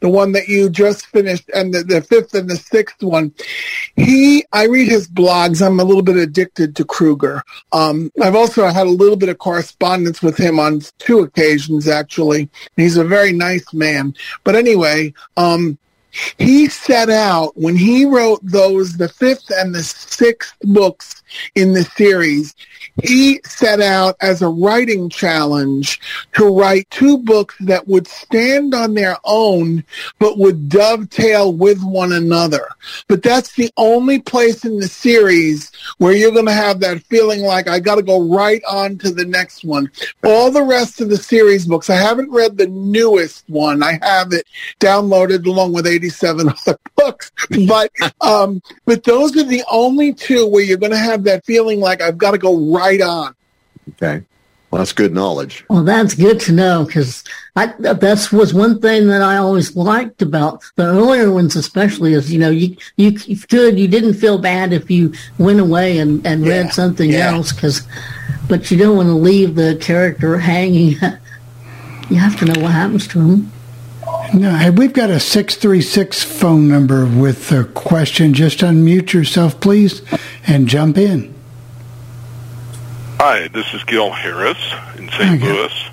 the 0.00 0.08
one 0.08 0.32
that 0.32 0.48
you 0.48 0.68
just 0.68 1.06
finished 1.06 1.48
and 1.54 1.72
the, 1.72 1.84
the 1.84 2.02
fifth 2.02 2.34
and 2.34 2.48
the 2.48 2.56
sixth 2.56 3.02
one, 3.02 3.32
he, 3.96 4.44
I 4.52 4.64
read 4.64 4.88
his 4.88 5.08
blogs. 5.08 5.64
I'm 5.64 5.80
a 5.80 5.84
little 5.84 6.02
bit 6.02 6.16
addicted 6.16 6.74
to 6.76 6.84
Krueger. 6.84 7.42
Um, 7.72 8.10
I've 8.20 8.34
also 8.34 8.66
had 8.66 8.86
a 8.86 8.90
little 8.90 9.16
bit 9.16 9.28
of 9.28 9.38
correspondence 9.38 10.22
with 10.22 10.36
him 10.36 10.58
on 10.58 10.82
two 10.98 11.20
occasions, 11.20 11.88
actually. 11.88 12.48
He's 12.76 12.96
a 12.96 13.04
very 13.04 13.32
nice 13.32 13.72
man. 13.72 14.14
But 14.44 14.56
anyway, 14.56 15.12
um, 15.36 15.78
he 16.38 16.68
set 16.68 17.08
out 17.08 17.56
when 17.56 17.76
he 17.76 18.04
wrote 18.04 18.40
those 18.42 18.96
the 18.96 19.08
fifth 19.08 19.50
and 19.50 19.74
the 19.74 19.82
sixth 19.82 20.54
books 20.62 21.22
in 21.54 21.72
the 21.72 21.84
series. 21.84 22.54
He 23.02 23.40
set 23.44 23.80
out 23.80 24.16
as 24.20 24.42
a 24.42 24.48
writing 24.48 25.08
challenge 25.08 26.00
to 26.34 26.54
write 26.54 26.90
two 26.90 27.18
books 27.18 27.56
that 27.60 27.88
would 27.88 28.06
stand 28.06 28.74
on 28.74 28.94
their 28.94 29.16
own, 29.24 29.84
but 30.18 30.38
would 30.38 30.68
dovetail 30.68 31.52
with 31.52 31.82
one 31.82 32.12
another. 32.12 32.68
But 33.08 33.22
that's 33.22 33.54
the 33.54 33.70
only 33.76 34.20
place 34.20 34.64
in 34.64 34.78
the 34.78 34.88
series 34.88 35.70
where 35.98 36.12
you're 36.12 36.32
going 36.32 36.46
to 36.46 36.52
have 36.52 36.80
that 36.80 37.02
feeling 37.04 37.42
like 37.42 37.68
I 37.68 37.80
got 37.80 37.96
to 37.96 38.02
go 38.02 38.20
right 38.22 38.62
on 38.68 38.98
to 38.98 39.10
the 39.10 39.24
next 39.24 39.64
one. 39.64 39.90
All 40.24 40.50
the 40.50 40.62
rest 40.62 41.00
of 41.00 41.08
the 41.08 41.16
series 41.16 41.66
books, 41.66 41.90
I 41.90 41.96
haven't 41.96 42.30
read 42.30 42.56
the 42.56 42.66
newest 42.66 43.48
one. 43.48 43.82
I 43.82 43.98
have 44.02 44.32
it 44.32 44.46
downloaded 44.80 45.46
along 45.46 45.72
with 45.72 45.86
87 45.86 46.48
other 46.66 46.78
books, 46.96 47.30
but 47.66 47.90
um, 48.20 48.62
but 48.84 49.04
those 49.04 49.36
are 49.36 49.44
the 49.44 49.64
only 49.70 50.12
two 50.12 50.46
where 50.46 50.62
you're 50.64 50.76
going 50.76 50.92
to 50.92 50.98
have 50.98 51.24
that 51.24 51.44
feeling 51.44 51.80
like 51.80 52.00
I've 52.00 52.18
got 52.18 52.32
to 52.32 52.38
go 52.38 52.74
right 52.74 52.89
on. 52.98 53.34
Okay. 53.90 54.24
Well, 54.70 54.78
that's 54.78 54.92
good 54.92 55.12
knowledge. 55.12 55.64
Well, 55.68 55.82
that's 55.82 56.14
good 56.14 56.38
to 56.42 56.52
know 56.52 56.84
because 56.84 57.24
that 57.56 58.28
was 58.32 58.54
one 58.54 58.80
thing 58.80 59.08
that 59.08 59.20
I 59.20 59.36
always 59.36 59.74
liked 59.74 60.22
about 60.22 60.62
the 60.76 60.84
earlier 60.84 61.32
ones, 61.32 61.56
especially 61.56 62.12
is 62.14 62.32
you 62.32 62.38
know 62.38 62.50
you 62.50 62.76
you 62.96 63.10
could 63.48 63.78
you 63.78 63.88
didn't 63.88 64.14
feel 64.14 64.38
bad 64.38 64.72
if 64.72 64.88
you 64.88 65.12
went 65.38 65.58
away 65.58 65.98
and, 65.98 66.24
and 66.24 66.44
Yeah, 66.46 66.50
read 66.52 66.72
something 66.72 67.10
yeah. 67.10 67.32
else 67.32 67.52
because, 67.52 67.82
but 68.48 68.70
you 68.70 68.76
don't 68.78 68.96
want 68.96 69.08
to 69.08 69.14
leave 69.14 69.56
the 69.56 69.76
character 69.80 70.38
hanging. 70.38 70.90
you 72.10 72.16
have 72.16 72.38
to 72.38 72.44
know 72.44 72.60
what 72.62 72.70
happens 72.70 73.08
to 73.08 73.18
him. 73.20 73.52
No, 74.32 74.54
hey, 74.54 74.70
we've 74.70 74.92
got 74.92 75.10
a 75.10 75.18
636 75.18 76.22
phone 76.22 76.68
number 76.68 77.04
with 77.06 77.50
a 77.50 77.64
question. 77.64 78.34
Just 78.34 78.60
unmute 78.60 79.12
yourself, 79.12 79.60
please, 79.60 80.02
and 80.46 80.68
jump 80.68 80.96
in. 80.96 81.34
Hi, 83.22 83.48
this 83.48 83.74
is 83.74 83.84
Gil 83.84 84.10
Harris 84.10 84.56
in 84.96 85.10
St. 85.10 85.42
Louis. 85.42 85.90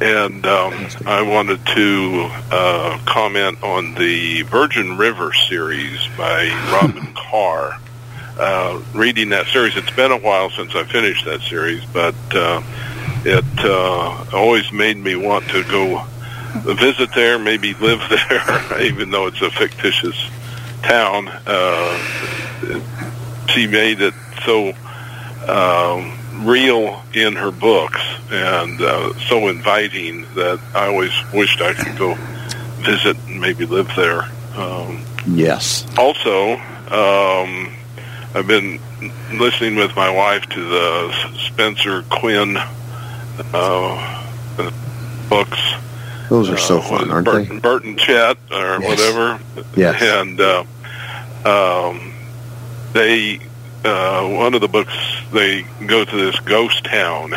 And 0.00 0.46
um, 0.46 0.88
I 1.04 1.20
wanted 1.20 1.66
to 1.66 2.30
uh, 2.50 2.98
comment 3.04 3.62
on 3.62 3.92
the 3.92 4.40
Virgin 4.44 4.96
River 4.96 5.34
series 5.34 6.00
by 6.16 6.48
Robyn 6.72 7.12
Carr. 7.12 7.78
Uh, 8.38 8.82
reading 8.94 9.28
that 9.28 9.48
series, 9.48 9.76
it's 9.76 9.90
been 9.90 10.12
a 10.12 10.16
while 10.16 10.48
since 10.48 10.74
I 10.74 10.84
finished 10.84 11.26
that 11.26 11.42
series, 11.42 11.84
but 11.84 12.14
uh, 12.32 12.62
it 13.26 13.44
uh, 13.58 14.24
always 14.34 14.72
made 14.72 14.96
me 14.96 15.16
want 15.16 15.46
to 15.50 15.62
go 15.64 16.06
visit 16.62 17.10
there, 17.14 17.38
maybe 17.38 17.74
live 17.74 18.00
there, 18.08 18.80
even 18.80 19.10
though 19.10 19.26
it's 19.26 19.42
a 19.42 19.50
fictitious 19.50 20.16
town. 20.80 21.28
Uh, 21.46 21.98
she 23.48 23.66
made 23.66 24.00
it 24.00 24.14
so 24.46 24.72
um, 25.46 26.16
real 26.40 27.02
in 27.14 27.34
her 27.36 27.50
books 27.50 28.00
and 28.30 28.80
uh, 28.80 29.12
so 29.28 29.48
inviting 29.48 30.22
that 30.34 30.60
I 30.74 30.86
always 30.86 31.12
wished 31.34 31.60
I 31.60 31.74
could 31.74 31.98
go 31.98 32.14
visit 32.82 33.16
and 33.28 33.40
maybe 33.40 33.66
live 33.66 33.90
there. 33.96 34.22
Um, 34.56 35.04
Yes. 35.26 35.84
also, 35.98 36.54
um, 36.54 37.68
I've 38.34 38.46
been 38.46 38.80
listening 39.34 39.76
with 39.76 39.94
my 39.94 40.08
wife 40.10 40.46
to 40.50 40.64
the 40.64 41.12
Spencer 41.46 42.02
Quinn 42.08 42.56
uh, 43.52 44.30
books. 45.28 45.58
Those 46.30 46.48
are 46.48 46.56
so 46.56 46.78
uh, 46.78 46.82
fun, 46.82 47.10
aren't 47.10 47.26
Bert, 47.26 47.48
they? 47.48 47.58
Bert 47.58 47.84
and 47.84 47.98
Chet 47.98 48.38
or 48.50 48.80
Yes. 48.80 48.82
whatever. 48.82 49.40
Yes. 49.76 50.00
And 50.02 50.40
uh, 50.40 50.64
um, 51.44 52.12
they, 52.94 53.40
uh, 53.84 54.28
one 54.28 54.54
of 54.54 54.60
the 54.60 54.68
books, 54.68 54.94
they 55.32 55.62
go 55.86 56.04
to 56.04 56.16
this 56.16 56.38
ghost 56.40 56.84
town 56.84 57.32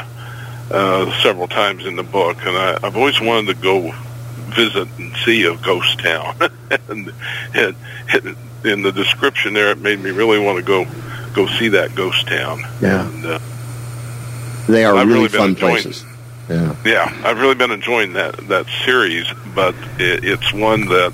uh, 0.72 1.22
several 1.22 1.48
times 1.48 1.86
in 1.86 1.96
the 1.96 2.04
book, 2.04 2.38
and 2.46 2.58
I, 2.58 2.80
I've 2.84 2.98
always 2.98 3.20
wanted 3.22 3.56
to 3.56 3.62
go 3.62 3.91
visit 4.56 4.88
and 4.98 5.16
see 5.26 5.44
a 5.46 5.56
ghost 5.58 6.00
town. 6.00 6.36
and 6.89 7.12
it, 7.54 7.76
it, 8.10 8.38
in 8.66 8.82
the 8.82 8.91
description 8.91 9.54
there, 9.54 9.72
it 9.72 9.80
made 9.80 10.00
me 10.00 10.12
really 10.12 10.39
want 10.39 10.58
to 10.58 10.64
go 10.64 10.86
go 11.34 11.48
see 11.48 11.70
that 11.70 11.96
ghost 11.96 12.28
town. 12.28 12.60
Yeah. 12.82 13.08
And, 13.10 13.26
uh, 13.26 13.39
They 14.68 14.86
are 14.86 14.96
I've 14.96 15.08
really 15.08 15.24
really 15.24 15.30
fun 15.30 15.50
enjoying- 15.50 15.74
places. 15.84 16.06
Yeah. 16.50 16.76
yeah, 16.86 17.22
I've 17.24 17.39
really 17.39 17.56
been 17.56 17.72
enjoying 17.72 18.14
that 18.14 18.36
that 18.50 18.66
series, 18.86 19.26
but 19.56 19.74
it, 19.98 20.26
it's 20.26 20.54
one 20.54 20.86
that 20.89 21.14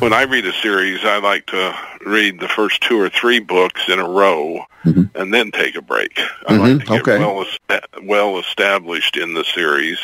when 0.00 0.12
I 0.12 0.22
read 0.22 0.46
a 0.46 0.52
series, 0.54 1.04
I 1.04 1.18
like 1.18 1.46
to 1.46 1.74
read 2.04 2.40
the 2.40 2.48
first 2.48 2.80
two 2.82 3.00
or 3.00 3.08
three 3.08 3.38
books 3.38 3.82
in 3.88 3.98
a 3.98 4.08
row 4.08 4.64
Mhm. 4.84 5.10
and 5.14 5.32
then 5.32 5.50
take 5.50 5.76
a 5.76 5.82
break. 5.82 6.18
I 6.46 6.54
Mhm, 6.54 6.58
like 6.58 6.80
to 6.80 6.86
get 6.92 7.00
okay. 7.02 7.18
well 7.18 7.44
well 8.02 8.38
established 8.38 9.16
in 9.16 9.34
the 9.34 9.44
series. 9.44 9.98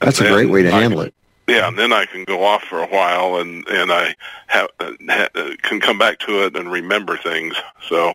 That's 0.00 0.20
a 0.20 0.28
great 0.28 0.50
way 0.50 0.62
to 0.62 0.68
I 0.72 0.80
handle 0.80 1.00
it. 1.02 1.14
Yeah, 1.48 1.68
and 1.68 1.78
then 1.78 1.92
I 1.92 2.06
can 2.06 2.24
go 2.24 2.44
off 2.44 2.62
for 2.64 2.80
a 2.82 2.86
while, 2.86 3.36
and 3.36 3.66
and 3.68 3.92
I 3.92 4.14
have 4.46 4.68
ha, 4.80 5.28
can 5.62 5.80
come 5.80 5.98
back 5.98 6.18
to 6.20 6.44
it 6.44 6.56
and 6.56 6.70
remember 6.70 7.16
things. 7.16 7.54
So 7.88 8.12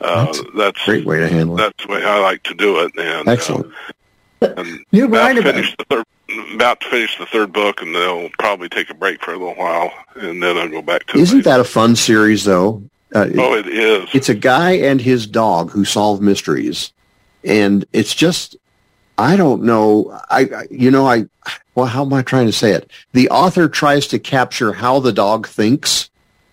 uh, 0.00 0.24
That's 0.24 0.40
that's 0.56 0.84
Great 0.84 1.04
way 1.04 1.18
to 1.20 1.28
handle 1.28 1.58
it. 1.58 1.62
that's 1.62 1.86
the 1.86 1.92
way 1.92 2.04
I 2.04 2.18
like 2.18 2.42
to 2.44 2.54
do 2.54 2.80
it. 2.80 2.92
And 2.98 3.28
uh, 3.28 3.62
You're 4.90 5.06
about 5.06 5.18
right 5.26 5.32
to 5.34 5.40
about 5.40 5.54
finish 5.54 5.76
the 5.76 5.84
third, 5.84 6.04
about 6.54 6.80
to 6.80 6.88
finish 6.90 7.18
the 7.18 7.26
third 7.26 7.52
book, 7.52 7.82
and 7.82 7.94
they'll 7.94 8.30
probably 8.38 8.68
take 8.68 8.90
a 8.90 8.94
break 8.94 9.22
for 9.22 9.32
a 9.34 9.38
little 9.38 9.54
while, 9.54 9.92
and 10.16 10.42
then 10.42 10.56
I'll 10.58 10.68
go 10.68 10.82
back 10.82 11.06
to. 11.08 11.18
Isn't 11.18 11.40
it. 11.40 11.44
that 11.44 11.60
a 11.60 11.64
fun 11.64 11.96
series, 11.96 12.44
though? 12.44 12.82
Uh, 13.14 13.28
Oh, 13.38 13.54
it 13.54 13.66
is. 13.66 14.08
it's 14.14 14.28
a 14.30 14.34
guy 14.34 14.72
and 14.72 15.00
his 15.00 15.26
dog 15.26 15.70
who 15.70 15.84
solve 15.84 16.20
mysteries, 16.22 16.92
and 17.44 17.84
it's 17.92 18.14
just 18.14 18.56
I 19.18 19.36
don't 19.36 19.62
know. 19.64 20.18
I 20.30 20.40
I- 20.40 20.66
you 20.70 20.90
know 20.90 21.06
I 21.06 21.26
well 21.74 21.86
how 21.86 22.04
am 22.04 22.12
I 22.14 22.22
trying 22.22 22.46
to 22.46 22.52
say 22.52 22.72
it? 22.72 22.90
The 23.12 23.28
author 23.28 23.68
tries 23.68 24.06
to 24.08 24.18
capture 24.18 24.72
how 24.72 24.98
the 25.00 25.12
dog 25.12 25.46
thinks, 25.46 26.08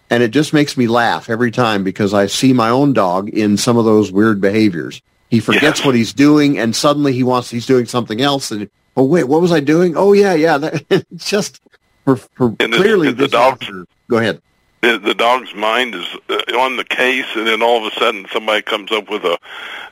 and 0.09 0.21
it 0.21 0.31
just 0.31 0.51
makes 0.53 0.75
me 0.75 0.87
laugh 0.87 1.29
every 1.29 1.51
time 1.51 1.83
because 1.85 2.13
I 2.13 2.25
see 2.27 2.51
my 2.51 2.69
own 2.69 2.91
dog 2.91 3.29
in 3.29 3.55
some 3.55 3.77
of 3.77 3.85
those 3.85 4.11
weird 4.11 4.41
behaviors. 4.41 5.01
He 5.29 5.39
forgets 5.39 5.79
Yes. 5.79 5.85
what 5.85 5.95
he's 5.95 6.13
doing, 6.13 6.57
and 6.57 6.75
suddenly 6.75 7.13
he 7.13 7.23
wants 7.23 7.49
he's 7.49 7.65
doing 7.67 7.85
something 7.85 8.21
else. 8.21 8.51
And 8.51 8.69
oh 8.97 9.03
wait, 9.03 9.25
what 9.25 9.41
was 9.41 9.51
I 9.51 9.59
doing? 9.59 9.95
Oh 9.95 10.13
yeah, 10.13 10.33
yeah. 10.33 10.57
That, 10.57 11.05
just 11.15 11.61
for, 12.05 12.15
for 12.15 12.55
And 12.59 12.73
clearly 12.73 13.07
the 13.09 13.23
this 13.23 13.31
dog- 13.31 13.63
Go 14.09 14.17
ahead. 14.17 14.41
the, 14.81 14.97
the 14.97 15.13
dog's 15.13 15.53
mind 15.53 15.93
is 15.93 16.05
uh, 16.29 16.57
on 16.57 16.77
the 16.77 16.83
case, 16.85 17.27
and 17.35 17.45
then 17.45 17.61
all 17.61 17.85
of 17.85 17.93
a 17.93 17.95
sudden 17.99 18.25
somebody 18.33 18.63
comes 18.63 18.91
up 18.91 19.09
with 19.11 19.23
a 19.23 19.37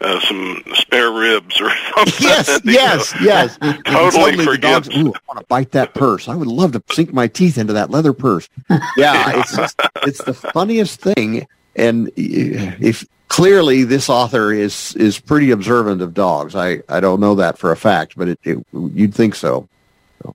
uh, 0.02 0.20
some 0.22 0.64
spare 0.74 1.12
ribs 1.12 1.60
or 1.62 1.70
something. 1.96 2.14
yes, 2.28 2.60
yes, 2.66 3.14
know. 3.22 3.26
yes. 3.28 3.58
Totally 3.86 4.32
the 4.44 4.58
dog's, 4.58 4.88
forgets. 4.88 4.90
Ooh, 4.98 5.14
I 5.14 5.20
want 5.28 5.40
to 5.40 5.46
bite 5.48 5.72
that 5.72 5.94
purse. 5.94 6.28
I 6.28 6.36
would 6.36 6.48
love 6.48 6.72
to 6.72 6.82
sink 6.92 7.14
my 7.14 7.28
teeth 7.28 7.58
into 7.60 7.74
that 7.74 7.92
leather 7.92 8.14
purse. 8.14 8.50
Yeah, 8.96 9.40
it's 9.40 9.56
just, 9.56 9.80
it's 10.04 10.24
the 10.24 10.34
funniest 10.34 11.00
thing. 11.00 11.46
And 11.76 12.12
if 12.16 13.06
clearly 13.28 13.84
this 13.84 14.10
author 14.10 14.52
is 14.52 14.96
is 14.96 15.20
pretty 15.20 15.52
observant 15.52 16.02
of 16.02 16.14
dogs, 16.14 16.56
I 16.56 16.82
I 16.90 17.00
don't 17.00 17.20
know 17.20 17.36
that 17.36 17.58
for 17.58 17.72
a 17.72 17.78
fact, 17.78 18.14
but 18.18 18.28
it, 18.30 18.40
it 18.44 18.66
you'd 18.74 19.14
think 19.14 19.36
so. 19.36 19.68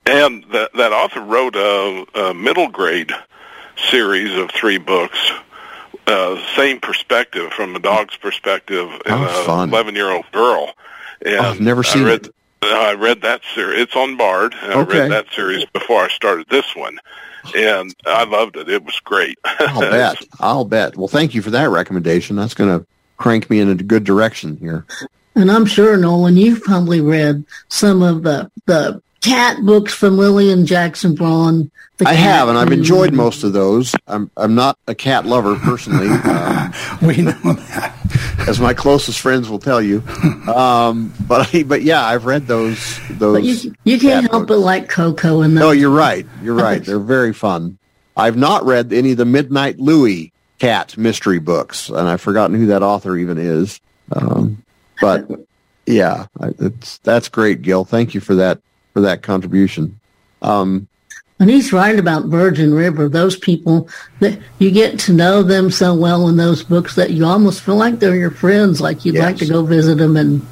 And 0.06 0.44
that 0.52 0.72
that 0.74 0.92
author 0.92 1.20
wrote 1.20 1.56
a, 1.56 2.06
a 2.14 2.34
middle 2.34 2.68
grade 2.68 3.12
series 3.90 4.32
of 4.38 4.50
three 4.50 4.78
books, 4.78 5.18
uh, 6.06 6.40
same 6.56 6.80
perspective 6.80 7.52
from 7.52 7.74
a 7.74 7.78
dog's 7.78 8.16
perspective 8.16 8.88
and 9.06 9.14
Oh, 9.24 9.42
a 9.42 9.44
fun. 9.44 9.68
eleven 9.70 9.94
year 9.94 10.10
old 10.10 10.30
girl. 10.32 10.72
And 11.24 11.36
I've 11.36 11.60
never 11.60 11.82
seen 11.82 12.02
I 12.04 12.06
read, 12.06 12.26
it. 12.26 12.34
I 12.62 12.94
read 12.94 13.22
that 13.22 13.42
series. 13.54 13.80
It's 13.82 13.96
on 13.96 14.16
Bard. 14.16 14.54
And 14.62 14.72
Okay. 14.72 14.98
I 14.98 15.00
read 15.02 15.10
that 15.12 15.26
series 15.34 15.64
before 15.66 16.02
I 16.04 16.08
started 16.08 16.46
this 16.48 16.74
one, 16.76 16.98
and 17.56 17.94
I 18.06 18.24
loved 18.24 18.56
it. 18.56 18.68
It 18.68 18.84
was 18.84 18.98
great. 19.00 19.38
I'll 19.44 19.80
bet. 19.90 20.16
I'll 20.40 20.64
bet. 20.64 20.96
Well, 20.96 21.08
thank 21.08 21.34
you 21.34 21.42
for 21.42 21.50
that 21.50 21.70
recommendation. 21.70 22.36
That's 22.36 22.54
going 22.54 22.78
to 22.80 22.86
crank 23.16 23.50
me 23.50 23.60
in 23.60 23.68
a 23.68 23.74
good 23.74 24.04
direction 24.04 24.56
here. 24.58 24.84
And 25.34 25.50
I'm 25.50 25.64
sure, 25.66 25.96
Nolan, 25.96 26.36
you've 26.36 26.62
probably 26.62 27.00
read 27.00 27.44
some 27.68 28.02
of 28.02 28.22
the 28.22 28.50
the 28.66 29.02
cat 29.22 29.58
books 29.64 29.94
from 29.94 30.18
Lillian 30.18 30.66
Jackson 30.66 31.14
Braun. 31.14 31.70
I 32.04 32.14
have, 32.14 32.48
and 32.48 32.58
I've 32.58 32.72
enjoyed 32.72 33.12
most 33.12 33.44
of 33.44 33.52
those. 33.52 33.94
I'm 34.08 34.30
I'm 34.36 34.54
not 34.56 34.76
a 34.88 34.94
cat 34.94 35.24
lover 35.24 35.54
personally. 35.56 36.08
Um, 36.08 36.72
We 37.02 37.16
know 37.18 37.32
that. 37.32 37.94
as 38.48 38.58
my 38.60 38.74
closest 38.74 39.20
friends 39.20 39.48
will 39.48 39.58
tell 39.60 39.80
you. 39.80 40.02
Um, 40.52 41.12
but 41.28 41.54
I, 41.54 41.62
but 41.62 41.82
yeah, 41.82 42.04
I've 42.04 42.24
read 42.24 42.46
those 42.48 42.98
those. 43.10 43.34
But 43.36 43.44
you, 43.44 43.74
you 43.84 43.98
can't 44.00 44.22
cat 44.24 44.30
help 44.32 44.42
books. 44.48 44.48
but 44.48 44.58
like 44.58 44.88
Koko 44.88 45.42
and 45.42 45.54
No, 45.54 45.68
those. 45.68 45.76
you're 45.78 45.90
right. 45.90 46.26
You're 46.42 46.54
right. 46.56 46.84
They're 46.84 46.98
very 46.98 47.32
fun. 47.32 47.78
I've 48.16 48.36
not 48.36 48.64
read 48.64 48.92
any 48.92 49.12
of 49.12 49.16
the 49.18 49.24
Midnight 49.24 49.78
Louie 49.78 50.32
cat 50.58 50.96
mystery 50.98 51.38
books, 51.38 51.88
and 51.88 52.08
I've 52.08 52.20
forgotten 52.20 52.56
who 52.56 52.66
that 52.66 52.82
author 52.82 53.16
even 53.16 53.38
is. 53.38 53.80
Um, 54.10 54.62
but 55.00 55.28
yeah, 55.86 56.26
it's 56.58 56.98
that's 56.98 57.28
great, 57.28 57.62
Gil. 57.62 57.84
Thank 57.84 58.12
you 58.14 58.20
for 58.20 58.34
that 58.36 58.60
for 58.92 59.00
that 59.00 59.22
contribution. 59.22 59.98
Um, 60.42 60.88
And 61.40 61.50
he's 61.50 61.72
right 61.72 61.98
about 61.98 62.26
Virgin 62.26 62.72
River. 62.74 63.08
Those 63.08 63.36
people 63.36 63.88
that 64.20 64.38
you 64.58 64.70
get 64.70 64.98
to 65.00 65.12
know 65.12 65.42
them 65.42 65.70
so 65.70 65.94
well 65.94 66.28
in 66.28 66.36
those 66.36 66.62
books 66.62 66.94
that 66.96 67.10
you 67.10 67.24
almost 67.24 67.62
feel 67.62 67.76
like 67.76 67.98
they're 67.98 68.14
your 68.16 68.30
friends, 68.30 68.80
like 68.80 69.04
you'd 69.04 69.16
like 69.18 69.36
to 69.38 69.46
go 69.46 69.64
visit 69.64 69.98
them. 69.98 70.16
And 70.16 70.42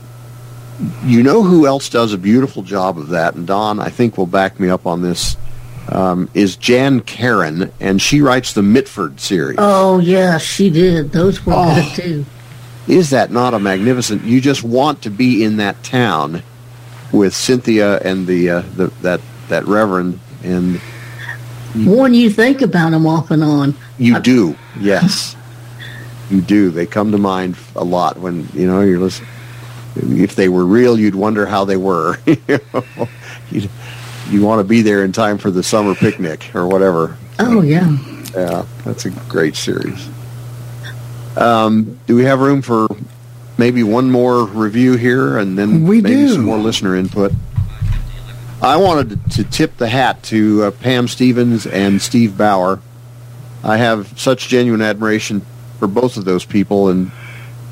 You 1.04 1.22
know 1.22 1.42
who 1.42 1.66
else 1.66 1.88
does 1.88 2.12
a 2.12 2.18
beautiful 2.18 2.62
job 2.62 2.98
of 2.98 3.08
that? 3.10 3.34
And 3.34 3.46
Don, 3.46 3.78
I 3.78 3.88
think, 3.90 4.16
will 4.18 4.26
back 4.26 4.58
me 4.58 4.68
up 4.68 4.86
on 4.86 5.02
this. 5.02 5.36
Um, 5.88 6.28
is 6.34 6.56
Jan 6.56 7.00
Karon, 7.00 7.70
and 7.80 8.00
she 8.00 8.20
writes 8.20 8.52
the 8.52 8.62
Mitford 8.62 9.18
series. 9.20 9.56
oh 9.58 9.98
yeah, 9.98 10.38
she 10.38 10.70
did. 10.70 11.10
Those 11.10 11.44
were 11.44 11.54
Oh. 11.56 11.74
good 11.74 12.02
too. 12.02 12.26
Is 12.86 13.10
that 13.10 13.30
not 13.32 13.54
a 13.54 13.58
magnificent? 13.58 14.24
You 14.24 14.40
just 14.40 14.62
want 14.62 15.02
to 15.02 15.10
be 15.10 15.42
in 15.44 15.56
that 15.56 15.82
town 15.82 16.42
with 17.12 17.34
Cynthia 17.34 17.98
and 18.00 18.26
the, 18.26 18.50
uh, 18.50 18.62
the 18.76 18.86
that 19.02 19.20
that 19.48 19.66
Reverend, 19.66 20.18
and 20.44 20.78
One 21.84 22.14
you 22.14 22.30
think 22.30 22.62
about 22.62 22.90
them 22.90 23.06
off 23.06 23.30
and 23.30 23.42
on. 23.42 23.74
you 23.98 24.20
do. 24.20 24.56
Yes, 24.78 25.36
you 26.30 26.40
do. 26.40 26.70
They 26.70 26.86
come 26.86 27.12
to 27.12 27.18
mind 27.18 27.56
a 27.76 27.84
lot 27.84 28.18
when 28.18 28.48
you 28.54 28.66
know 28.66 28.80
you're 28.80 29.00
listening. 29.00 29.28
If 29.96 30.36
they 30.36 30.48
were 30.48 30.64
real, 30.64 30.98
you'd 30.98 31.16
wonder 31.16 31.46
how 31.46 31.64
they 31.64 31.76
were. 31.76 32.16
you 32.26 32.38
know? 32.48 33.08
you 33.50 33.68
you 34.30 34.42
want 34.42 34.60
to 34.60 34.64
be 34.64 34.82
there 34.82 35.04
in 35.04 35.12
time 35.12 35.38
for 35.38 35.50
the 35.50 35.62
summer 35.62 35.94
picnic 35.94 36.54
or 36.54 36.66
whatever. 36.68 37.16
Oh 37.38 37.62
yeah. 37.62 37.96
Yeah, 38.34 38.64
that's 38.84 39.06
a 39.06 39.10
great 39.10 39.56
series. 39.56 40.08
Um, 41.36 41.98
do 42.06 42.14
we 42.14 42.24
have 42.24 42.40
room 42.40 42.62
for 42.62 42.86
maybe 43.60 43.82
one 43.84 44.10
more 44.10 44.44
review 44.46 44.96
here 44.96 45.36
and 45.36 45.56
then 45.56 45.84
We 45.84 46.00
maybe 46.00 46.16
do. 46.16 46.28
some 46.30 46.44
more 46.46 46.56
listener 46.58 46.96
input? 46.96 47.30
I 48.62 48.76
wanted 48.78 49.30
to, 49.30 49.44
to 49.44 49.50
tip 49.50 49.76
the 49.76 49.88
hat 49.88 50.22
to 50.24 50.64
uh, 50.64 50.70
Pam 50.70 51.06
Stevens 51.06 51.66
and 51.66 52.00
Steve 52.02 52.36
Bauer. 52.36 52.80
I 53.62 53.76
have 53.76 54.18
such 54.18 54.48
genuine 54.48 54.80
admiration 54.80 55.42
for 55.78 55.86
both 55.86 56.16
of 56.16 56.24
those 56.24 56.44
people, 56.44 56.88
and 56.88 57.12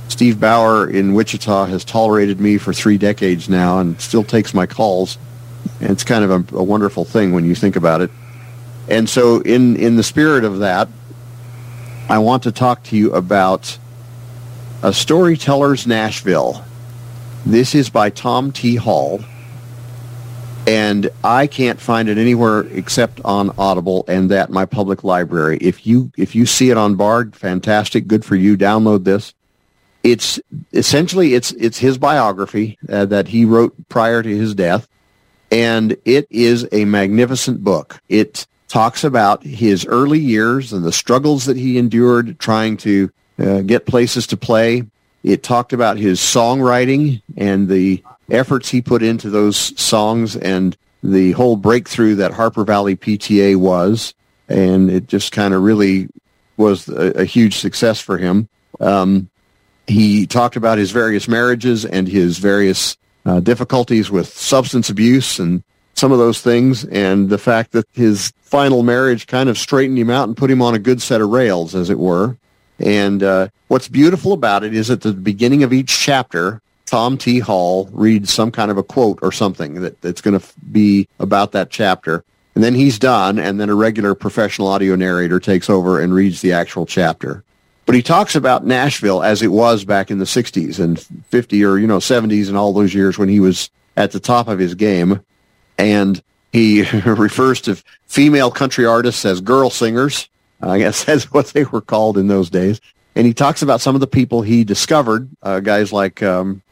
Steve 0.08 0.38
Bauer 0.38 0.88
in 0.88 1.14
Wichita 1.14 1.66
has 1.66 1.84
tolerated 1.84 2.38
me 2.38 2.58
for 2.58 2.72
three 2.74 2.98
decades 2.98 3.48
now 3.48 3.78
and 3.78 3.98
still 4.00 4.24
takes 4.24 4.52
my 4.52 4.66
calls. 4.66 5.16
And 5.80 5.90
it's 5.90 6.04
kind 6.04 6.22
of 6.24 6.30
a, 6.30 6.56
a 6.56 6.62
wonderful 6.62 7.04
thing 7.04 7.32
when 7.32 7.44
you 7.44 7.54
think 7.54 7.76
about 7.76 8.02
it. 8.02 8.10
And 8.88 9.08
so, 9.08 9.40
in, 9.40 9.76
in 9.76 9.96
the 9.96 10.02
spirit 10.02 10.44
of 10.44 10.58
that, 10.58 10.88
I 12.08 12.18
want 12.18 12.42
to 12.44 12.52
talk 12.52 12.82
to 12.84 12.96
you 12.96 13.12
about 13.12 13.78
A 14.80 14.92
Storyteller's 14.92 15.88
Nashville. 15.88 16.64
This 17.44 17.74
is 17.74 17.90
by 17.90 18.10
Tom 18.10 18.52
T. 18.52 18.76
Hall. 18.76 19.20
And 20.68 21.10
I 21.24 21.48
can't 21.48 21.80
find 21.80 22.08
it 22.08 22.16
anywhere 22.16 22.60
except 22.60 23.20
on 23.24 23.50
Audible 23.58 24.04
and 24.06 24.30
that 24.30 24.50
my 24.50 24.66
public 24.66 25.02
library. 25.02 25.58
If 25.60 25.84
you 25.84 26.12
if 26.16 26.36
you 26.36 26.46
see 26.46 26.70
it 26.70 26.76
on 26.76 26.94
Bard, 26.94 27.34
fantastic, 27.34 28.06
good 28.06 28.24
for 28.24 28.36
you. 28.36 28.56
Download 28.56 29.02
this. 29.02 29.34
It's 30.04 30.38
essentially 30.72 31.34
it's 31.34 31.50
it's 31.52 31.78
his 31.78 31.98
biography 31.98 32.78
uh, 32.88 33.06
that 33.06 33.26
he 33.26 33.44
wrote 33.44 33.74
prior 33.88 34.22
to 34.22 34.28
his 34.28 34.54
death 34.54 34.86
and 35.50 35.96
it 36.04 36.26
is 36.30 36.68
a 36.70 36.84
magnificent 36.84 37.64
book. 37.64 38.00
It 38.08 38.46
talks 38.68 39.02
about 39.02 39.42
his 39.42 39.86
early 39.86 40.20
years 40.20 40.72
and 40.72 40.84
the 40.84 40.92
struggles 40.92 41.46
that 41.46 41.56
he 41.56 41.78
endured 41.78 42.38
trying 42.38 42.76
to 42.76 43.10
uh, 43.38 43.60
get 43.60 43.86
places 43.86 44.26
to 44.28 44.36
play. 44.36 44.84
It 45.22 45.42
talked 45.42 45.72
about 45.72 45.96
his 45.98 46.20
songwriting 46.20 47.22
and 47.36 47.68
the 47.68 48.02
efforts 48.30 48.68
he 48.68 48.82
put 48.82 49.02
into 49.02 49.30
those 49.30 49.56
songs 49.80 50.36
and 50.36 50.76
the 51.02 51.32
whole 51.32 51.56
breakthrough 51.56 52.16
that 52.16 52.32
Harper 52.32 52.64
Valley 52.64 52.96
PTA 52.96 53.56
was. 53.56 54.14
And 54.48 54.90
it 54.90 55.06
just 55.06 55.32
kind 55.32 55.54
of 55.54 55.62
really 55.62 56.08
was 56.56 56.88
a, 56.88 57.20
a 57.20 57.24
huge 57.24 57.56
success 57.56 58.00
for 58.00 58.18
him. 58.18 58.48
Um, 58.80 59.28
he 59.86 60.26
talked 60.26 60.56
about 60.56 60.78
his 60.78 60.90
various 60.90 61.28
marriages 61.28 61.84
and 61.84 62.06
his 62.06 62.38
various 62.38 62.96
uh, 63.24 63.40
difficulties 63.40 64.10
with 64.10 64.28
substance 64.28 64.90
abuse 64.90 65.38
and 65.38 65.62
some 65.94 66.12
of 66.12 66.18
those 66.18 66.40
things, 66.40 66.84
and 66.84 67.28
the 67.28 67.38
fact 67.38 67.72
that 67.72 67.84
his 67.92 68.32
final 68.42 68.84
marriage 68.84 69.26
kind 69.26 69.48
of 69.48 69.58
straightened 69.58 69.98
him 69.98 70.10
out 70.10 70.28
and 70.28 70.36
put 70.36 70.50
him 70.50 70.62
on 70.62 70.74
a 70.74 70.78
good 70.78 71.02
set 71.02 71.20
of 71.20 71.28
rails, 71.28 71.74
as 71.74 71.90
it 71.90 71.98
were. 71.98 72.36
And 72.78 73.22
uh, 73.22 73.48
what's 73.68 73.88
beautiful 73.88 74.32
about 74.32 74.64
it 74.64 74.74
is 74.74 74.90
at 74.90 75.00
the 75.00 75.12
beginning 75.12 75.62
of 75.62 75.72
each 75.72 75.98
chapter, 75.98 76.60
Tom 76.86 77.18
T. 77.18 77.38
Hall 77.38 77.88
reads 77.92 78.32
some 78.32 78.50
kind 78.50 78.70
of 78.70 78.78
a 78.78 78.82
quote 78.82 79.18
or 79.20 79.32
something 79.32 79.74
that, 79.74 80.00
that's 80.00 80.20
going 80.20 80.38
to 80.38 80.46
be 80.70 81.08
about 81.18 81.52
that 81.52 81.70
chapter. 81.70 82.24
And 82.54 82.64
then 82.64 82.74
he's 82.74 82.98
done, 82.98 83.38
and 83.38 83.60
then 83.60 83.68
a 83.70 83.74
regular 83.74 84.14
professional 84.14 84.68
audio 84.68 84.96
narrator 84.96 85.38
takes 85.38 85.70
over 85.70 86.00
and 86.00 86.12
reads 86.12 86.40
the 86.40 86.52
actual 86.52 86.86
chapter. 86.86 87.44
But 87.86 87.94
he 87.94 88.02
talks 88.02 88.34
about 88.34 88.66
Nashville 88.66 89.22
as 89.22 89.42
it 89.42 89.48
was 89.48 89.84
back 89.84 90.10
in 90.10 90.18
the 90.18 90.24
60s 90.24 90.78
and 90.78 91.00
50 91.28 91.64
or, 91.64 91.78
you 91.78 91.86
know, 91.86 91.98
70s 91.98 92.48
and 92.48 92.56
all 92.56 92.72
those 92.72 92.92
years 92.92 93.16
when 93.16 93.28
he 93.28 93.40
was 93.40 93.70
at 93.96 94.12
the 94.12 94.20
top 94.20 94.48
of 94.48 94.58
his 94.58 94.74
game. 94.74 95.20
And 95.78 96.22
he 96.52 96.82
refers 97.06 97.60
to 97.62 97.82
female 98.06 98.50
country 98.50 98.84
artists 98.84 99.24
as 99.24 99.40
girl 99.40 99.70
singers. 99.70 100.28
I 100.60 100.78
guess 100.78 101.04
that's 101.06 101.32
what 101.32 101.48
they 101.48 101.64
were 101.64 101.80
called 101.80 102.18
in 102.18 102.28
those 102.28 102.50
days. 102.50 102.80
And 103.14 103.26
he 103.26 103.34
talks 103.34 103.62
about 103.62 103.80
some 103.80 103.94
of 103.94 104.00
the 104.00 104.06
people 104.06 104.42
he 104.42 104.64
discovered, 104.64 105.28
uh, 105.42 105.60
guys 105.60 105.92
like 105.92 106.22
um, 106.22 106.62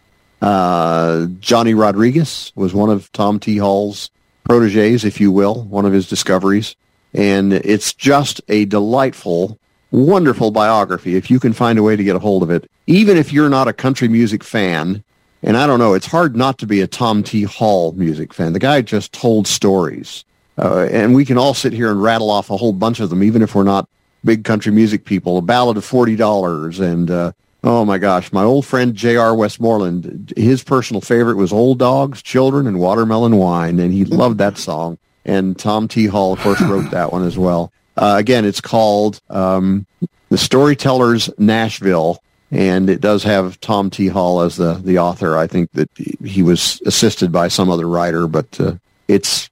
uh, 0.40 1.26
Johnny 1.40 1.74
Rodriguez 1.74 2.52
was 2.54 2.72
one 2.72 2.90
of 2.90 3.10
Tom 3.12 3.40
T. 3.40 3.56
Hall's 3.56 4.10
proteges, 4.44 5.04
if 5.04 5.20
you 5.20 5.32
will, 5.32 5.64
one 5.64 5.84
of 5.84 5.92
his 5.92 6.08
discoveries. 6.08 6.76
And 7.14 7.52
it's 7.52 7.92
just 7.94 8.40
a 8.48 8.64
delightful, 8.66 9.58
wonderful 9.90 10.50
biography 10.50 11.16
if 11.16 11.30
you 11.30 11.40
can 11.40 11.52
find 11.52 11.78
a 11.78 11.82
way 11.82 11.96
to 11.96 12.04
get 12.04 12.14
a 12.14 12.20
hold 12.20 12.42
of 12.42 12.50
it. 12.50 12.70
Even 12.86 13.16
if 13.16 13.32
you're 13.32 13.48
not 13.48 13.66
a 13.66 13.72
country 13.72 14.06
music 14.06 14.44
fan, 14.44 15.02
and 15.42 15.56
I 15.56 15.66
don't 15.66 15.78
know, 15.78 15.94
it's 15.94 16.06
hard 16.06 16.36
not 16.36 16.58
to 16.58 16.66
be 16.66 16.80
a 16.80 16.86
Tom 16.86 17.22
T. 17.22 17.42
Hall 17.42 17.92
music 17.92 18.32
fan. 18.32 18.52
The 18.52 18.58
guy 18.58 18.82
just 18.82 19.12
told 19.12 19.48
stories. 19.48 20.24
Uh, 20.58 20.88
and 20.90 21.14
we 21.14 21.24
can 21.24 21.36
all 21.36 21.54
sit 21.54 21.72
here 21.72 21.90
and 21.90 22.02
rattle 22.02 22.30
off 22.30 22.50
a 22.50 22.56
whole 22.56 22.72
bunch 22.72 23.00
of 23.00 23.10
them, 23.10 23.22
even 23.22 23.42
if 23.42 23.54
we're 23.54 23.62
not 23.62 23.88
big 24.24 24.44
country 24.44 24.72
music 24.72 25.04
people. 25.04 25.38
A 25.38 25.42
Ballad 25.42 25.76
of 25.76 25.84
$40 25.84 26.80
and, 26.80 27.10
uh, 27.10 27.32
oh 27.62 27.84
my 27.84 27.98
gosh, 27.98 28.32
my 28.32 28.42
old 28.42 28.64
friend 28.64 28.94
J.R. 28.94 29.34
Westmoreland, 29.34 30.32
his 30.36 30.62
personal 30.62 31.00
favorite 31.00 31.36
was 31.36 31.52
Old 31.52 31.78
Dogs, 31.78 32.22
Children, 32.22 32.66
and 32.66 32.78
Watermelon 32.78 33.36
Wine, 33.36 33.78
and 33.78 33.92
he 33.92 34.04
loved 34.06 34.38
that 34.38 34.56
song. 34.58 34.98
And 35.24 35.58
Tom 35.58 35.88
T. 35.88 36.06
Hall, 36.06 36.32
of 36.32 36.40
course, 36.40 36.60
wrote 36.62 36.90
that 36.92 37.12
one 37.12 37.24
as 37.24 37.36
well. 37.36 37.72
Uh, 37.96 38.14
again, 38.18 38.44
it's 38.44 38.60
called 38.60 39.20
um, 39.28 39.86
The 40.28 40.38
Storyteller's 40.38 41.28
Nashville, 41.38 42.22
and 42.52 42.88
it 42.88 43.00
does 43.00 43.24
have 43.24 43.60
Tom 43.60 43.90
T. 43.90 44.06
Hall 44.06 44.42
as 44.42 44.56
the, 44.56 44.74
the 44.74 44.98
author. 44.98 45.36
I 45.36 45.48
think 45.48 45.72
that 45.72 45.90
he 45.96 46.42
was 46.42 46.80
assisted 46.86 47.32
by 47.32 47.48
some 47.48 47.70
other 47.70 47.88
writer, 47.88 48.28
but 48.28 48.60
uh, 48.60 48.74
it's 49.08 49.50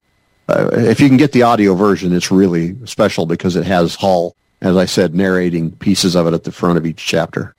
uh, 0.49 0.71
if 0.73 1.01
you 1.01 1.09
can 1.09 1.17
get 1.17 1.33
the 1.33 1.43
audio 1.43 1.75
version, 1.75 2.13
it's 2.13 2.31
really 2.31 2.77
special 2.87 3.27
because 3.27 3.57
it 3.57 3.65
has 3.65 3.95
Hall, 3.95 4.37
as 4.61 4.77
I 4.77 4.85
said, 4.85 5.15
narrating 5.15 5.71
pieces 5.73 6.15
of 6.15 6.27
it 6.27 6.35
at 6.35 6.45
the 6.45 6.53
front 6.53 6.79
of 6.79 6.87
each 6.87 7.05
chapter. 7.05 7.55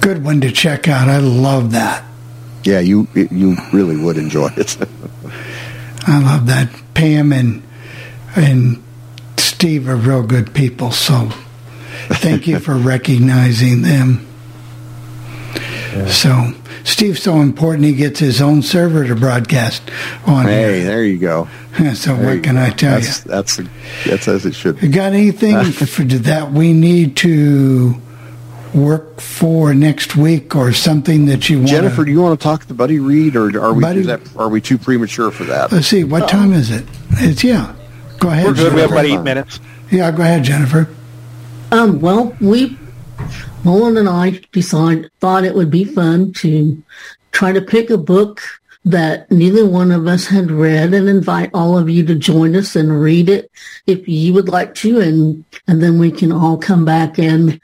Good 0.00 0.24
one 0.24 0.40
to 0.40 0.50
check 0.50 0.88
out. 0.88 1.08
I 1.08 1.18
love 1.18 1.72
that. 1.72 2.04
Yeah, 2.64 2.80
you 2.80 3.08
you 3.14 3.56
really 3.72 3.96
would 3.96 4.16
enjoy 4.16 4.48
it. 4.56 4.76
I 6.06 6.20
love 6.20 6.46
that. 6.46 6.68
Pam 6.94 7.32
and 7.32 7.62
and 8.36 8.82
Steve 9.36 9.88
are 9.88 9.96
real 9.96 10.22
good 10.22 10.54
people. 10.54 10.90
So 10.92 11.30
thank 12.08 12.46
you 12.46 12.58
for 12.58 12.74
recognizing 12.76 13.82
them. 13.82 14.26
So 16.08 16.54
Steve's 16.84 17.22
so 17.22 17.40
important 17.40 17.84
he 17.84 17.94
gets 17.94 18.18
his 18.18 18.40
own 18.42 18.62
server 18.62 19.06
to 19.06 19.14
broadcast 19.14 19.82
on 20.26 20.46
hey, 20.46 20.78
here. 20.80 20.84
there 20.86 21.04
you 21.04 21.18
go. 21.18 21.48
So 21.94 22.14
There 22.16 22.34
what 22.34 22.42
can 22.44 22.56
go. 22.56 22.62
I 22.62 22.70
tell 22.70 22.98
you? 22.98 23.04
that's, 23.06 23.20
That's 23.20 23.60
that's 24.06 24.28
as 24.28 24.44
it 24.46 24.54
should. 24.54 24.76
You 24.76 24.88
be. 24.88 24.94
got 24.94 25.12
anything 25.14 25.62
for, 25.72 26.02
that 26.04 26.52
we 26.52 26.72
need 26.72 27.16
to 27.18 27.94
work 28.74 29.20
for 29.20 29.74
next 29.74 30.16
week 30.16 30.54
or 30.56 30.72
something 30.72 31.26
that 31.26 31.48
you 31.48 31.58
want? 31.58 31.68
Jennifer, 31.70 32.04
do 32.04 32.10
you 32.10 32.20
want 32.20 32.38
to 32.38 32.42
talk 32.42 32.64
to 32.66 32.74
Buddy 32.74 32.98
Reed, 32.98 33.36
or 33.36 33.58
are 33.62 33.72
we 33.74 33.80
Buddy- 33.82 34.02
that, 34.02 34.20
are 34.36 34.48
we 34.48 34.60
too 34.60 34.76
premature 34.78 35.30
for 35.30 35.44
that? 35.44 35.72
Let's 35.72 35.86
see. 35.86 36.04
What 36.04 36.28
time 36.28 36.52
is 36.52 36.70
it? 36.70 36.84
It's 37.12 37.42
yeah. 37.44 37.74
Go 38.18 38.28
ahead. 38.28 38.46
We're 38.46 38.54
good. 38.54 38.74
We 38.74 38.80
have 38.80 38.90
Jennifer. 38.90 38.94
about 38.94 39.04
eight 39.20 39.24
minutes. 39.24 39.60
Yeah, 39.90 40.10
go 40.10 40.22
ahead, 40.22 40.42
Jennifer. 40.44 40.88
Um, 41.70 42.00
well, 42.00 42.36
we, 42.40 42.78
Nolan 43.64 43.96
and 43.96 44.08
I 44.08 44.40
decided, 44.52 45.10
thought 45.20 45.44
it 45.44 45.54
would 45.54 45.70
be 45.70 45.84
fun 45.84 46.32
to 46.34 46.82
try 47.30 47.52
to 47.52 47.62
pick 47.62 47.90
a 47.90 47.98
book 47.98 48.42
that 48.84 49.30
neither 49.30 49.64
one 49.64 49.92
of 49.92 50.06
us 50.06 50.26
had 50.26 50.50
read 50.50 50.92
and 50.92 51.08
invite 51.08 51.50
all 51.54 51.78
of 51.78 51.88
you 51.88 52.04
to 52.04 52.14
join 52.16 52.56
us 52.56 52.74
and 52.74 53.00
read 53.00 53.28
it 53.28 53.50
if 53.86 54.08
you 54.08 54.34
would 54.34 54.48
like 54.48 54.74
to. 54.74 55.00
And, 55.00 55.44
and 55.68 55.80
then 55.82 55.98
we 55.98 56.10
can 56.10 56.32
all 56.32 56.58
come 56.58 56.84
back 56.84 57.18
and 57.18 57.60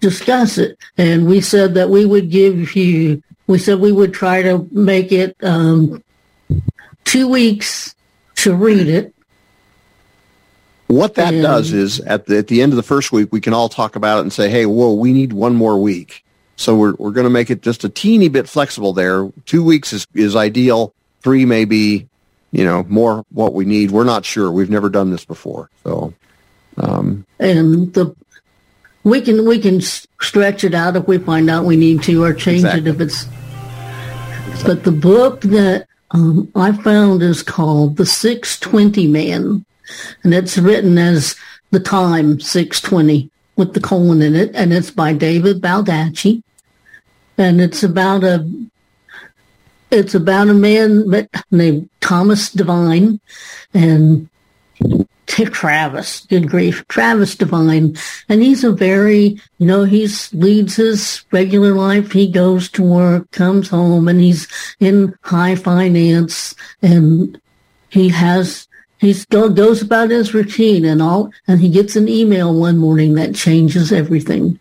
discuss 0.00 0.58
it. 0.58 0.78
And 0.98 1.26
we 1.26 1.40
said 1.40 1.74
that 1.74 1.88
we 1.88 2.04
would 2.04 2.30
give 2.30 2.76
you, 2.76 3.22
we 3.46 3.58
said 3.58 3.80
we 3.80 3.92
would 3.92 4.12
try 4.12 4.42
to 4.42 4.68
make 4.70 5.10
it, 5.10 5.36
um, 5.42 6.04
two 7.04 7.28
weeks 7.28 7.94
to 8.36 8.54
read 8.54 8.88
it. 8.88 9.14
What 10.88 11.14
that 11.16 11.30
does 11.32 11.72
is 11.72 12.00
at 12.00 12.26
the, 12.26 12.38
at 12.38 12.48
the 12.48 12.62
end 12.62 12.72
of 12.72 12.76
the 12.76 12.82
first 12.82 13.12
week, 13.12 13.28
we 13.30 13.40
can 13.40 13.52
all 13.52 13.68
talk 13.68 13.94
about 13.94 14.18
it 14.18 14.22
and 14.22 14.32
say, 14.32 14.48
hey, 14.48 14.64
whoa, 14.66 14.94
we 14.94 15.12
need 15.12 15.32
one 15.32 15.54
more 15.54 15.78
week. 15.78 16.24
So 16.56 16.74
we're, 16.74 16.94
we're 16.94 17.10
going 17.10 17.24
to 17.24 17.30
make 17.30 17.50
it 17.50 17.62
just 17.62 17.84
a 17.84 17.88
teeny 17.88 18.28
bit 18.28 18.48
flexible 18.48 18.92
there. 18.94 19.30
Two 19.44 19.62
weeks 19.62 19.92
is, 19.92 20.06
is 20.14 20.34
ideal. 20.34 20.94
Three 21.20 21.44
may 21.44 21.66
be, 21.66 22.08
you 22.52 22.64
know, 22.64 22.84
more 22.88 23.24
what 23.30 23.52
we 23.52 23.64
need. 23.66 23.90
We're 23.90 24.04
not 24.04 24.24
sure. 24.24 24.50
We've 24.50 24.70
never 24.70 24.88
done 24.88 25.10
this 25.10 25.24
before. 25.24 25.70
So, 25.84 26.14
um, 26.78 27.26
and 27.38 27.92
the 27.92 28.14
we 29.04 29.20
can 29.20 29.46
we 29.46 29.58
can 29.58 29.80
stretch 29.80 30.64
it 30.64 30.74
out 30.74 30.96
if 30.96 31.06
we 31.06 31.18
find 31.18 31.48
out 31.50 31.64
we 31.64 31.76
need 31.76 32.02
to 32.04 32.22
or 32.24 32.32
change 32.34 32.64
Exactly. 32.64 32.80
it 32.80 32.94
if 32.94 33.00
it's 33.00 33.26
but 34.64 34.84
the 34.84 34.92
book 34.92 35.40
that 35.42 35.86
um, 36.10 36.50
i 36.54 36.72
found 36.72 37.22
is 37.22 37.42
called 37.42 37.96
the 37.96 38.06
620 38.06 39.06
man 39.06 39.64
and 40.22 40.34
it's 40.34 40.58
written 40.58 40.98
as 40.98 41.36
the 41.70 41.80
time 41.80 42.40
620 42.40 43.30
with 43.56 43.74
the 43.74 43.80
colon 43.80 44.22
in 44.22 44.34
it 44.34 44.50
and 44.54 44.72
it's 44.72 44.90
by 44.90 45.12
david 45.12 45.60
baldacci 45.60 46.42
and 47.36 47.60
it's 47.60 47.82
about 47.82 48.24
a 48.24 48.48
it's 49.90 50.14
about 50.14 50.48
a 50.48 50.54
man 50.54 51.04
named 51.50 51.88
thomas 52.00 52.50
Devine 52.50 53.20
and 53.74 54.28
Travis, 55.28 56.26
good 56.26 56.48
grief, 56.48 56.86
Travis 56.88 57.36
Devine, 57.36 57.96
and 58.28 58.42
he's 58.42 58.64
a 58.64 58.72
very, 58.72 59.40
you 59.58 59.66
know, 59.66 59.84
he's 59.84 60.32
leads 60.34 60.76
his 60.76 61.24
regular 61.30 61.72
life. 61.72 62.12
He 62.12 62.30
goes 62.30 62.68
to 62.70 62.82
work, 62.82 63.30
comes 63.30 63.68
home, 63.68 64.08
and 64.08 64.20
he's 64.20 64.48
in 64.80 65.14
high 65.22 65.54
finance, 65.54 66.54
and 66.82 67.40
he 67.90 68.08
has 68.08 68.67
he's 68.98 69.24
go, 69.26 69.48
goes 69.48 69.82
about 69.82 70.10
his 70.10 70.34
routine 70.34 70.84
and 70.84 71.00
all, 71.00 71.30
and 71.46 71.60
he 71.60 71.68
gets 71.68 71.96
an 71.96 72.08
email 72.08 72.54
one 72.54 72.78
morning 72.78 73.14
that 73.14 73.34
changes 73.34 73.92
everything. 73.92 74.58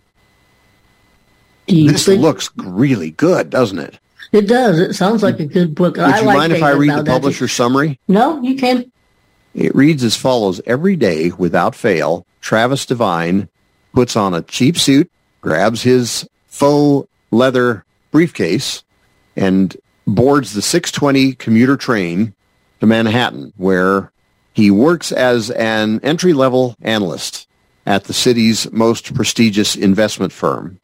This 1.67 2.05
think 2.05 2.21
looks 2.21 2.49
really 2.55 3.11
good, 3.11 3.49
doesn't 3.49 3.79
it? 3.79 3.99
it 4.31 4.47
does? 4.47 4.79
It 4.79 4.93
sounds 4.93 5.23
like 5.23 5.39
a 5.39 5.45
good 5.45 5.75
book. 5.75 5.97
Would 5.97 6.05
I 6.05 6.19
you 6.19 6.25
like 6.25 6.37
mind 6.37 6.53
if 6.53 6.63
I 6.63 6.71
read 6.71 6.97
the 6.97 7.03
publisher 7.03 7.47
summary? 7.47 7.99
No, 8.07 8.41
you 8.41 8.55
can. 8.55 8.91
It 9.53 9.75
reads 9.75 10.03
as 10.03 10.15
follows. 10.15 10.61
Every 10.65 10.95
day, 10.95 11.31
without 11.31 11.75
fail, 11.75 12.25
Travis 12.41 12.85
Devine 12.85 13.49
puts 13.93 14.15
on 14.15 14.33
a 14.33 14.41
cheap 14.43 14.77
suit, 14.77 15.11
grabs 15.41 15.81
his 15.81 16.27
faux 16.47 17.09
leather 17.31 17.83
briefcase, 18.11 18.83
and 19.35 19.75
boards 20.05 20.53
the 20.53 20.61
620 20.61 21.33
commuter 21.33 21.75
train 21.75 22.33
to 22.79 22.85
Manhattan, 22.85 23.51
where 23.57 24.11
he 24.57 24.71
works 24.71 25.11
as 25.11 25.51
an 25.51 25.99
entry-level 26.01 26.75
analyst 26.81 27.47
at 27.85 28.05
the 28.05 28.13
city's 28.13 28.69
most 28.71 29.13
prestigious 29.13 29.75
investment 29.75 30.33
firm. 30.33 30.79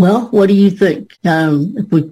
Well, 0.00 0.28
what 0.28 0.46
do 0.46 0.54
you 0.54 0.70
think? 0.70 1.14
Um, 1.26 1.74
if 1.76 1.92
we 1.92 2.10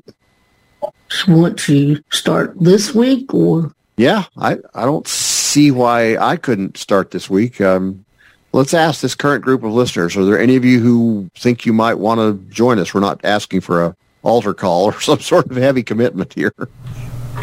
want 1.27 1.59
to 1.61 1.99
start 2.11 2.55
this 2.61 2.95
week 2.95 3.33
or 3.33 3.73
Yeah, 3.97 4.25
I, 4.37 4.59
I 4.75 4.85
don't 4.85 5.09
see 5.09 5.71
why 5.71 6.19
I 6.19 6.37
couldn't 6.37 6.77
start 6.77 7.13
this 7.13 7.31
week. 7.31 7.63
Um, 7.63 8.05
let's 8.53 8.75
ask 8.75 9.01
this 9.01 9.15
current 9.15 9.43
group 9.43 9.65
of 9.65 9.73
listeners, 9.73 10.19
are 10.19 10.27
there 10.27 10.39
any 10.39 10.57
of 10.57 10.67
you 10.67 10.81
who 10.81 11.31
think 11.35 11.65
you 11.65 11.73
might 11.73 11.95
want 11.95 12.21
to 12.21 12.35
join 12.53 12.79
us? 12.79 12.93
We're 12.93 13.01
not 13.01 13.25
asking 13.25 13.63
for 13.63 13.83
a 13.83 13.97
altar 14.23 14.53
call 14.53 14.85
or 14.85 15.01
some 15.01 15.21
sort 15.21 15.51
of 15.51 15.57
heavy 15.57 15.83
commitment 15.83 16.35
here. 16.35 16.53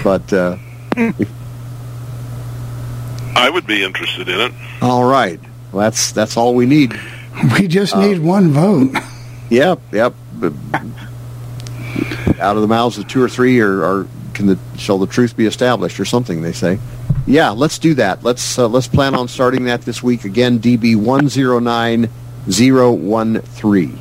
But 0.03 0.31
uh, 0.31 0.57
I 3.35 3.49
would 3.51 3.65
be 3.65 3.83
interested 3.83 4.29
in 4.29 4.39
it. 4.41 4.53
all 4.83 5.05
right, 5.05 5.39
well, 5.71 5.85
that's 5.85 6.11
that's 6.11 6.37
all 6.37 6.53
we 6.53 6.67
need. 6.67 6.93
We 7.59 7.67
just 7.67 7.97
need 7.97 8.19
one 8.19 8.51
vote. 8.51 8.95
Yep, 9.49 9.79
yep. 9.91 10.13
Out 12.39 12.55
of 12.55 12.61
the 12.61 12.67
mouths 12.67 12.97
of 12.97 13.07
two 13.07 13.21
or 13.21 13.29
three, 13.29 13.59
or, 13.59 13.83
or 13.83 14.07
can 14.33 14.47
the 14.47 14.59
shall 14.77 14.97
the 14.97 15.07
truth 15.07 15.37
be 15.37 15.45
established, 15.45 15.99
or 15.99 16.05
something? 16.05 16.41
They 16.41 16.51
say. 16.51 16.79
Yeah, 17.27 17.51
let's 17.51 17.79
do 17.79 17.95
that. 17.95 18.23
Let's 18.23 18.59
uh, 18.59 18.67
let's 18.67 18.87
plan 18.87 19.15
on 19.15 19.27
starting 19.27 19.65
that 19.65 19.81
this 19.81 20.03
week. 20.03 20.25
Again, 20.25 20.59
DB 20.59 20.95
one 20.95 21.29
zero 21.29 21.59
nine 21.59 22.09
zero 22.49 22.91
one 22.91 23.41
three. 23.41 23.93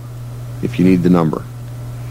If 0.62 0.78
you 0.78 0.84
need 0.84 1.02
the 1.02 1.10
number. 1.10 1.44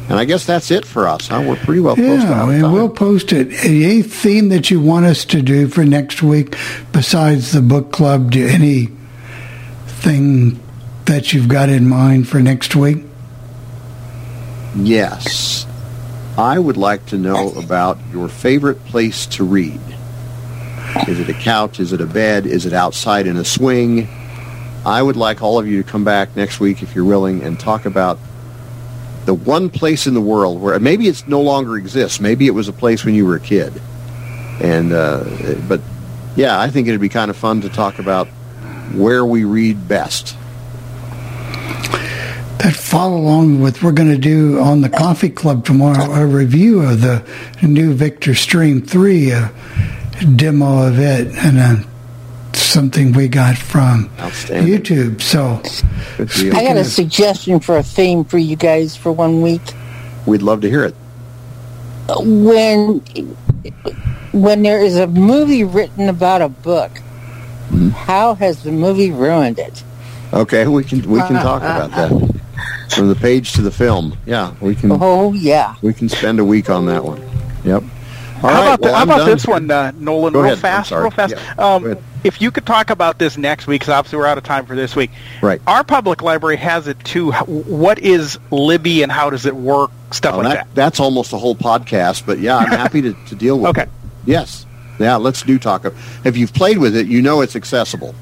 And 0.10 0.20
I 0.20 0.26
guess 0.26 0.46
that's 0.46 0.70
it 0.70 0.86
for 0.86 1.08
us, 1.08 1.28
huh? 1.28 1.44
We're 1.48 1.56
pretty 1.56 1.80
well 1.80 1.96
close 1.96 2.22
to 2.24 2.28
Yeah, 2.30 2.50
and 2.50 2.74
we'll 2.74 2.90
post 2.90 3.32
it. 3.32 3.54
Any 3.64 4.02
theme 4.02 4.50
that 4.50 4.70
you 4.70 4.82
want 4.82 5.06
us 5.06 5.24
to 5.26 5.42
do 5.42 5.68
for 5.70 5.86
next 5.86 6.22
week 6.22 6.58
besides 6.92 7.54
the 7.54 7.62
book 7.62 7.94
club? 7.94 8.30
Do 8.32 8.46
anything 8.46 9.00
that 11.06 11.32
you've 11.32 11.48
got 11.48 11.70
in 11.70 11.88
mind 11.88 12.28
for 12.28 12.42
next 12.42 12.76
week? 12.76 13.06
Yes. 14.76 15.66
I 16.38 16.58
would 16.58 16.78
like 16.78 17.06
to 17.08 17.18
know 17.18 17.52
about 17.52 17.98
your 18.12 18.28
favorite 18.28 18.84
place 18.86 19.28
to 19.28 19.44
read. 19.44 19.80
Is 21.08 21.20
it 21.20 21.30
a 21.30 21.34
couch? 21.34 21.80
Is 21.80 21.94
it 21.94 22.02
a 22.02 22.06
bed? 22.06 22.46
Is 22.46 22.66
it 22.66 22.74
outside 22.74 23.28
in 23.28 23.38
a 23.38 23.46
swing? 23.46 24.08
I 24.86 25.02
would 25.02 25.16
like 25.16 25.42
all 25.42 25.60
of 25.60 25.68
you 25.68 25.82
to 25.82 25.90
come 25.90 26.04
back 26.04 26.36
next 26.36 26.60
week 26.60 26.82
if 26.82 26.96
you're 26.96 27.06
willing 27.06 27.42
and 27.44 27.60
talk 27.60 27.86
about 27.86 28.20
the 29.26 29.34
one 29.34 29.70
place 29.70 30.08
in 30.08 30.14
the 30.14 30.22
world 30.22 30.62
where 30.62 30.78
maybe 30.80 31.08
it 31.08 31.28
no 31.28 31.42
longer 31.42 31.78
exists. 31.78 32.20
Maybe 32.20 32.48
it 32.48 32.52
was 32.52 32.68
a 32.68 32.74
place 32.74 33.06
when 33.06 33.16
you 33.16 33.26
were 33.26 33.36
a 33.36 33.40
kid. 33.40 33.74
And 34.62 34.92
uh, 34.92 35.24
but 35.68 35.82
yeah, 36.36 36.60
I 36.60 36.70
think 36.70 36.88
it'd 36.88 37.00
be 37.00 37.10
kind 37.10 37.32
of 37.32 37.38
fun 37.38 37.62
to 37.62 37.70
talk 37.70 38.00
about 38.00 38.28
where 38.94 39.26
we 39.26 39.44
read 39.44 39.88
best. 39.88 40.36
That 42.60 42.74
follow 42.76 43.18
along 43.18 43.60
with 43.62 43.82
we're 43.84 43.92
going 43.92 44.10
to 44.12 44.18
do 44.18 44.60
on 44.60 44.82
the 44.82 44.90
coffee 44.90 45.30
club 45.30 45.66
tomorrow 45.66 46.12
a 46.14 46.26
review 46.26 46.82
of 46.82 47.02
the 47.02 47.24
new 47.62 47.94
Victor 47.94 48.34
Stream 48.36 48.82
3 48.82 49.32
a 49.32 49.52
demo 50.36 50.88
of 50.88 51.00
it 51.00 51.28
and 51.38 51.58
a, 51.58 52.56
something 52.56 53.12
we 53.12 53.28
got 53.28 53.58
from 53.58 54.08
YouTube 54.18 55.22
so 55.22 55.62
I 56.56 56.64
got 56.64 56.78
a 56.78 56.82
of- 56.82 56.86
suggestion 56.88 57.60
for 57.60 57.78
a 57.78 57.84
theme 57.84 58.24
for 58.24 58.38
you 58.38 58.56
guys 58.56 58.96
for 58.96 59.12
one 59.12 59.42
week. 59.42 59.62
We'd 60.26 60.42
love 60.42 60.62
to 60.62 60.70
hear 60.70 60.86
it. 60.86 60.96
When 62.20 63.00
when 64.32 64.62
there 64.64 64.80
is 64.84 64.96
a 64.98 65.08
movie 65.08 65.64
written 65.64 66.10
about 66.10 66.42
a 66.42 66.50
book, 66.50 66.92
Mm-hmm. 67.70 67.90
how 67.90 68.36
has 68.36 68.62
the 68.62 68.72
movie 68.72 69.10
ruined 69.10 69.58
it? 69.58 69.84
Okay, 70.32 70.68
we 70.68 70.84
can 70.84 71.02
we 71.10 71.20
can 71.22 71.34
talk 71.34 71.62
about 71.64 71.90
that 71.92 72.12
from 72.90 73.08
the 73.10 73.16
page 73.16 73.54
to 73.54 73.62
the 73.62 73.72
film. 73.72 74.18
Yeah, 74.26 74.54
we 74.62 74.76
can 74.76 74.92
Oh 74.92 75.34
yeah. 75.34 75.76
we 75.82 75.94
can 75.94 76.10
spend 76.10 76.40
a 76.40 76.46
week 76.46 76.70
on 76.70 76.86
that 76.88 77.04
one. 77.04 77.22
Yep. 77.64 77.84
All 78.44 78.50
how 78.50 78.56
right, 78.60 78.60
about, 78.74 78.80
the- 78.82 78.84
well, 78.88 78.96
how 78.96 79.04
about 79.04 79.26
this 79.26 79.48
one, 79.48 79.72
uh, 79.72 79.92
Nolan? 79.96 80.34
Go 80.34 80.40
real 80.42 80.48
ahead, 80.52 80.60
fast, 80.60 80.92
real 80.92 81.10
fast. 81.10 81.34
Yeah, 81.34 81.54
um, 81.58 81.96
if 82.26 82.42
you 82.42 82.52
could 82.52 82.66
talk 82.66 82.90
about 82.90 83.18
this 83.18 83.38
next 83.38 83.68
week, 83.68 83.80
because 83.82 83.94
obviously 83.94 84.20
we're 84.20 84.26
out 84.26 84.38
of 84.38 84.44
time 84.44 84.66
for 84.66 84.76
this 84.76 84.96
week. 84.98 85.12
Right. 85.42 85.62
Our 85.66 85.84
public 85.86 86.22
library 86.22 86.58
has 86.58 86.88
it 86.90 87.00
too. 87.06 87.32
What 87.32 88.00
is 88.00 88.38
Libby 88.52 89.02
and 89.02 89.10
how 89.12 89.30
does 89.30 89.46
it 89.46 89.56
work? 89.56 89.92
Stuff 90.12 90.36
Oh, 90.36 90.40
like 90.40 90.54
that, 90.56 90.68
that's 90.76 91.00
almost 91.00 91.32
a 91.34 91.38
whole 91.38 91.56
podcast, 91.56 92.26
but 92.26 92.40
yeah, 92.40 92.58
I'm 92.58 92.68
happy 92.68 93.02
to, 93.04 93.14
to 93.28 93.36
deal 93.36 93.58
with 93.60 93.70
Okay. 93.78 93.84
it. 93.84 93.90
Yes. 94.26 94.66
Yeah, 95.00 95.16
let's 95.16 95.42
do 95.42 95.58
talk. 95.58 95.86
If 96.26 96.36
you've 96.38 96.54
played 96.54 96.78
with 96.78 96.96
it, 96.98 97.08
you 97.08 97.22
know 97.22 97.42
it's 97.42 97.56
accessible. 97.56 98.14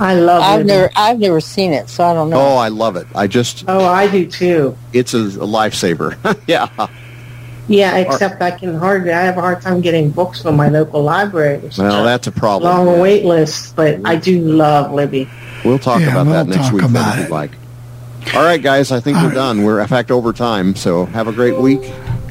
I 0.00 0.14
love 0.14 0.42
I've 0.42 0.60
it. 0.60 0.66
never 0.66 0.90
I've 0.96 1.18
never 1.18 1.40
seen 1.40 1.72
it, 1.72 1.88
so 1.88 2.04
I 2.04 2.14
don't 2.14 2.30
know. 2.30 2.38
Oh, 2.40 2.56
I 2.56 2.68
love 2.68 2.96
it. 2.96 3.06
I 3.14 3.26
just, 3.26 3.64
Oh, 3.68 3.84
I 3.84 4.08
do 4.10 4.26
too. 4.26 4.76
it's 4.92 5.14
a, 5.14 5.18
a 5.18 5.46
lifesaver. 5.46 6.16
yeah. 6.46 6.68
Yeah, 7.66 7.96
except 7.98 8.40
I 8.40 8.50
can 8.52 8.76
hardly. 8.76 9.12
I 9.12 9.20
have 9.22 9.36
a 9.36 9.40
hard 9.42 9.60
time 9.60 9.80
getting 9.82 10.10
books 10.10 10.40
from 10.40 10.56
my 10.56 10.68
local 10.68 11.02
library. 11.02 11.56
It's 11.64 11.76
Well, 11.78 12.02
that's 12.04 12.26
a 12.26 12.32
problem. 12.32 12.86
long 12.86 13.00
wait 13.00 13.24
list, 13.26 13.76
but 13.76 14.00
I 14.06 14.16
do 14.16 14.40
love 14.40 14.92
Libby. 14.92 15.28
We'll 15.64 15.78
talk 15.78 16.00
Yeah, 16.00 16.12
about 16.12 16.26
we'll 16.26 16.34
that 16.44 16.46
next 16.46 16.72
week. 16.72 16.82
then, 16.86 17.18
if 17.18 17.18
you'd. 17.24 17.30
Like. 17.30 17.50
All 18.34 18.42
right, 18.42 18.62
guys. 18.62 18.90
I 18.90 19.00
think 19.00 19.18
we're 19.18 19.34
done. 19.34 19.64
We're 19.64 19.80
in 19.80 19.86
fact 19.88 20.10
over 20.10 20.32
time. 20.32 20.76
So 20.76 21.04
have 21.06 21.28
a 21.28 21.32
great 21.32 21.58
week. 21.58 21.80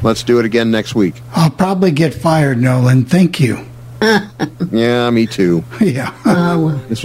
Let's 0.02 0.24
do 0.24 0.40
it 0.40 0.46
again 0.46 0.72
next 0.72 0.96
week. 0.96 1.22
I'll 1.36 1.50
probably 1.52 1.92
get 1.92 2.14
fired 2.14 2.60
Nolan 2.60 3.04
thank 3.06 3.40
you 3.40 3.66
Yeah, 4.72 5.10
me 5.10 5.26
too. 5.26 5.64
yeah 5.82 6.14
Uh, 6.24 6.78
This 6.88 7.04